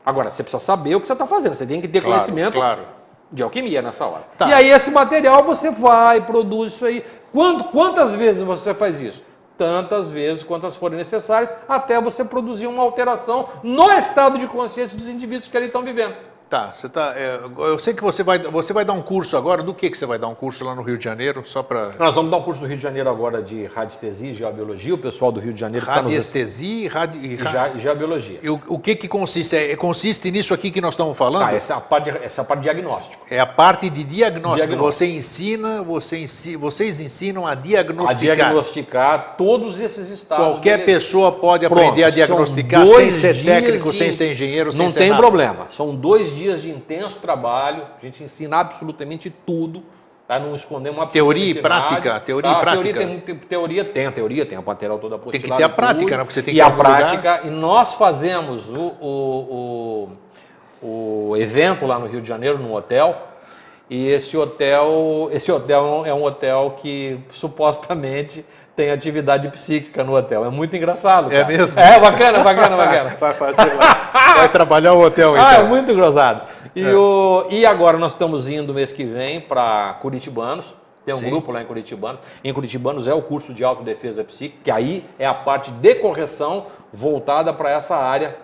Agora, 0.04 0.30
você 0.30 0.42
precisa 0.42 0.62
saber 0.62 0.94
o 0.94 1.00
que 1.00 1.06
você 1.06 1.12
está 1.12 1.26
fazendo. 1.26 1.54
Você 1.54 1.66
tem 1.66 1.80
que 1.80 1.88
ter 1.88 2.00
Claro, 2.00 2.14
conhecimento 2.14 2.54
claro. 2.54 2.82
de 3.32 3.42
alquimia 3.42 3.82
nessa 3.82 4.06
hora. 4.06 4.24
Tá. 4.36 4.48
E 4.48 4.52
aí, 4.52 4.70
esse 4.70 4.90
material 4.90 5.42
você 5.42 5.70
vai, 5.70 6.24
produz 6.24 6.74
isso 6.74 6.86
aí. 6.86 7.04
Quanto, 7.32 7.64
quantas 7.64 8.14
vezes 8.14 8.42
você 8.42 8.72
faz 8.72 9.00
isso? 9.02 9.22
Tantas 9.56 10.08
vezes 10.08 10.44
quantas 10.44 10.76
forem 10.76 10.96
necessárias, 10.96 11.52
até 11.68 12.00
você 12.00 12.24
produzir 12.24 12.68
uma 12.68 12.82
alteração 12.82 13.48
no 13.62 13.90
estado 13.92 14.38
de 14.38 14.46
consciência 14.46 14.96
dos 14.96 15.08
indivíduos 15.08 15.48
que 15.48 15.56
ali 15.56 15.66
estão 15.66 15.82
vivendo. 15.82 16.14
Tá, 16.48 16.72
você 16.72 16.88
tá. 16.88 17.12
é, 17.14 17.40
eu 17.58 17.78
sei 17.78 17.92
que 17.92 18.02
você 18.02 18.22
vai, 18.22 18.38
você 18.38 18.72
vai 18.72 18.82
dar 18.82 18.94
um 18.94 19.02
curso 19.02 19.36
agora. 19.36 19.62
Do 19.62 19.74
que, 19.74 19.90
que 19.90 19.98
você 19.98 20.06
vai 20.06 20.18
dar 20.18 20.28
um 20.28 20.34
curso 20.34 20.64
lá 20.64 20.74
no 20.74 20.80
Rio 20.80 20.96
de 20.96 21.04
Janeiro? 21.04 21.42
Só 21.44 21.62
para. 21.62 21.92
Nós 21.98 22.14
vamos 22.14 22.30
dar 22.30 22.38
um 22.38 22.42
curso 22.42 22.62
no 22.62 22.66
Rio 22.66 22.76
de 22.78 22.82
Janeiro 22.82 23.10
agora 23.10 23.42
de 23.42 23.66
radiestesia 23.66 24.30
e 24.30 24.34
geobiologia. 24.34 24.94
O 24.94 24.98
pessoal 24.98 25.30
do 25.30 25.40
Rio 25.40 25.52
de 25.52 25.60
Janeiro 25.60 25.84
está 25.84 25.96
nos 26.00 26.04
Radiestesia 26.10 26.84
e 26.84 26.88
radi... 26.88 27.18
e 27.76 27.80
geobiologia. 27.80 28.38
E 28.42 28.48
o, 28.48 28.58
o 28.66 28.78
que, 28.78 28.94
que 28.96 29.06
consiste? 29.06 29.54
É, 29.54 29.76
consiste 29.76 30.30
nisso 30.30 30.54
aqui 30.54 30.70
que 30.70 30.80
nós 30.80 30.94
estamos 30.94 31.18
falando? 31.18 31.42
Ah, 31.44 31.52
essa 31.54 31.74
é 31.74 31.76
a 31.76 31.80
parte, 31.80 32.08
essa 32.22 32.40
é 32.40 32.42
a 32.42 32.44
parte 32.46 32.60
de 32.60 32.64
diagnóstico. 32.64 33.22
É 33.30 33.38
a 33.40 33.46
parte 33.46 33.90
de 33.90 34.02
diagnóstico. 34.02 34.68
Diagnóstico. 34.68 34.92
Você 34.92 35.06
ensina, 35.16 35.82
você 35.82 36.16
ensi- 36.22 36.56
vocês 36.56 36.98
ensinam 36.98 37.46
a 37.46 37.52
A 37.52 37.54
diagnosticar. 37.54 38.36
diagnosticar 38.36 39.34
todos 39.36 39.78
esses 39.80 40.08
estados. 40.08 40.46
Qualquer 40.46 40.86
pessoa 40.86 41.30
pode 41.30 41.66
Pronto, 41.68 41.80
aprender 41.82 42.04
a 42.04 42.10
são 42.10 42.16
diagnosticar 42.16 42.86
sem 42.86 43.10
ser 43.10 43.44
técnico, 43.44 43.90
de- 43.90 43.96
sem 43.98 44.12
ser 44.12 44.30
engenheiro, 44.30 44.72
sem 44.72 44.86
Não 44.86 44.90
ser 44.90 44.98
tem 45.00 45.10
nada. 45.10 45.20
problema. 45.20 45.66
São 45.70 45.94
dois 45.94 46.28
dias 46.30 46.37
de 46.62 46.70
intenso 46.70 47.18
trabalho. 47.18 47.84
A 48.00 48.04
gente 48.04 48.22
ensina 48.22 48.58
absolutamente 48.58 49.30
tudo. 49.30 49.82
Tá? 50.26 50.38
Não 50.38 50.54
escondemos 50.54 51.00
absolutamente 51.02 51.12
Teoria 51.40 51.50
e 51.58 51.62
prática, 51.62 52.08
nada. 52.12 52.20
teoria 52.20 52.50
e 52.50 52.54
Tá? 52.54 52.60
prática. 52.60 52.92
Teoria 52.98 53.20
tem, 53.20 53.36
teoria 53.38 53.84
tem, 53.84 54.06
a 54.06 54.12
teoria 54.12 54.44
tem 54.46 54.58
a 54.58 54.60
material 54.62 54.98
toda 54.98 55.16
Tem 55.18 55.40
que 55.40 55.50
apostilada 55.50 55.56
ter 55.56 55.64
a 55.64 55.68
e 55.68 55.72
prática, 55.76 56.04
tudo. 56.04 56.10
né? 56.18 56.24
Porque 56.24 56.34
você 56.34 56.42
tem 56.42 56.52
e 56.52 56.54
que 56.56 56.58
ir 56.58 56.62
a 56.62 56.64
algum 56.66 56.76
lugar. 56.76 56.96
prática, 56.98 57.40
e 57.46 57.50
nós 57.50 57.94
fazemos 57.94 58.68
o, 58.68 58.78
o, 59.00 60.08
o, 60.82 61.28
o 61.30 61.36
evento 61.38 61.86
lá 61.86 61.98
no 61.98 62.06
Rio 62.06 62.20
de 62.20 62.28
Janeiro, 62.28 62.58
num 62.58 62.74
hotel. 62.74 63.26
E 63.88 64.08
esse 64.10 64.36
hotel, 64.36 65.30
esse 65.32 65.50
hotel 65.50 66.02
é 66.04 66.12
um 66.12 66.22
hotel 66.22 66.76
que 66.82 67.18
supostamente 67.30 68.44
tem 68.78 68.92
atividade 68.92 69.48
psíquica 69.48 70.04
no 70.04 70.14
hotel. 70.16 70.44
É 70.44 70.48
muito 70.50 70.76
engraçado. 70.76 71.32
É 71.32 71.42
cara. 71.42 71.48
mesmo? 71.48 71.80
É 71.80 71.98
bacana, 71.98 72.38
bacana, 72.44 72.76
bacana. 72.76 73.16
Vai 73.18 73.34
fazer 73.34 73.74
lá. 73.74 74.10
Vai 74.36 74.48
trabalhar 74.50 74.92
o 74.92 75.00
hotel, 75.00 75.32
então. 75.32 75.44
Ah, 75.44 75.54
é 75.54 75.62
muito 75.64 75.90
engraçado. 75.90 76.42
E, 76.76 76.84
É. 76.84 76.94
o, 76.94 77.44
e 77.50 77.66
agora 77.66 77.98
nós 77.98 78.12
estamos 78.12 78.48
indo 78.48 78.72
mês 78.72 78.92
que 78.92 79.02
vem 79.02 79.40
para 79.40 79.96
Curitibanos. 80.00 80.76
Tem 81.04 81.12
um 81.12 81.18
Sim. 81.18 81.28
grupo 81.28 81.50
lá 81.50 81.60
em 81.60 81.64
Curitibanos. 81.64 82.20
Em 82.44 82.52
Curitibanos 82.52 83.08
é 83.08 83.12
o 83.14 83.20
curso 83.20 83.52
de 83.52 83.64
autodefesa 83.64 84.22
psíquica, 84.22 84.60
que 84.62 84.70
aí 84.70 85.04
é 85.18 85.26
a 85.26 85.34
parte 85.34 85.72
de 85.72 85.96
correção 85.96 86.66
voltada 86.92 87.52
para 87.52 87.70
essa 87.70 87.96
área, 87.96 88.36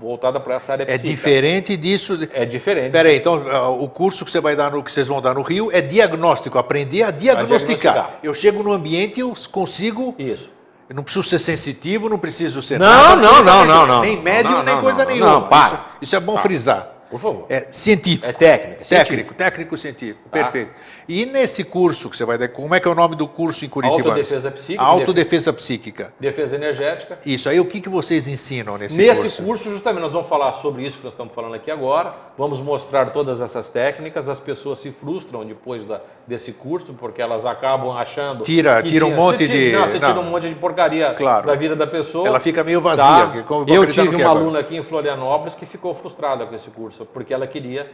voltada 0.00 0.40
para 0.40 0.54
essa 0.56 0.72
área 0.72 0.82
É 0.84 0.86
psíquica. 0.86 1.08
diferente 1.14 1.76
disso. 1.76 2.18
É 2.32 2.44
diferente. 2.44 2.92
Peraí, 2.92 3.16
então 3.16 3.42
ah, 3.48 3.68
o 3.70 3.88
curso 3.88 4.24
que 4.24 4.30
você 4.30 4.40
vai 4.40 4.56
dar 4.56 4.72
no 4.72 4.82
que 4.82 4.90
vocês 4.90 5.08
vão 5.08 5.20
dar 5.20 5.34
no 5.34 5.42
Rio 5.42 5.70
é 5.72 5.80
diagnóstico, 5.80 6.58
aprender 6.58 7.02
a 7.02 7.10
diagnosticar. 7.10 7.92
diagnosticar. 7.92 8.20
Eu 8.22 8.32
chego 8.34 8.62
no 8.62 8.72
ambiente 8.72 9.18
e 9.18 9.20
eu 9.20 9.32
consigo. 9.50 10.14
Isso. 10.18 10.50
Eu 10.88 10.94
não 10.94 11.02
preciso 11.02 11.24
ser 11.24 11.38
sensitivo, 11.40 12.08
não 12.08 12.18
preciso 12.18 12.62
ser 12.62 12.78
Não, 12.78 12.86
nada, 12.86 13.20
não, 13.22 13.42
não, 13.42 13.64
não, 13.64 13.86
não. 13.86 14.00
nem 14.02 14.22
médio 14.22 14.52
Não, 14.52 14.62
nem 14.62 14.78
coisa 14.80 15.04
nenhuma. 15.04 15.32
não, 15.32 15.48
para. 15.48 15.66
Isso, 15.66 15.78
isso 16.02 16.16
é 16.16 16.20
bom 16.20 16.38
frisar. 16.38 16.92
Por 17.10 17.20
favor. 17.20 17.46
É 17.48 17.66
científico. 17.70 18.26
É 18.28 18.32
Técnico, 18.32 18.84
científico. 18.84 19.34
técnico 19.34 19.76
científico. 19.78 20.20
Tá. 20.30 20.42
Perfeito. 20.42 20.70
E 21.08 21.24
nesse 21.24 21.62
curso 21.62 22.10
que 22.10 22.16
você 22.16 22.24
vai 22.24 22.36
dar, 22.36 22.48
como 22.48 22.74
é 22.74 22.80
que 22.80 22.88
é 22.88 22.90
o 22.90 22.94
nome 22.94 23.14
do 23.14 23.28
curso 23.28 23.64
em 23.64 23.68
Curitiba? 23.68 24.08
Autodefesa 24.08 24.50
psíquica. 24.50 24.82
Autodefesa 24.82 25.52
psíquica. 25.52 26.12
Defesa 26.18 26.56
energética. 26.56 27.18
Isso. 27.24 27.48
Aí 27.48 27.60
o 27.60 27.64
que, 27.64 27.80
que 27.80 27.88
vocês 27.88 28.26
ensinam 28.26 28.76
nesse, 28.76 28.98
Nesse 28.98 29.22
curso? 29.22 29.42
curso, 29.44 29.70
justamente, 29.70 30.02
nós 30.02 30.12
vamos 30.12 30.28
falar 30.28 30.52
sobre 30.54 30.84
isso 30.84 30.98
que 30.98 31.04
nós 31.04 31.12
estamos 31.12 31.32
falando 31.32 31.54
aqui 31.54 31.70
agora. 31.70 32.12
Vamos 32.36 32.60
mostrar 32.60 33.10
todas 33.10 33.40
essas 33.40 33.70
técnicas. 33.70 34.28
As 34.28 34.40
pessoas 34.40 34.80
se 34.80 34.90
frustram 34.90 35.44
depois 35.44 35.84
da- 35.84 36.00
desse 36.26 36.50
curso, 36.52 36.92
porque 36.94 37.22
elas 37.22 37.44
acabam 37.44 37.96
achando. 37.96 38.42
Tira- 38.42 38.82
tira 38.82 39.04
um 39.06 39.10
tinha- 39.10 39.20
monte 39.20 39.38
você 39.38 39.46
tira- 39.46 39.58
de- 39.58 39.72
Não, 39.72 39.86
você 39.86 39.98
tira 40.00 40.14
não. 40.14 40.22
um 40.22 40.30
monte 40.30 40.48
de 40.48 40.54
porcaria 40.56 41.14
Claro. 41.14 41.46
da 41.46 41.54
vida 41.54 41.76
da 41.76 41.86
pessoa. 41.86 42.26
Ela 42.26 42.40
fica 42.40 42.64
meio 42.64 42.80
vazia. 42.80 43.04
Tá? 43.04 43.30
que 43.30 43.42
como- 43.44 43.64
Eu 43.72 43.86
tive 43.86 44.08
uma 44.16 44.20
é 44.20 44.24
aluna 44.24 44.58
aqui 44.58 44.76
em 44.76 44.82
Florianópolis 44.82 45.54
que 45.54 45.64
ficou 45.66 45.94
frustrada 45.94 46.44
com 46.46 46.54
esse 46.54 46.68
curso, 46.70 47.06
porque 47.06 47.32
ela 47.32 47.46
queria, 47.46 47.90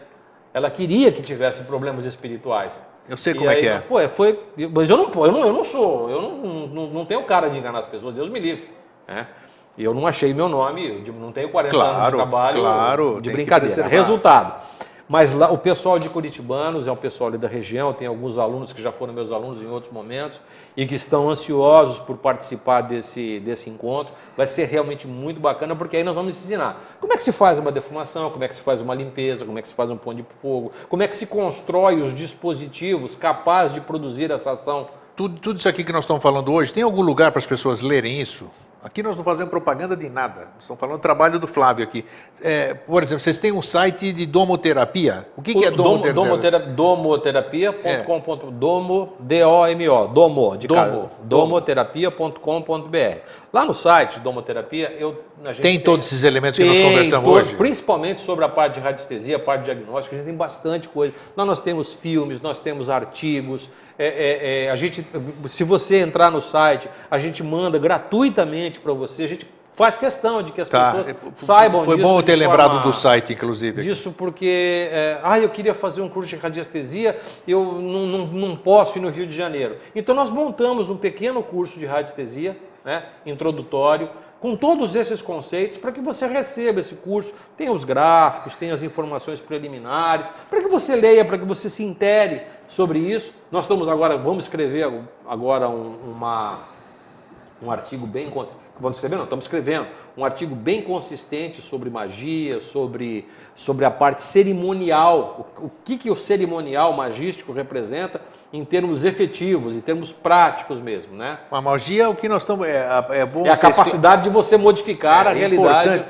ela 0.55 0.71
queria 0.71 1.13
que 1.13 1.21
tivesse 1.21 1.63
problemas 1.65 2.07
espirituais. 2.07 2.73
Eu 3.09 3.17
sei 3.17 3.33
E 3.33 3.37
como 3.37 3.51
é 3.51 3.55
aí, 3.55 3.61
que 3.61 3.69
é. 3.69 3.79
Pô, 3.81 3.99
foi, 4.09 4.39
mas 4.73 4.89
eu 4.89 4.97
não, 4.97 5.25
eu 5.25 5.33
não, 5.33 5.41
eu 5.41 5.53
não 5.53 5.65
sou, 5.65 6.09
eu 6.09 6.23
não, 6.23 6.31
não, 6.69 6.87
não 6.89 7.05
tenho 7.05 7.23
cara 7.25 7.49
de 7.51 7.59
enganar 7.59 7.81
as 7.81 7.87
pessoas, 7.87 8.15
Deus 8.15 8.29
me 8.29 8.39
livre. 8.39 8.71
né? 9.09 9.27
E 9.77 9.83
eu 9.85 9.95
não 9.95 10.07
achei 10.07 10.33
meu 10.35 10.49
nome, 10.49 11.03
não 11.19 11.33
tenho 11.33 11.49
40 11.49 11.75
anos 11.77 11.89
de 11.89 11.93
Claro, 11.97 12.17
trabalho 12.17 12.61
claro, 12.61 13.21
de 13.23 13.31
brincadeira. 13.31 13.87
Resultado. 13.87 14.63
Mas 15.09 15.33
lá, 15.33 15.51
o 15.51 15.59
pessoal 15.59 15.99
de 15.99 16.09
Curitibanos 16.09 16.87
é 16.87 16.93
um 16.93 16.97
pessoal 16.97 17.29
ali 17.29 17.39
da 17.39 17.49
região, 17.49 17.93
tem 17.93 18.07
alguns 18.07 18.39
alunos 18.39 18.73
que 18.73 18.81
já 18.81 18.93
foram 18.93 19.13
meus 19.13 19.33
alunos 19.33 19.63
em 19.63 19.67
outros 19.67 19.93
momentos 19.93 20.41
e 20.77 20.87
que 20.87 20.95
estão 20.95 21.29
ansiosos 21.29 21.99
por 21.99 22.17
participar 22.17 22.83
desse, 22.83 23.41
desse 23.41 23.69
encontro. 23.69 24.13
Vai 24.37 24.47
ser 24.47 24.67
realmente 24.67 25.07
muito 25.07 25.41
bacana, 25.41 25.75
porque 25.75 25.97
aí 25.97 26.05
nós 26.05 26.15
vamos 26.15 26.37
ensinar 26.37 26.97
como 27.01 27.13
é 27.13 27.17
que 27.17 27.23
se 27.23 27.33
faz 27.33 27.59
uma 27.59 27.73
defumação, 27.73 28.31
como 28.31 28.45
é 28.45 28.49
que 28.49 28.55
se 28.55 28.63
faz 28.63 28.81
uma 28.81 28.95
limpeza, 28.95 29.45
como 29.45 29.59
é 29.59 29.63
que 29.63 29.69
se 29.69 29.75
faz 29.75 29.91
um 29.91 29.97
pão 29.97 30.15
de 30.15 30.25
fogo, 30.41 30.73
como 30.89 31.03
é 31.03 31.09
que 31.09 31.17
se 31.17 31.27
constrói 31.27 32.01
os 32.01 32.15
dispositivos 32.15 33.17
capazes 33.17 33.75
de 33.75 33.81
produzir 33.81 34.31
essa 34.31 34.53
ação. 34.53 34.87
Tudo, 35.15 35.39
tudo 35.39 35.59
isso 35.59 35.69
aqui 35.69 35.85
que 35.85 35.93
nós 35.93 36.05
estamos 36.05 36.23
falando 36.23 36.53
hoje, 36.53 36.73
tem 36.73 36.83
algum 36.83 37.03
lugar 37.03 37.33
para 37.33 37.39
as 37.39 37.47
pessoas 37.47 37.83
lerem 37.83 38.21
isso? 38.21 38.51
Aqui 38.85 39.01
nós 39.03 39.17
não 39.17 39.23
fazemos 39.23 39.49
propaganda 39.51 39.97
de 39.97 40.09
nada. 40.11 40.49
Estamos 40.59 40.81
falando 40.81 40.97
do 40.99 41.01
trabalho 41.03 41.39
do 41.39 41.47
Flávio 41.47 41.85
aqui. 41.85 42.05
É, 42.41 42.75
por 42.75 43.01
exemplo, 43.03 43.21
vocês 43.23 43.39
têm 43.39 43.53
um 43.53 43.63
site 43.63 44.13
de 44.13 44.27
domoterapia. 44.27 45.29
O 45.37 45.43
que, 45.43 45.55
que 45.55 45.65
é 45.65 45.71
Domo- 45.71 46.01
domoterapia? 46.01 46.13
domotera- 46.25 46.59
Domoterapia.com. 46.59 48.51
Domo, 48.53 49.13
D-O-M-O, 49.21 50.09
domo, 50.09 50.57
de 50.57 50.67
domo. 50.67 51.11
Domoterapia.com.br. 51.23 53.21
Lá 53.53 53.67
no 53.67 53.75
site 53.75 54.19
Domoterapia, 54.21 54.97
eu, 54.99 55.23
a 55.45 55.49
gente 55.53 55.61
Tem 55.61 55.79
todos 55.79 56.07
esses 56.07 56.25
elementos 56.25 56.59
que 56.59 56.65
nós 56.65 56.79
Tem 56.79 56.89
conversamos 56.89 57.29
todo- 57.31 57.37
hoje? 57.45 57.55
Principalmente 57.55 58.21
sobre 58.23 58.45
a 58.47 58.49
parte 58.49 58.75
de 58.75 58.81
radiestesia, 58.81 59.37
a 59.37 59.39
parte 59.39 59.61
de 59.61 59.65
diagnóstico, 59.75 60.15
a 60.15 60.19
gente 60.19 60.27
tem 60.27 60.35
bastante 60.35 60.89
coisa. 60.89 61.13
Lá 61.37 61.45
nós 61.45 61.61
temos 61.61 61.93
filmes, 61.93 62.41
nós 62.41 62.59
temos 62.59 62.89
artigos. 62.89 63.69
é, 63.99 64.07
é, 64.07 64.65
é, 64.65 64.71
a 64.71 64.75
gente, 64.75 65.07
se 65.49 65.63
você 65.65 65.99
entrar 65.99 66.31
no 66.31 66.41
site, 66.41 66.89
a 67.11 67.19
gente 67.19 67.43
manda 67.43 67.79
gratuitamente 67.79 68.81
para 68.81 68.93
você. 68.95 69.25
A 69.25 69.29
gente 69.29 69.47
faz 69.77 69.97
questão 69.99 70.43
de 70.43 70.51
que 70.51 70.61
as 70.63 70.69
Tá. 70.69 70.93
pessoas 70.93 71.15
saibam 71.37 71.83
Foi 71.83 71.97
disso 71.97 72.09
bom 72.09 72.19
de 72.21 72.25
ter 72.27 72.37
lembrado 72.37 72.81
do 72.83 72.93
site, 72.93 73.35
inclusive. 73.35 73.83
disso 73.83 74.13
porque, 74.17 74.89
é, 74.91 75.19
ah, 75.23 75.39
eu 75.39 75.51
queria 75.51 75.75
fazer 75.75 76.01
um 76.01 76.09
curso 76.09 76.31
de 76.31 76.37
radiestesia, 76.37 77.19
eu 77.47 77.63
não, 77.65 78.07
não, 78.07 78.27
não 78.27 78.57
posso 78.57 78.99
ir 78.99 79.03
no 79.03 79.11
Rio 79.11 79.27
de 79.27 79.37
Janeiro. 79.37 79.77
Então 79.95 80.15
nós 80.15 80.31
montamos 80.31 80.89
um 80.89 80.97
pequeno 80.97 81.43
curso 81.43 81.79
de 81.79 81.85
radiestesia, 81.85 82.57
né, 82.85 83.05
introdutório, 83.25 84.09
com 84.41 84.57
todos 84.57 84.97
esses 84.97 85.23
conceitos, 85.23 85.79
para 85.79 85.93
que 85.93 86.01
você 86.01 86.27
receba 86.27 86.81
esse 86.81 86.97
curso. 86.97 87.33
Tem 87.57 87.71
os 87.71 87.85
gráficos, 87.85 88.57
tem 88.57 88.73
as 88.73 88.83
informações 88.83 89.41
preliminares, 89.41 90.29
para 90.51 90.61
que 90.61 90.69
você 90.69 90.97
leia, 90.97 91.25
para 91.25 91.39
que 91.39 91.45
você 91.45 91.69
se 91.69 91.85
intere 91.85 92.43
sobre 92.69 92.99
isso. 92.99 93.33
Nós 93.53 93.65
estamos 93.65 93.87
agora, 93.87 94.17
vamos 94.19 94.45
escrever 94.45 94.91
agora 95.29 95.69
um- 95.69 95.97
uma, 96.13 96.61
um 97.63 97.71
artigo 97.71 98.07
bem 98.07 98.29
vamos 98.81 98.97
escrever 98.97 99.17
não 99.17 99.25
estamos 99.25 99.45
escrevendo 99.45 99.87
um 100.17 100.25
artigo 100.25 100.55
bem 100.57 100.83
consistente 100.83 101.61
sobre 101.61 101.89
magia 101.89 102.59
sobre 102.59 103.29
sobre 103.55 103.85
a 103.85 103.91
parte 103.91 104.23
cerimonial 104.23 105.47
o, 105.61 105.67
o 105.67 105.71
que 105.85 105.97
que 105.97 106.11
o 106.11 106.17
cerimonial 106.17 106.93
magístico 106.95 107.53
representa 107.53 108.21
em 108.53 108.65
termos 108.65 109.05
efetivos 109.05 109.75
em 109.75 109.81
termos 109.81 110.13
práticos 110.13 110.79
mesmo 110.81 111.17
né 111.17 111.39
A 111.51 111.61
magia, 111.61 112.09
o 112.11 112.15
que 112.15 112.29
nós 112.29 112.43
estamos. 112.43 112.67
É, 112.67 112.87
é 113.11 113.27
bom 113.27 113.47
é 113.47 113.51
a 113.51 113.57
capacidade 113.57 114.25
de 114.25 114.31
você 114.31 114.57
modificar 114.57 115.27
a 115.27 115.31
É 115.31 115.35
realidade 115.35 115.89
importante, 115.89 116.09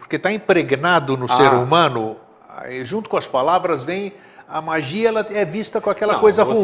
porque 0.00 0.16
está 0.16 0.32
impregnado 0.32 1.16
no 1.16 1.26
Ah. 1.26 1.28
ser 1.28 1.48
humano, 1.52 2.16
junto 2.82 3.08
com 3.08 3.16
as 3.16 3.28
palavras 3.28 3.82
vem 3.82 4.12
a 4.48 4.60
magia, 4.60 5.08
ela 5.08 5.26
é 5.30 5.44
vista 5.44 5.80
com 5.80 5.88
aquela 5.88 6.14
Não, 6.14 6.20
coisa 6.20 6.44
você, 6.44 6.60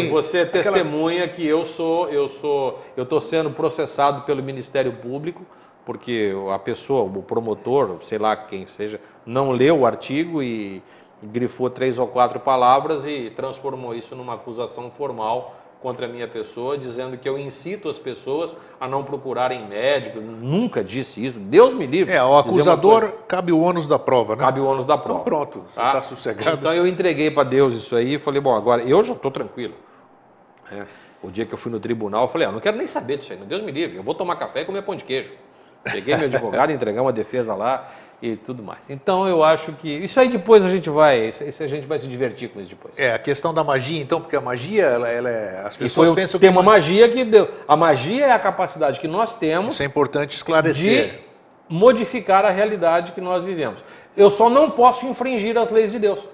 ruim. 0.00 0.10
Você 0.10 0.38
aquela- 0.40 0.62
testemunha 0.62 1.26
que 1.28 1.44
eu 1.46 1.64
sou, 1.64 2.08
eu 2.08 2.28
sou, 2.28 2.80
eu 2.96 3.02
estou 3.02 3.20
sendo 3.20 3.50
processado 3.50 4.22
pelo 4.22 4.42
Ministério 4.42 4.92
Público 4.92 5.44
porque 5.84 6.32
a 6.52 6.58
pessoa, 6.58 7.02
o 7.02 7.22
promotor, 7.22 7.98
sei 8.02 8.18
lá 8.18 8.34
quem 8.34 8.66
seja, 8.68 8.98
não 9.26 9.50
leu 9.50 9.80
o 9.80 9.86
artigo 9.86 10.42
e 10.42 10.82
grifou 11.32 11.70
três 11.70 11.98
ou 11.98 12.06
quatro 12.06 12.38
palavras 12.40 13.06
e 13.06 13.32
transformou 13.34 13.94
isso 13.94 14.14
numa 14.14 14.34
acusação 14.34 14.90
formal 14.90 15.56
contra 15.80 16.06
a 16.06 16.08
minha 16.08 16.26
pessoa, 16.26 16.78
dizendo 16.78 17.18
que 17.18 17.28
eu 17.28 17.38
incito 17.38 17.90
as 17.90 17.98
pessoas 17.98 18.56
a 18.80 18.88
não 18.88 19.04
procurarem 19.04 19.68
médico. 19.68 20.18
Nunca 20.18 20.82
disse 20.82 21.22
isso. 21.22 21.38
Deus 21.38 21.74
me 21.74 21.86
livre. 21.86 22.14
É, 22.14 22.24
o 22.24 22.38
acusador 22.38 23.12
cabe 23.28 23.52
o 23.52 23.60
ônus 23.60 23.86
da 23.86 23.98
prova, 23.98 24.34
né? 24.34 24.40
cabe 24.44 24.60
o 24.60 24.64
ônus 24.64 24.86
da 24.86 24.96
prova. 24.96 25.20
Então 25.20 25.24
pronto, 25.24 25.64
você 25.68 25.78
Tá? 25.78 25.88
está 25.88 26.00
sossegado. 26.02 26.56
Então 26.56 26.72
eu 26.72 26.86
entreguei 26.86 27.30
para 27.30 27.44
Deus 27.44 27.74
isso 27.74 27.94
aí 27.94 28.14
e 28.14 28.18
falei, 28.18 28.40
bom, 28.40 28.54
agora 28.54 28.82
eu 28.82 29.04
já 29.04 29.12
estou 29.12 29.30
tranquilo. 29.30 29.74
É, 30.72 30.86
o 31.22 31.30
dia 31.30 31.44
que 31.44 31.52
eu 31.52 31.58
fui 31.58 31.70
no 31.70 31.78
tribunal, 31.78 32.22
eu 32.22 32.28
falei, 32.28 32.48
ah, 32.48 32.52
não 32.52 32.60
quero 32.60 32.78
nem 32.78 32.86
saber 32.86 33.18
disso 33.18 33.34
aí, 33.34 33.38
Deus 33.40 33.62
me 33.62 33.70
livre, 33.70 33.96
eu 33.96 34.02
vou 34.02 34.14
tomar 34.14 34.36
café 34.36 34.62
e 34.62 34.64
comer 34.64 34.80
pão 34.82 34.96
de 34.96 35.04
queijo. 35.04 35.32
Peguei 35.82 36.16
meu 36.16 36.26
advogado, 36.28 36.72
entregar 36.72 37.02
uma 37.02 37.12
defesa 37.12 37.54
lá 37.54 37.90
e 38.26 38.36
tudo 38.36 38.62
mais. 38.62 38.88
Então 38.88 39.28
eu 39.28 39.44
acho 39.44 39.72
que 39.72 39.88
isso 39.88 40.18
aí 40.18 40.28
depois 40.28 40.64
a 40.64 40.70
gente 40.70 40.88
vai, 40.88 41.28
isso 41.28 41.62
a 41.62 41.66
gente 41.66 41.86
vai 41.86 41.98
se 41.98 42.06
divertir 42.06 42.48
com 42.48 42.60
isso 42.60 42.70
depois. 42.70 42.94
É, 42.96 43.12
a 43.12 43.18
questão 43.18 43.52
da 43.52 43.62
magia, 43.62 44.00
então, 44.00 44.20
porque 44.20 44.34
a 44.36 44.40
magia, 44.40 44.84
ela, 44.84 45.08
ela 45.08 45.28
é, 45.28 45.60
as 45.66 45.76
pessoas 45.76 46.08
foi 46.08 46.12
o- 46.12 46.16
pensam 46.16 46.40
tem 46.40 46.48
que 46.50 46.56
uma 46.56 46.62
magia 46.62 47.08
que 47.08 47.24
deu. 47.24 47.48
A 47.68 47.76
magia 47.76 48.26
é 48.26 48.32
a 48.32 48.38
capacidade 48.38 48.98
que 48.98 49.06
nós 49.08 49.34
temos 49.34 49.74
isso 49.74 49.82
é 49.82 49.86
importante 49.86 50.34
esclarecer. 50.36 51.06
de 51.06 51.18
modificar 51.68 52.44
a 52.44 52.50
realidade 52.50 53.12
que 53.12 53.20
nós 53.20 53.42
vivemos. 53.44 53.84
Eu 54.16 54.30
só 54.30 54.48
não 54.48 54.70
posso 54.70 55.06
infringir 55.06 55.56
as 55.58 55.70
leis 55.70 55.90
de 55.92 55.98
Deus. 55.98 56.26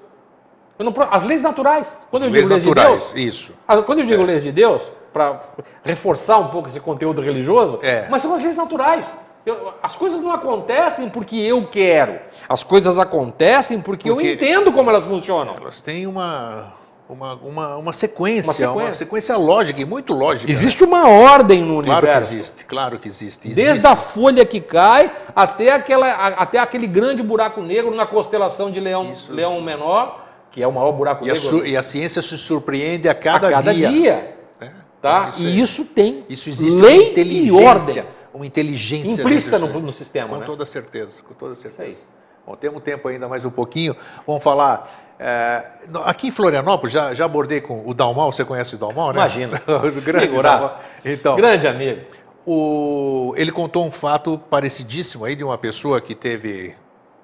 Eu 0.79 0.85
não, 0.85 0.95
as 1.11 1.23
leis 1.25 1.43
naturais. 1.43 1.93
Quando 2.11 2.23
As 2.23 2.29
eu 2.29 2.33
leis 2.33 2.45
digo 2.45 2.55
leis 2.55 2.65
naturais, 2.67 3.09
de 3.15 3.15
Deus, 3.25 3.35
isso. 3.35 3.55
quando 3.87 3.99
eu 4.01 4.07
digo 4.07 4.23
leis 4.23 4.43
de 4.43 4.53
Deus, 4.53 4.91
para 5.13 5.41
reforçar 5.85 6.39
um 6.39 6.49
pouco 6.49 6.69
esse 6.69 6.81
conteúdo 6.81 7.21
religioso, 7.21 7.79
É. 7.83 8.07
mas 8.09 8.23
são 8.23 8.35
as 8.35 8.43
leis 8.43 8.57
naturais. 8.57 9.15
Eu- 9.45 9.73
as 9.83 9.97
coisas 9.97 10.21
não 10.21 10.33
acontecem 10.33 11.09
porque 11.09 11.37
eu 11.37 11.67
quero. 11.67 12.19
As 12.49 12.63
coisas 12.63 12.99
acontecem 12.99 13.81
porque, 13.81 14.11
Porque- 14.11 14.27
eu 14.29 14.33
entendo 14.35 14.73
como 14.73 14.91
elas 14.91 15.05
funcionam. 15.05 15.57
Elas 15.57 15.81
têm 15.81 16.07
uma, 16.07 16.75
uma, 17.09 17.35
uma, 17.37 17.77
uma 17.77 17.93
sequência, 17.93 18.49
Uma 18.51 18.53
sequência. 18.55 18.85
uma 18.89 18.95
sequência 18.95 19.37
lógica 19.39 19.81
e 19.81 19.85
muito 19.87 20.13
lógica. 20.13 20.47
né? 20.47 20.53
Existe 20.53 20.85
uma 20.85 21.09
ordem 21.09 21.63
no 21.63 21.83
Claro 21.83 22.01
que 22.07 22.07
universo. 22.13 22.35
existe, 22.35 22.65
claro 22.67 22.99
que 22.99 23.09
existe. 23.09 23.49
Desde 23.49 23.63
existe. 23.71 23.87
a 23.87 23.97
folha 23.97 24.45
que 24.45 24.61
cai 24.61 25.11
até, 25.35 25.71
aquela, 25.73 26.07
a- 26.07 26.27
até 26.43 26.59
aquele 26.59 26.87
grande 26.87 27.23
buraco 27.23 27.63
negro 27.63 27.95
na 27.95 28.07
constelação 28.07 28.71
de 28.71 28.79
Leão, 28.79 29.15
Leão 29.31 29.61
Menor, 29.63 30.23
que 30.53 30.63
é 30.63 30.67
o 30.69 30.73
maior 30.73 30.93
buraco 30.93 31.25
E 31.25 31.31
a, 31.31 31.35
negro 31.35 31.49
su- 31.49 31.65
e 31.67 31.77
a 31.79 31.83
ciência 31.83 32.21
se 32.21 32.37
surpreende 32.37 33.09
a 33.09 33.13
a 33.13 33.15
cada, 33.15 33.49
cada 33.51 33.73
dia. 33.73 34.37
É, 34.61 34.69
tá? 35.01 35.29
Isso, 35.31 35.43
e 35.43 35.47
é- 35.47 35.63
isso 35.63 35.85
tem 35.87 36.25
isso 36.29 36.49
existe 36.51 36.79
lei 36.81 37.15
e 37.17 37.51
ordem 37.51 38.05
Uma 38.33 38.47
inteligência 38.47 39.23
implícita 39.23 39.59
no, 39.59 39.67
no 39.81 39.93
sistema. 39.93 40.29
Com 40.29 40.37
né? 40.39 40.47
toda 40.47 40.65
certeza, 40.65 41.23
com 41.23 41.35
toda 41.35 41.55
certeza. 41.55 42.03
Bom, 42.47 42.55
temos 42.57 42.83
tempo 42.83 43.09
ainda 43.09 43.29
mais 43.29 43.45
um 43.45 43.51
pouquinho. 43.51 43.95
Vamos 44.27 44.43
falar. 44.43 45.15
é, 45.19 45.65
aqui 46.05 46.29
em 46.29 46.31
Florianópolis, 46.31 46.93
já, 46.93 47.13
já 47.13 47.25
abordei 47.25 47.61
com 47.61 47.83
o 47.87 47.93
Dalmal, 47.93 48.33
você 48.33 48.45
conhece 48.45 48.75
o 48.75 48.79
Dalmal, 48.79 49.09
né? 49.13 49.19
Imagina. 49.21 49.61
o 49.67 50.01
grande. 50.01 50.29
Dalmal. 50.29 50.81
Então, 51.05 51.37
Grande 51.37 51.67
amigo. 51.67 52.03
o- 52.47 53.35
ele 53.37 53.53
contou 53.53 53.85
um 53.85 53.91
fato 53.91 54.39
parecidíssimo 54.51 55.25
aí 55.25 55.35
de 55.35 55.45
uma 55.45 55.59
pessoa 55.59 56.01
que 56.01 56.15
teve 56.15 56.75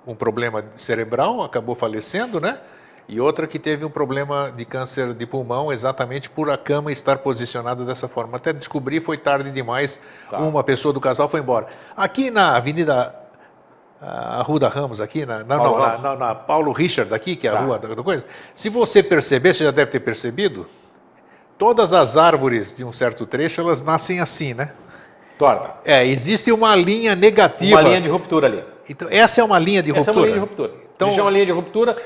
um 0.07 0.15
problema 0.15 0.65
cerebral, 0.77 1.43
acabou 1.43 1.75
falecendo, 1.75 2.41
né? 2.41 2.61
E 3.09 3.21
outra 3.21 3.47
que 3.47 3.59
teve 3.59 3.85
um 3.85 3.91
problema 3.91 4.53
de 4.55 4.65
câncer 4.65 5.15
de 5.15 5.27
pulmão 5.27 5.73
exatamente 5.73 6.29
por 6.29 6.51
a 6.51 6.59
cama 6.59 6.91
estar 6.91 7.19
posicionada 7.19 7.85
dessa 7.85 8.09
forma. 8.09 8.37
Até 8.37 8.53
descobrir 8.53 9.01
foi 9.01 9.17
tarde 9.17 9.51
demais, 9.53 10.01
Tá. 10.29 10.39
uma 10.39 10.65
pessoa 10.65 10.93
do 10.93 11.01
casal 11.01 11.29
foi 11.29 11.39
embora. 11.41 11.69
Aqui 11.97 12.31
na 12.31 12.57
Avenida 12.57 13.15
a 14.01 14.41
Arruda 14.41 14.69
Ramos 14.69 15.01
aqui, 15.01 15.25
na, 15.25 15.43
na, 15.45 15.57
Paulo 15.57 15.79
não, 15.79 15.87
na, 15.87 15.99
na- 15.99 16.17
na 16.17 16.35
Paulo 16.35 16.71
Richard 16.73 17.13
aqui, 17.15 17.35
que 17.35 17.47
é 17.47 17.51
a 17.51 17.55
Tá. 17.55 17.61
rua 17.61 17.79
da, 17.79 18.03
coisa, 18.03 18.27
se 18.55 18.69
você 18.69 19.03
perceber, 19.03 19.55
você 19.55 19.65
já 19.65 19.71
deve 19.71 19.91
ter 19.91 20.01
percebido, 20.01 20.67
todas 21.57 21.93
as 21.95 22.17
árvores 22.17 22.75
de 22.75 22.85
um 22.85 22.93
certo 22.93 23.25
trecho, 23.25 23.61
elas 23.61 23.81
nascem 23.83 24.21
assim, 24.21 24.53
né? 24.53 24.73
Torta. 25.39 25.75
É, 25.85 26.05
existe 26.07 26.51
uma 26.53 26.75
linha 26.77 27.15
negativa. 27.15 27.81
Uma 27.81 27.89
linha 27.89 28.01
de 28.01 28.09
ruptura 28.09 28.47
ali. 28.49 28.65
Então, 28.89 29.09
essa 29.11 29.41
é 29.41 29.45
uma 29.45 29.59
linha 29.59 29.83
de 29.83 29.91
Essa 29.91 30.11
é 30.11 30.13
ruptura. 30.13 30.19
uma 30.21 30.27
linha 30.27 30.35
de 30.35 30.41
ruptura. 30.41 30.69
Então- 30.73 30.87
Então, 30.97 31.09
Existe 31.09 31.21
uma 31.23 31.31
linha 31.31 31.47
de 31.47 31.53
ruptura 31.53 31.97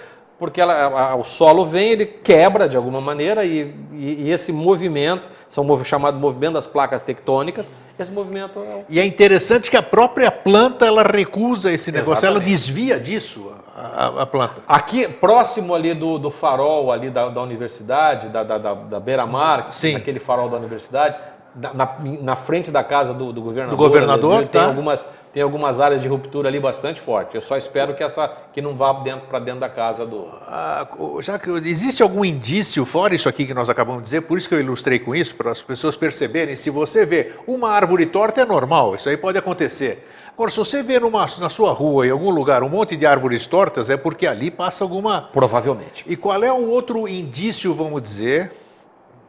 porque 0.41 0.59
ela- 0.61 0.87
a- 0.87 1.15
o 1.15 1.23
solo 1.25 1.65
vem, 1.67 1.91
ele 1.91 2.07
quebra 2.07 2.67
de 2.69 2.77
alguma 2.77 3.01
maneira 3.01 3.45
e, 3.45 3.75
e- 3.93 4.25
e 4.25 4.31
esse 4.31 4.51
movimento, 4.51 5.23
são 5.51 5.63
movi- 5.63 5.85
chamado 5.85 6.19
movimento 6.19 6.55
das 6.55 6.67
placas 6.67 7.03
tectônicas, 7.03 7.71
esse 7.99 8.11
movimento 8.11 8.59
é 8.59 8.63
o- 8.63 8.85
E 8.89 8.99
é 8.99 9.05
interessante 9.05 9.71
que 9.71 9.77
a 9.77 9.83
própria 9.83 10.31
planta 10.31 10.87
ela 10.87 11.03
recusa 11.03 11.71
esse 11.71 11.93
negócio, 11.93 12.25
ela 12.27 12.37
Exatamente. 12.39 12.51
desvia 12.51 12.99
disso 12.99 13.53
a, 13.77 14.23
a- 14.23 14.27
planta. 14.27 14.63
Aqui, 14.67 15.07
próximo 15.07 15.75
ali 15.75 15.93
do, 15.93 16.19
do 16.19 16.31
farol 16.31 16.91
ali 16.91 17.11
da, 17.11 17.29
da 17.29 17.43
universidade, 17.43 18.29
da, 18.31 18.43
da, 18.43 18.57
da, 18.57 18.99
beira-mar, 18.99 19.69
aquele 19.95 20.19
farol 20.19 20.49
da 20.49 20.57
universidade, 20.57 21.19
na, 21.55 21.75
na, 21.75 21.89
na 22.23 22.37
frente 22.37 22.71
da 22.71 22.83
casa 22.83 23.13
do, 23.13 23.31
do 23.33 23.43
governador. 23.43 23.77
Do 23.77 23.85
governador, 23.85 24.37
ali, 24.39 24.47
tem, 24.47 24.61
tá. 24.63 24.69
algumas, 24.69 25.05
tem 25.33 25.43
algumas 25.43 25.81
áreas 25.81 26.01
de 26.03 26.09
ruptura 26.09 26.49
ali 26.49 26.59
bastante 26.59 27.01
forte. 27.01 27.35
Eu 27.37 27.41
só 27.41 27.57
espero 27.57 27.95
que 27.95 28.03
essa 28.03 28.27
que 28.53 28.61
não 28.61 28.75
vá 28.75 28.93
dentro, 28.95 29.29
para 29.29 29.39
dentro 29.39 29.61
da 29.61 29.69
casa 29.69 30.05
do. 30.05 30.27
Ah, 30.47 30.89
o- 30.99 31.23
já 31.23 31.39
que 31.39 31.49
existe 31.51 32.03
algum 32.03 32.25
indício, 32.25 32.85
fora 32.85 33.15
isso 33.15 33.29
aqui 33.29 33.47
que 33.47 33.55
nós 33.55 33.69
acabamos 33.71 34.03
de 34.03 34.05
dizer, 34.07 34.23
por 34.23 34.37
isso 34.37 34.49
que 34.49 34.55
eu 34.55 34.61
ilustrei 34.61 34.99
com 34.99 35.15
isso, 35.15 35.35
para 35.37 35.51
as 35.53 35.63
pessoas 35.63 35.97
perceberem, 35.97 36.57
se 36.57 36.69
você 36.71 37.07
vê 37.07 37.33
uma 37.47 37.71
árvore 37.71 38.07
torta 38.07 38.41
é 38.41 38.45
normal, 38.45 38.97
isso 38.97 39.09
aí 39.09 39.17
pode 39.17 39.39
acontecer. 39.39 40.07
Agora, 40.33 40.51
se 40.51 40.57
você 40.59 40.83
vê 40.83 40.99
numa, 40.99 41.21
na 41.39 41.49
sua 41.51 41.71
rua, 41.73 42.07
em 42.07 42.11
algum 42.11 42.31
lugar, 42.31 42.63
um 42.63 42.69
monte 42.69 42.97
de 42.97 43.05
árvores 43.05 43.47
tortas, 43.47 43.91
é 43.91 43.97
porque 43.97 44.27
ali 44.27 44.51
passa 44.51 44.83
alguma 44.83 45.23
Provavelmente. 45.33 46.03
E 46.09 46.17
qual 46.17 46.43
é 46.43 46.53
um 46.53 46.69
outro 46.71 47.07
indício, 47.07 47.75
vamos 47.75 48.01
dizer, 48.01 48.51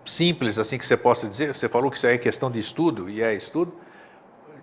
simples 0.05 0.57
assim 0.57 0.77
que 0.77 0.85
você 0.85 0.97
possa 0.97 1.27
dizer? 1.27 1.53
Você 1.53 1.67
falou 1.69 1.91
que 1.91 1.97
isso 1.97 2.07
aí 2.07 2.15
é 2.15 2.17
questão 2.17 2.49
de 2.49 2.59
estudo, 2.59 3.09
e 3.09 3.21
é 3.21 3.33
estudo, 3.33 3.73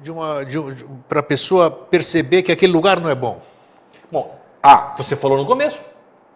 de 0.01 0.11
uma, 0.13 0.45
de, 0.45 0.59
um- 0.59 0.75
para 1.09 1.21
a 1.21 1.23
pessoa 1.23 1.71
perceber 1.71 2.43
que 2.43 2.53
aquele 2.53 2.73
lugar 2.73 3.01
não 3.01 3.09
é 3.11 3.15
bom. 3.15 3.41
Bom, 4.11 4.39
ah, 4.63 4.95
você 4.97 5.15
falou 5.17 5.37
no 5.39 5.47
começo. 5.47 5.81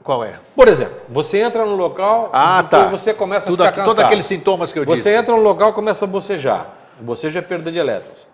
Qual 0.03 0.25
é? 0.25 0.39
Por 0.57 0.67
exemplo, 0.67 0.97
você 1.09 1.39
entra 1.39 1.65
no 1.65 1.77
local 1.77 2.29
Ah, 2.33 2.63
e 2.67 2.69
tá. 2.69 2.89
você 2.89 3.15
começa 3.15 3.47
Tudo 3.47 3.63
a 3.63 3.67
aqui- 3.67 3.75
ficar 3.75 3.85
Todos 3.85 3.97
cansado. 3.97 4.07
aqueles 4.09 4.27
sintomas 4.27 4.73
que 4.73 4.79
eu 4.81 4.85
Você 4.85 4.97
disse. 4.97 5.15
entra 5.15 5.35
no 5.37 5.41
local 5.43 5.71
e 5.71 5.73
começa 5.73 6.05
a 6.05 6.09
bocejar. 6.09 6.67
Boceja 7.01 7.39
é 7.39 7.43
perda 7.43 7.71
de 7.71 7.79
elétrons. 7.79 8.27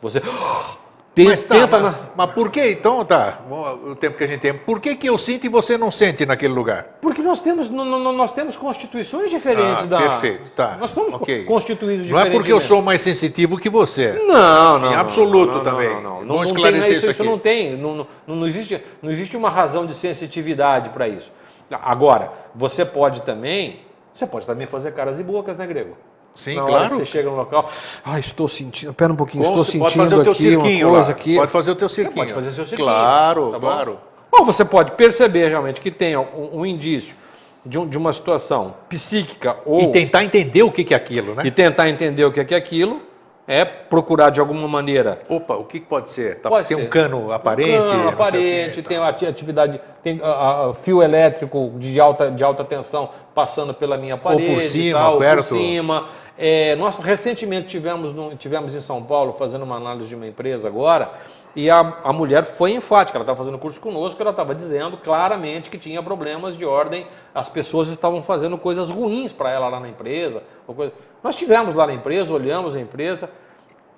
Você 0.00 0.20
Tem- 1.16 1.24
Mas 1.24 1.42
tá, 1.44 1.54
tenta 1.54 1.80
mas, 1.80 1.94
mas 2.14 2.30
por 2.32 2.50
que 2.50 2.72
então, 2.72 3.02
tá, 3.02 3.38
o 3.50 3.94
tempo 3.96 4.18
que 4.18 4.24
a 4.24 4.26
gente 4.26 4.40
tem, 4.40 4.52
por 4.52 4.78
que 4.78 4.94
que 4.94 5.08
eu 5.08 5.16
sinto 5.16 5.46
e 5.46 5.48
você 5.48 5.78
não 5.78 5.90
sente 5.90 6.26
naquele 6.26 6.52
lugar? 6.52 6.98
Porque 7.00 7.22
nós 7.22 7.40
temos, 7.40 7.70
nós 7.70 8.34
temos 8.34 8.54
constituições 8.54 9.30
diferentes 9.30 9.84
Ah, 9.84 9.86
da. 9.86 9.96
perfeito, 9.98 10.50
tá. 10.50 10.76
Nós 10.78 10.90
somos 10.90 11.14
ok. 11.14 11.46
constituídos 11.46 12.06
Não 12.06 12.20
é 12.20 12.28
porque 12.28 12.52
eu 12.52 12.60
sou 12.60 12.82
mais 12.82 13.00
sensitivo 13.00 13.56
que 13.56 13.70
você. 13.70 14.12
Não, 14.26 14.78
não. 14.78 14.90
Em 14.90 14.92
não, 14.92 15.00
absoluto 15.00 15.46
não, 15.46 15.54
não, 15.54 15.62
também. 15.64 15.88
Não, 15.88 16.02
não, 16.02 16.02
Vamos 16.02 16.26
não, 16.26 16.36
não 16.36 16.42
esclarecer 16.44 16.92
isso 16.98 17.10
isso 17.10 17.22
aqui. 17.22 17.30
não 17.30 17.38
tem. 17.38 17.74
Não, 17.78 17.94
não, 17.94 18.06
não 18.26 18.46
existe, 18.46 18.84
não 19.00 19.10
existe 19.10 19.38
uma 19.38 19.48
razão 19.48 19.86
de 19.86 19.94
sensitividade 19.94 20.90
para 20.90 21.08
isso. 21.08 21.32
Agora, 21.70 22.30
você 22.54 22.84
pode 22.84 23.22
também. 23.22 23.80
Você 24.12 24.26
pode 24.26 24.46
também 24.46 24.66
fazer 24.66 24.92
caras 24.92 25.18
e 25.18 25.22
bocas, 25.22 25.56
né, 25.56 25.66
Grego? 25.66 25.96
Sim, 26.36 26.54
Na 26.56 26.62
claro. 26.66 26.94
você 26.96 27.06
chega 27.06 27.28
no 27.30 27.36
local. 27.36 27.68
Ah, 28.04 28.18
estou 28.20 28.46
sentindo. 28.48 28.92
Pera 28.94 29.12
um 29.12 29.16
pouquinho, 29.16 29.42
estou 29.42 29.58
você 29.58 29.72
sentindo 29.72 29.82
pode 29.84 29.96
fazer 29.96 30.14
o 30.16 30.22
teu 30.22 30.32
aqui 30.32 30.46
uma 30.56 30.64
cirquinho 30.64 30.88
coisa 30.90 31.04
lá. 31.04 31.10
aqui. 31.10 31.36
Pode 31.36 31.52
fazer 31.52 31.70
o 31.70 31.74
teu 31.74 31.88
cirquinho. 31.88 32.14
pode 32.16 32.32
fazer 32.32 32.52
seu 32.52 32.64
cirquinho, 32.66 32.88
Claro, 32.88 33.50
tá 33.52 33.58
claro. 33.60 33.98
Ou 34.30 34.44
você 34.44 34.64
pode 34.64 34.92
perceber 34.92 35.48
realmente 35.48 35.80
que 35.80 35.90
tem 35.90 36.16
um, 36.16 36.26
um 36.60 36.66
indício 36.66 37.16
de, 37.64 37.78
um- 37.78 37.88
de 37.88 37.96
uma 37.98 38.12
situação 38.12 38.74
psíquica 38.88 39.56
ou 39.64 39.80
E 39.80 39.88
tentar 39.92 40.22
entender 40.24 40.62
o 40.62 40.70
que 40.70 40.92
é 40.92 40.96
aquilo, 40.96 41.34
né? 41.34 41.42
e 41.46 41.50
tentar 41.50 41.88
entender 41.88 42.24
o 42.24 42.30
que 42.30 42.54
é, 42.54 42.56
aquilo, 42.58 43.00
é 43.48 43.64
procurar 43.64 44.30
de 44.30 44.40
alguma 44.40 44.66
maneira. 44.68 45.18
Opa, 45.28 45.54
o 45.54 45.64
que 45.64 45.80
pode 45.80 46.10
ser? 46.10 46.40
Tá- 46.40 46.48
Pode 46.48 46.66
tem 46.68 46.76
ser. 46.76 46.82
um 46.82 46.86
cano 46.88 47.32
aparente? 47.32 47.70
Cano 47.70 47.80
não 47.86 47.88
sei 47.88 47.96
o 47.98 48.02
quê, 48.08 48.12
aparente, 48.22 48.82
tá. 48.82 48.88
tem 48.88 48.98
ati- 48.98 49.26
atividade, 49.26 49.80
tem 50.02 50.20
fio 50.82 51.00
elétrico 51.02 51.70
de 51.78 51.98
alta, 52.00 52.30
de 52.30 52.42
alta 52.44 52.64
tensão 52.64 53.08
passando 53.34 53.72
pela 53.72 53.96
minha 53.96 54.16
parede, 54.16 54.52
por 54.54 54.62
cima, 54.62 54.98
tal, 54.98 55.18
perto. 55.18 55.44
por 55.48 55.58
cima. 55.58 56.06
É, 56.38 56.76
nós 56.76 56.98
recentemente 56.98 57.68
tivemos, 57.68 58.12
no- 58.12 58.36
tivemos 58.36 58.74
em 58.74 58.80
São 58.80 59.02
Paulo 59.02 59.32
fazendo 59.32 59.62
uma 59.62 59.76
análise 59.76 60.08
de 60.08 60.14
uma 60.14 60.26
empresa 60.26 60.68
agora 60.68 61.10
e 61.54 61.70
a, 61.70 61.78
a 62.04 62.12
mulher 62.12 62.44
foi 62.44 62.72
enfática, 62.72 63.16
ela 63.16 63.22
estava 63.22 63.38
fazendo 63.38 63.58
curso 63.58 63.80
conosco, 63.80 64.20
ela 64.20 64.32
estava 64.32 64.54
dizendo 64.54 64.98
claramente 64.98 65.70
que 65.70 65.78
tinha 65.78 66.02
problemas 66.02 66.54
de 66.54 66.64
ordem, 66.66 67.06
as 67.34 67.48
pessoas 67.48 67.88
estavam 67.88 68.22
fazendo 68.22 68.58
coisas 68.58 68.90
ruins 68.90 69.32
para 69.32 69.50
ela 69.50 69.66
lá 69.68 69.80
na 69.80 69.88
empresa. 69.88 70.42
coisa- 70.66 70.92
Nós 71.24 71.36
tivemos 71.36 71.74
lá 71.74 71.86
na 71.86 71.94
empresa, 71.94 72.32
olhamos 72.34 72.76
a 72.76 72.80
empresa, 72.80 73.30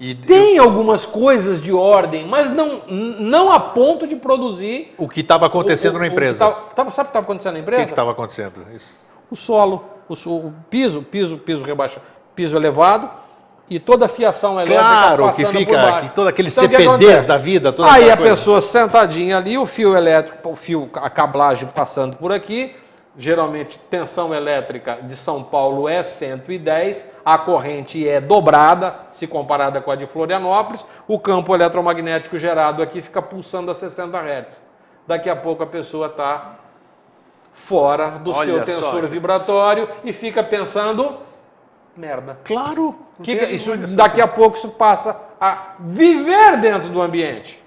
E 0.01 0.15
tem 0.15 0.59
algumas 0.59 1.05
coisas 1.05 1.61
de 1.61 1.73
ordem, 1.73 2.25
mas 2.25 2.53
não, 2.53 2.83
não 2.87 3.51
a 3.51 3.59
ponto 3.59 4.07
de 4.07 4.15
produzir. 4.15 4.95
o 4.97 5.09
que 5.09 5.23
estava 5.23 5.45
acontecendo 5.47 5.95
o- 5.95 5.97
o- 5.97 6.01
na 6.01 6.05
o 6.07 6.09
empresa? 6.13 6.39
tava- 6.39 6.61
tava- 6.73 6.91
sabe 6.93 7.07
o 7.09 7.11
que 7.11 7.11
estava 7.19 7.25
acontecendo 7.25 7.53
na 7.55 7.59
O 7.59 7.63
empresa? 7.63 7.83
que 7.85 7.91
estava 7.91 8.13
acontecendo? 8.13 8.65
Isso. 8.73 8.97
O 9.29 9.35
solo, 9.35 9.85
o, 10.09 10.13
o 10.15 10.55
piso, 10.71 11.03
piso, 11.03 11.37
piso 11.39 11.65
rebaixado, 11.65 12.07
piso 12.39 12.57
elevado 12.57 13.11
e 13.69 13.81
toda 13.81 14.07
a 14.07 14.09
fiação 14.09 14.53
elétrica 14.61 14.81
Claro, 14.81 15.23
que 15.33 15.43
passando 15.43 15.59
fica- 15.59 15.73
por 15.83 15.91
baixo. 15.91 16.09
que 16.09 16.15
todo 16.15 16.29
aquele 16.29 16.49
Então, 16.49 16.69
que 16.69 16.77
CPDs 16.77 17.25
da 17.25 17.37
vida, 17.37 17.73
toda 17.73 17.91
Aí 17.93 18.09
a 18.09 18.17
coisa. 18.17 18.31
pessoa 18.31 18.61
sentadinha 18.61 19.37
ali, 19.37 19.59
o 19.59 19.67
fio 19.67 19.97
elétrico, 19.97 20.49
o 20.51 20.55
fio, 20.55 20.89
a 20.95 21.11
cablagem 21.11 21.69
passando 21.75 22.17
por 22.17 22.33
aqui. 22.33 22.77
Geralmente, 23.21 23.77
tensão 23.91 24.33
elétrica 24.33 24.99
de 25.03 25.17
São 25.17 25.43
Paulo 25.43 25.89
é 25.89 26.05
110, 26.05 27.05
a 27.25 27.37
corrente 27.37 28.09
é 28.09 28.21
dobrada 28.21 28.95
se 29.11 29.27
comparada 29.27 29.81
com 29.81 29.91
a 29.91 29.97
de 29.97 30.07
Florianópolis. 30.07 30.87
O 31.09 31.19
campo 31.19 31.53
eletromagnético 31.53 32.39
gerado 32.39 32.81
aqui 32.81 33.03
fica 33.03 33.21
pulsando 33.21 33.73
a 33.73 33.75
60 33.75 34.17
Hz. 34.21 34.61
Daqui 35.09 35.29
a 35.29 35.35
pouco 35.35 35.65
a 35.65 35.67
pessoa 35.67 36.07
está 36.07 36.55
fora 37.53 38.11
do 38.19 38.31
Olha 38.33 38.47
seu 38.47 38.59
só. 38.59 38.65
tensor 38.65 39.07
vibratório 39.09 39.89
e 40.05 40.13
fica 40.13 40.45
pensando 40.45 41.17
merda. 41.99 42.39
Claro. 42.45 42.95
Que 43.23 43.33
isso, 43.33 43.77
daqui 43.97 44.21
a 44.21 44.29
pouco 44.29 44.57
isso 44.57 44.69
passa 44.69 45.21
a 45.41 45.75
viver 45.81 46.57
dentro 46.59 46.89
do 46.89 47.03
ambiente, 47.03 47.63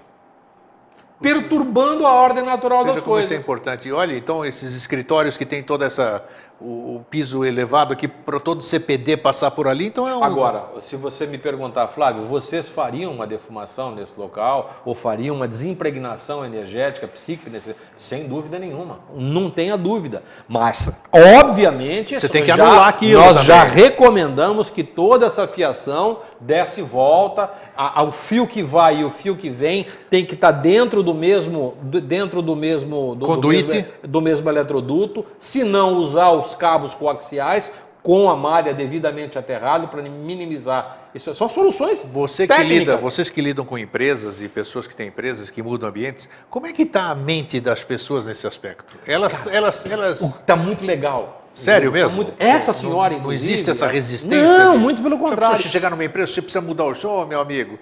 perturbando 1.20 2.06
a 2.06 2.12
ordem 2.12 2.42
natural 2.42 2.84
Veja 2.84 2.94
das 2.94 3.02
como 3.02 3.14
coisas. 3.14 3.30
isso 3.30 3.38
é 3.38 3.40
importante. 3.40 3.88
E 3.88 3.92
Olha, 3.92 4.16
então 4.16 4.44
esses 4.44 4.74
escritórios 4.74 5.36
que 5.36 5.44
tem 5.44 5.62
toda 5.62 5.84
essa 5.84 6.24
o, 6.64 6.96
o 6.96 7.04
piso 7.10 7.44
elevado 7.44 7.92
aqui 7.92 8.06
para 8.06 8.38
todo 8.38 8.62
CPD 8.62 9.16
passar 9.16 9.50
por 9.50 9.66
ali, 9.66 9.86
então 9.86 10.08
é 10.08 10.16
um 10.16 10.22
Agora, 10.22 10.64
se 10.80 10.96
você 10.96 11.26
me 11.26 11.38
perguntar, 11.38 11.88
Flávio, 11.88 12.22
vocês 12.22 12.68
fariam 12.68 13.12
uma 13.12 13.26
defumação 13.26 13.94
nesse 13.94 14.12
local 14.16 14.70
ou 14.84 14.94
fariam 14.94 15.34
uma 15.36 15.48
desimpregnação 15.48 16.44
energética, 16.44 17.06
psíquica, 17.08 17.50
nesse... 17.50 17.74
sem 17.98 18.28
dúvida 18.28 18.58
nenhuma. 18.58 19.00
Não 19.14 19.50
tenha 19.50 19.76
dúvida. 19.76 20.22
Mas, 20.48 20.92
obviamente, 21.12 22.18
Você 22.18 22.28
tem 22.28 22.42
que 22.42 22.48
já- 22.48 22.54
anular 22.54 22.88
aquilo 22.88 23.20
Nós 23.20 23.32
também. 23.32 23.44
já 23.46 23.64
recomendamos 23.64 24.70
que 24.70 24.84
toda 24.84 25.26
essa 25.26 25.46
fiação 25.48 26.20
desce 26.42 26.80
e 26.80 26.84
volta. 26.84 27.50
a- 27.74 28.00
a- 28.00 28.02
o 28.02 28.12
fio 28.12 28.46
que 28.46 28.62
vai 28.62 28.98
e 29.00 29.04
o 29.04 29.08
fio 29.10 29.34
que 29.34 29.48
vem 29.48 29.86
tem 30.10 30.26
que 30.26 30.34
estar 30.34 30.50
dentro 30.50 31.02
do 31.02 31.14
mesmo, 31.14 31.74
do- 31.80 32.00
dentro 32.02 32.42
do 32.42 32.54
mesmo 32.54 33.14
do, 33.14 33.24
Conduíte. 33.24 33.66
do 33.66 33.74
mesmo, 33.74 33.92
do 34.08 34.20
mesmo 34.20 34.50
eletroduto, 34.50 35.24
se 35.38 35.64
não 35.64 35.94
usar 35.96 36.30
os 36.32 36.54
cabos 36.54 36.94
coaxiais 36.94 37.72
com 38.02 38.28
a 38.30 38.36
malha 38.36 38.74
devidamente 38.74 39.38
aterrado 39.38 39.88
para 39.88 40.02
minimizar. 40.02 40.98
Isso 41.14 41.34
são 41.34 41.48
soluções 41.48 42.04
Você 42.12 42.46
que 42.46 42.54
técnicas. 42.54 42.78
lida, 42.80 42.96
vocês 42.98 43.30
que 43.30 43.40
lidam 43.40 43.64
com 43.64 43.78
empresas 43.78 44.42
e 44.42 44.48
pessoas 44.48 44.86
que 44.86 44.94
têm 44.94 45.08
empresas 45.08 45.50
que 45.50 45.62
mudam 45.62 45.88
ambientes, 45.88 46.28
como 46.50 46.66
é 46.66 46.72
que 46.72 46.82
está 46.82 47.10
a 47.10 47.14
mente 47.14 47.58
das 47.60 47.84
pessoas 47.84 48.26
nesse 48.26 48.46
aspecto? 48.46 48.96
Elas, 49.06 49.46
elas, 49.46 49.86
elas. 49.86 50.20
Está 50.20 50.56
muito 50.56 50.84
legal. 50.84 51.41
Sério 51.52 51.90
Tá 51.90 51.94
mesmo? 51.98 52.16
muito- 52.16 52.34
Essa 52.38 52.72
Não- 52.72 52.78
senhora, 52.80 53.10
não, 53.12 53.20
inclusive, 53.20 53.52
existe 53.52 53.70
essa 53.70 53.86
né? 53.86 53.92
resistência? 53.92 54.58
Não, 54.58 54.72
de- 54.72 54.78
muito 54.78 55.02
pelo 55.02 55.18
contrário. 55.18 55.56
Se 55.58 55.68
chegar 55.68 55.90
numa 55.90 56.04
empresa, 56.04 56.32
você 56.32 56.40
precisa 56.42 56.62
mudar 56.64 56.84
o 56.84 56.94
show, 56.94 57.26
meu 57.26 57.40
amigo. 57.40 57.78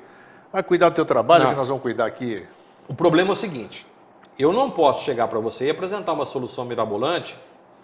Vai 0.53 0.63
cuidar 0.63 0.89
do 0.89 0.95
teu 0.97 1.05
trabalho, 1.05 1.45
Não. 1.45 1.51
que 1.51 1.57
nós 1.57 1.69
vamos 1.69 1.83
cuidar 1.83 2.07
aqui. 2.07 2.43
O 2.89 2.95
problema 2.95 3.31
é 3.31 3.33
o 3.33 3.37
seguinte: 3.37 3.87
eu 4.39 4.53
não 4.53 4.71
posso 4.71 5.05
chegar 5.05 5.29
para 5.29 5.39
você 5.39 5.67
e 5.67 5.71
apresentar 5.71 6.13
uma 6.13 6.27
solução 6.27 6.65
mirabolante 6.65 7.37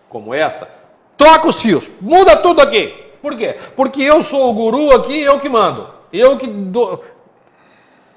como 0.08 0.34
essa. 0.34 0.68
Troca 1.16 1.48
os 1.48 1.62
fios, 1.62 1.88
muda 2.00 2.36
tudo 2.36 2.60
aqui. 2.60 2.88
Por 3.22 3.36
quê? 3.36 3.56
Porque 3.76 4.02
eu 4.02 4.22
sou 4.22 4.50
o 4.50 4.52
guru 4.52 4.92
aqui, 4.92 5.20
eu 5.20 5.38
que 5.38 5.48
mando. 5.48 5.88
Eu 6.12 6.36
que 6.36 6.46
dou. 6.46 7.04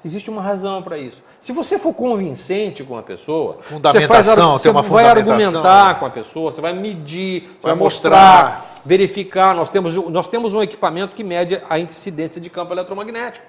Existe 0.04 0.28
uma 0.30 0.42
razão 0.42 0.82
para 0.82 0.98
isso. 0.98 1.22
Se 1.40 1.52
você 1.52 1.78
for 1.78 1.94
convincente 1.94 2.84
com 2.84 2.98
a 2.98 3.02
pessoa, 3.02 3.58
você, 3.62 4.06
faz, 4.06 4.26
tem 4.34 4.44
você 4.44 4.70
vai 4.72 5.06
argumentar 5.06 5.98
com 5.98 6.04
a 6.04 6.10
pessoa, 6.10 6.52
você 6.52 6.60
vai 6.60 6.74
medir, 6.74 7.44
você 7.44 7.62
Vai 7.62 7.72
vai, 7.72 7.74
mostrar, 7.82 8.44
mostrar. 8.44 8.80
verificar. 8.84 9.54
Nós 9.54 9.70
temos, 9.70 9.94
nós 9.96 10.26
temos 10.26 10.52
um 10.52 10.62
equipamento 10.62 11.16
que 11.16 11.24
mede 11.24 11.60
a 11.70 11.78
incidência 11.78 12.40
de 12.40 12.50
campo 12.50 12.74
eletromagnético. 12.74 13.46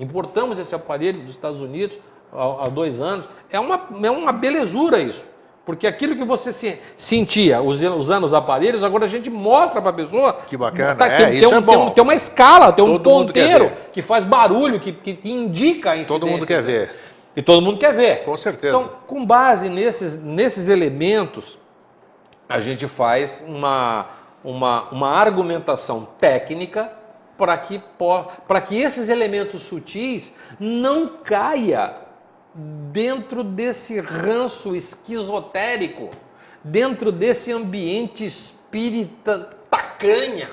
Importamos 0.00 0.58
esse 0.58 0.74
aparelho 0.74 1.20
dos 1.22 1.30
Estados 1.30 1.60
Unidos 1.60 1.96
há, 2.32 2.64
há 2.64 2.68
dois 2.68 3.00
anos. 3.00 3.28
É 3.50 3.60
uma, 3.60 3.80
é 4.02 4.10
uma 4.10 4.32
belezura 4.32 4.98
isso. 4.98 5.30
Porque 5.64 5.86
aquilo 5.86 6.16
que 6.16 6.24
você 6.24 6.52
se- 6.52 6.80
sentia 6.96 7.62
usando, 7.62 8.24
os 8.24 8.34
aparelhos, 8.34 8.82
agora 8.82 9.04
a 9.04 9.08
gente 9.08 9.30
mostra 9.30 9.80
para 9.80 9.90
a 9.90 9.92
pessoa. 9.92 10.32
Que 10.44 10.56
bacana. 10.56 10.96
Tá, 10.96 11.06
É, 11.06 11.16
tem, 11.18 11.38
isso 11.38 11.48
tem, 11.50 11.56
é 11.56 11.60
um- 11.60 11.62
tem 11.64 11.76
bom. 11.78 11.86
um- 11.86 11.90
tem 11.90 12.02
uma 12.02 12.14
escala, 12.16 12.72
tem 12.72 12.84
um 12.84 12.98
Todo 12.98 13.32
quer 13.32 13.44
ponteiro 13.46 13.72
que 13.92 14.02
faz 14.02 14.24
barulho, 14.24 14.80
que, 14.80 14.90
que, 14.90 15.14
que 15.14 15.30
indica 15.30 15.92
a 15.92 15.96
incidência. 15.96 16.18
Todo 16.18 16.26
mundo 16.26 16.44
quer 16.44 16.62
ver. 16.62 17.01
E 17.34 17.42
todo 17.42 17.62
mundo 17.62 17.78
quer 17.78 17.94
ver. 17.94 18.24
Com 18.24 18.36
certeza. 18.36 18.76
Então, 18.76 18.92
com 19.06 19.24
base 19.24 19.68
nesses, 19.68 20.16
nesses 20.18 20.68
elementos, 20.68 21.58
a 22.48 22.60
gente 22.60 22.86
faz 22.86 23.42
uma, 23.46 24.06
uma, 24.44 24.82
uma 24.90 25.10
argumentação 25.10 26.06
técnica 26.18 26.92
para 27.38 27.56
que, 27.56 27.82
para 28.46 28.60
que 28.60 28.76
esses 28.76 29.08
elementos 29.08 29.62
sutis 29.62 30.34
não 30.60 31.08
caia 31.24 31.96
dentro 32.54 33.42
desse 33.42 33.98
ranço 34.00 34.76
esquizotérico, 34.76 36.10
dentro 36.62 37.10
desse 37.10 37.50
ambiente 37.50 38.24
espírita 38.26 39.56
tacanha, 39.70 40.50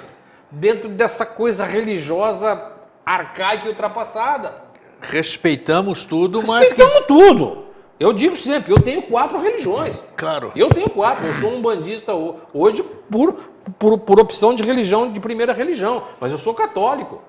dentro 0.50 0.88
dessa 0.88 1.26
coisa 1.26 1.66
religiosa 1.66 2.72
arcaica 3.06 3.66
e 3.66 3.70
ultrapassada. 3.70 4.69
Respeitamos 5.02 6.06
tudo, 6.06 6.44
mas 6.48 6.72
que. 6.74 6.82
Respeitamos 6.82 7.08
tudo. 7.08 7.66
Eu 8.00 8.14
digo 8.14 8.36
sempre, 8.36 8.72
eu 8.72 8.80
tenho 8.82 9.02
quatro 9.02 9.40
religiões. 9.42 10.02
Claro. 10.16 10.54
Eu 10.56 10.70
tenho 10.70 10.90
quatro, 10.90 11.26
eu 11.28 11.34
sou 11.36 11.52
um 11.54 11.62
bandista 11.62 12.16
ho- 12.16 12.38
hoje 12.54 12.82
por, 13.12 13.34
por, 13.78 13.98
por 14.00 14.20
opção 14.22 14.54
de 14.56 14.64
religião, 14.64 15.12
de 15.12 15.20
primeira 15.20 15.52
religião, 15.52 16.04
mas 16.20 16.32
eu 16.32 16.38
sou 16.38 16.54
católico. 16.54 17.22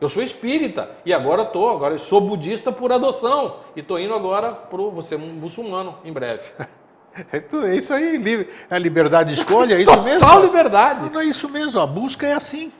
Eu 0.00 0.08
sou 0.08 0.22
espírita 0.22 0.90
e 1.04 1.12
agora 1.12 1.42
estou, 1.42 1.70
agora 1.70 1.94
eu 1.94 1.98
sou 1.98 2.20
budista 2.20 2.70
por 2.70 2.92
adoção 2.92 3.56
e 3.74 3.80
estou 3.80 3.98
indo 3.98 4.14
agora 4.14 4.52
para 4.52 4.80
um 4.80 4.90
muçulmano 5.40 5.96
em 6.04 6.12
breve. 6.12 6.42
É 7.32 7.38
é 7.38 7.74
isso 7.74 7.94
aí, 7.94 8.46
a 8.70 8.78
liberdade 8.78 9.32
de 9.32 9.40
escolha, 9.40 9.74
é 9.76 9.80
isso 9.80 10.02
mesmo? 10.02 10.20
Total 10.20 10.42
liberdade. 10.42 11.08
Não 11.10 11.18
é 11.18 11.24
isso 11.24 11.48
mesmo, 11.48 11.80
a 11.80 11.86
busca 11.86 12.26
é 12.26 12.34
assim. 12.34 12.70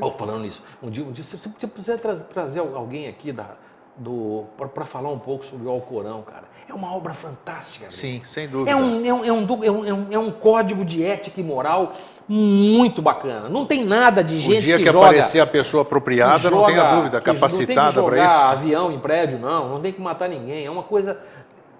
Oh, 0.00 0.10
falando 0.12 0.40
nisso, 0.42 0.62
um 0.82 0.90
dia, 0.90 1.04
um 1.04 1.12
dia 1.12 1.24
você 1.24 1.36
você 1.36 1.66
precisa 1.66 1.98
trazer, 1.98 2.60
alguém 2.60 3.08
aqui 3.08 3.32
da, 3.32 3.50
do 3.96 4.44
para 4.56 4.86
falar 4.86 5.10
um 5.10 5.18
pouco 5.18 5.44
sobre 5.44 5.66
o 5.66 5.70
Alcorão, 5.70 6.22
cara. 6.22 6.44
É 6.68 6.72
uma 6.74 6.94
obra 6.96 7.12
fantástica. 7.12 7.86
Gabriel. 7.86 7.90
Sim, 7.90 8.22
sem 8.24 8.48
dúvida. 8.48 8.70
É 8.70 8.76
um, 8.76 9.04
é, 9.04 9.12
um, 9.12 9.24
é, 9.24 9.32
um, 9.32 9.64
é, 9.64 9.70
um, 9.70 9.84
é 9.84 9.92
um- 9.92 10.06
é 10.12 10.18
um 10.18 10.30
código 10.30 10.84
de 10.84 11.04
ética 11.04 11.40
e 11.40 11.44
moral 11.44 11.92
muito 12.28 13.02
bacana. 13.02 13.48
Não 13.48 13.66
tem 13.66 13.84
nada 13.84 14.22
de 14.24 14.36
o 14.36 14.38
gente 14.38 14.62
dia 14.64 14.76
que, 14.78 14.84
que, 14.84 14.90
joga, 14.90 15.06
aparecer 15.06 15.40
a 15.40 15.46
pessoa 15.46 15.82
apropriada, 15.82 16.48
que 16.48 16.54
não 16.54 16.64
tenha 16.64 16.78
joga- 16.82 16.96
dúvida, 16.96 17.20
que 17.20 17.24
capacitada 17.26 17.82
Não 17.82 17.92
tem 17.92 18.04
que 18.04 18.10
para 18.10 18.16
jogar 18.16 18.26
isso. 18.38 18.50
avião 18.52 18.92
em 18.92 18.98
prédio, 19.00 19.38
não. 19.38 19.68
Não 19.68 19.80
tem 19.80 19.92
que 19.92 20.00
matar 20.00 20.28
ninguém. 20.28 20.64
É 20.64 20.70
uma 20.70 20.84
coisa... 20.84 21.18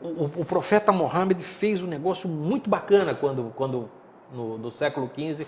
O, 0.02 0.24
o- 0.24 0.30
o 0.38 0.44
profeta 0.44 0.90
Mohammed 0.90 1.42
fez 1.42 1.80
um 1.80 1.86
negócio 1.86 2.28
muito 2.28 2.68
bacana 2.68 3.14
quando, 3.14 3.52
quando 3.54 3.88
no, 4.34 4.58
século 4.70 5.08
XV, 5.16 5.46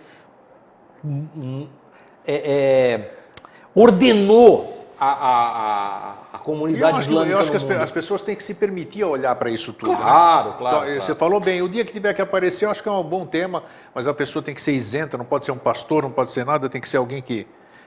é, 2.27 2.35
é, 2.35 3.11
ordenou 3.75 4.75
a, 4.99 5.07
a, 5.07 6.15
a, 6.35 6.39
comunidade 6.39 6.93
eu 6.93 6.99
acho, 6.99 7.11
islâmica 7.11 7.33
eu 7.33 7.39
acho 7.39 7.51
que 7.51 7.57
as, 7.57 7.65
as 7.65 7.91
pessoas 7.91 8.23
têm 8.23 8.37
que 8.37 8.45
se 8.45 8.55
permitir 8.55 9.05
olhar 9.05 9.35
para 9.35 9.51
isso 9.51 9.73
tudo. 9.73 9.93
né? 9.93 9.99
Claro, 9.99 10.55
claro, 10.55 10.77
Então, 10.77 10.95
Você 10.95 11.15
claro. 11.15 11.19
falou 11.19 11.41
bem, 11.41 11.63
o 11.63 11.69
dia 11.69 11.85
que 11.85 11.93
tiver 11.93 12.15
que 12.15 12.23
aparecer, 12.23 12.65
eu 12.67 12.71
acho 12.71 12.83
que 12.83 12.89
é 12.89 12.93
um 12.93 13.03
bom 13.03 13.27
tema, 13.27 13.63
mas 13.95 14.07
a 14.07 14.15
pessoa 14.15 14.43
tem 14.43 14.55
que 14.55 14.63
ser 14.63 14.73
isenta, 14.73 15.19
não 15.19 15.25
pode 15.25 15.45
ser 15.45 15.53
um 15.53 15.59
pastor, 15.59 16.03
não 16.05 16.11
pode 16.11 16.33
ser 16.33 16.45
nada, 16.45 16.69
tem 16.69 16.81
que 16.81 16.89
ser 16.89 16.99
alguém 16.99 17.21
que, 17.21 17.47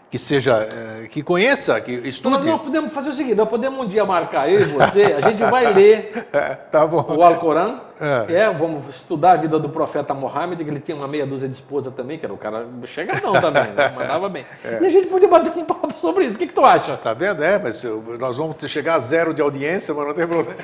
que 0.09 0.17
seja, 0.19 0.67
eh, 0.71 1.07
que 1.07 1.21
conheça, 1.21 1.79
que 1.81 1.91
estude. 1.91 2.35
Nós, 2.35 2.45
nós 2.45 2.61
podemos 2.61 2.91
fazer 2.93 3.09
o 3.09 3.13
seguinte, 3.13 3.35
nós 3.35 3.49
podemos 3.49 3.79
um 3.79 3.87
dia 3.87 4.05
marcar 4.05 4.49
eu 4.49 4.61
e 4.61 4.65
você, 4.65 5.03
a 5.17 5.21
gente 5.21 5.41
vai 5.43 5.73
ler 5.73 6.27
É, 6.33 6.55
tá 6.55 6.85
bom. 6.85 7.05
o 7.09 7.23
Alcorão, 7.23 7.81
É. 7.99 8.33
é. 8.33 8.51
vamos 8.51 8.95
estudar 8.95 9.31
a 9.33 9.35
vida 9.37 9.59
do 9.59 9.69
profeta 9.69 10.13
Mohammed, 10.13 10.63
que 10.63 10.69
ele 10.69 10.79
tinha 10.79 10.95
uma 10.95 11.07
meia 11.07 11.25
dúzia 11.25 11.47
de 11.47 11.55
esposa 11.55 11.91
também, 11.91 12.17
que 12.17 12.25
era 12.25 12.33
um 12.33 12.37
cara 12.37 12.65
chegadão 12.85 13.33
também, 13.41 13.71
né? 13.73 13.93
mandava 13.95 14.29
bem. 14.29 14.45
É. 14.63 14.79
E 14.81 14.85
a 14.85 14.89
gente 14.89 15.07
podia 15.07 15.27
bater 15.27 15.51
um 15.55 15.65
papo 15.65 15.91
sobre 15.99 16.25
isso, 16.25 16.35
o 16.35 16.39
que, 16.39 16.47
que 16.47 16.53
tu 16.53 16.63
acha? 16.63 16.95
Tá 16.97 17.13
vendo? 17.13 17.43
É, 17.43 17.57
mas 17.59 17.83
nós 18.19 18.37
vamos 18.37 18.55
chegar 18.67 18.95
a 18.95 18.99
zero 18.99 19.33
de 19.33 19.41
audiência, 19.41 19.93
mas 19.93 20.07
não 20.07 20.13
tem 20.13 20.27
problema. 20.27 20.57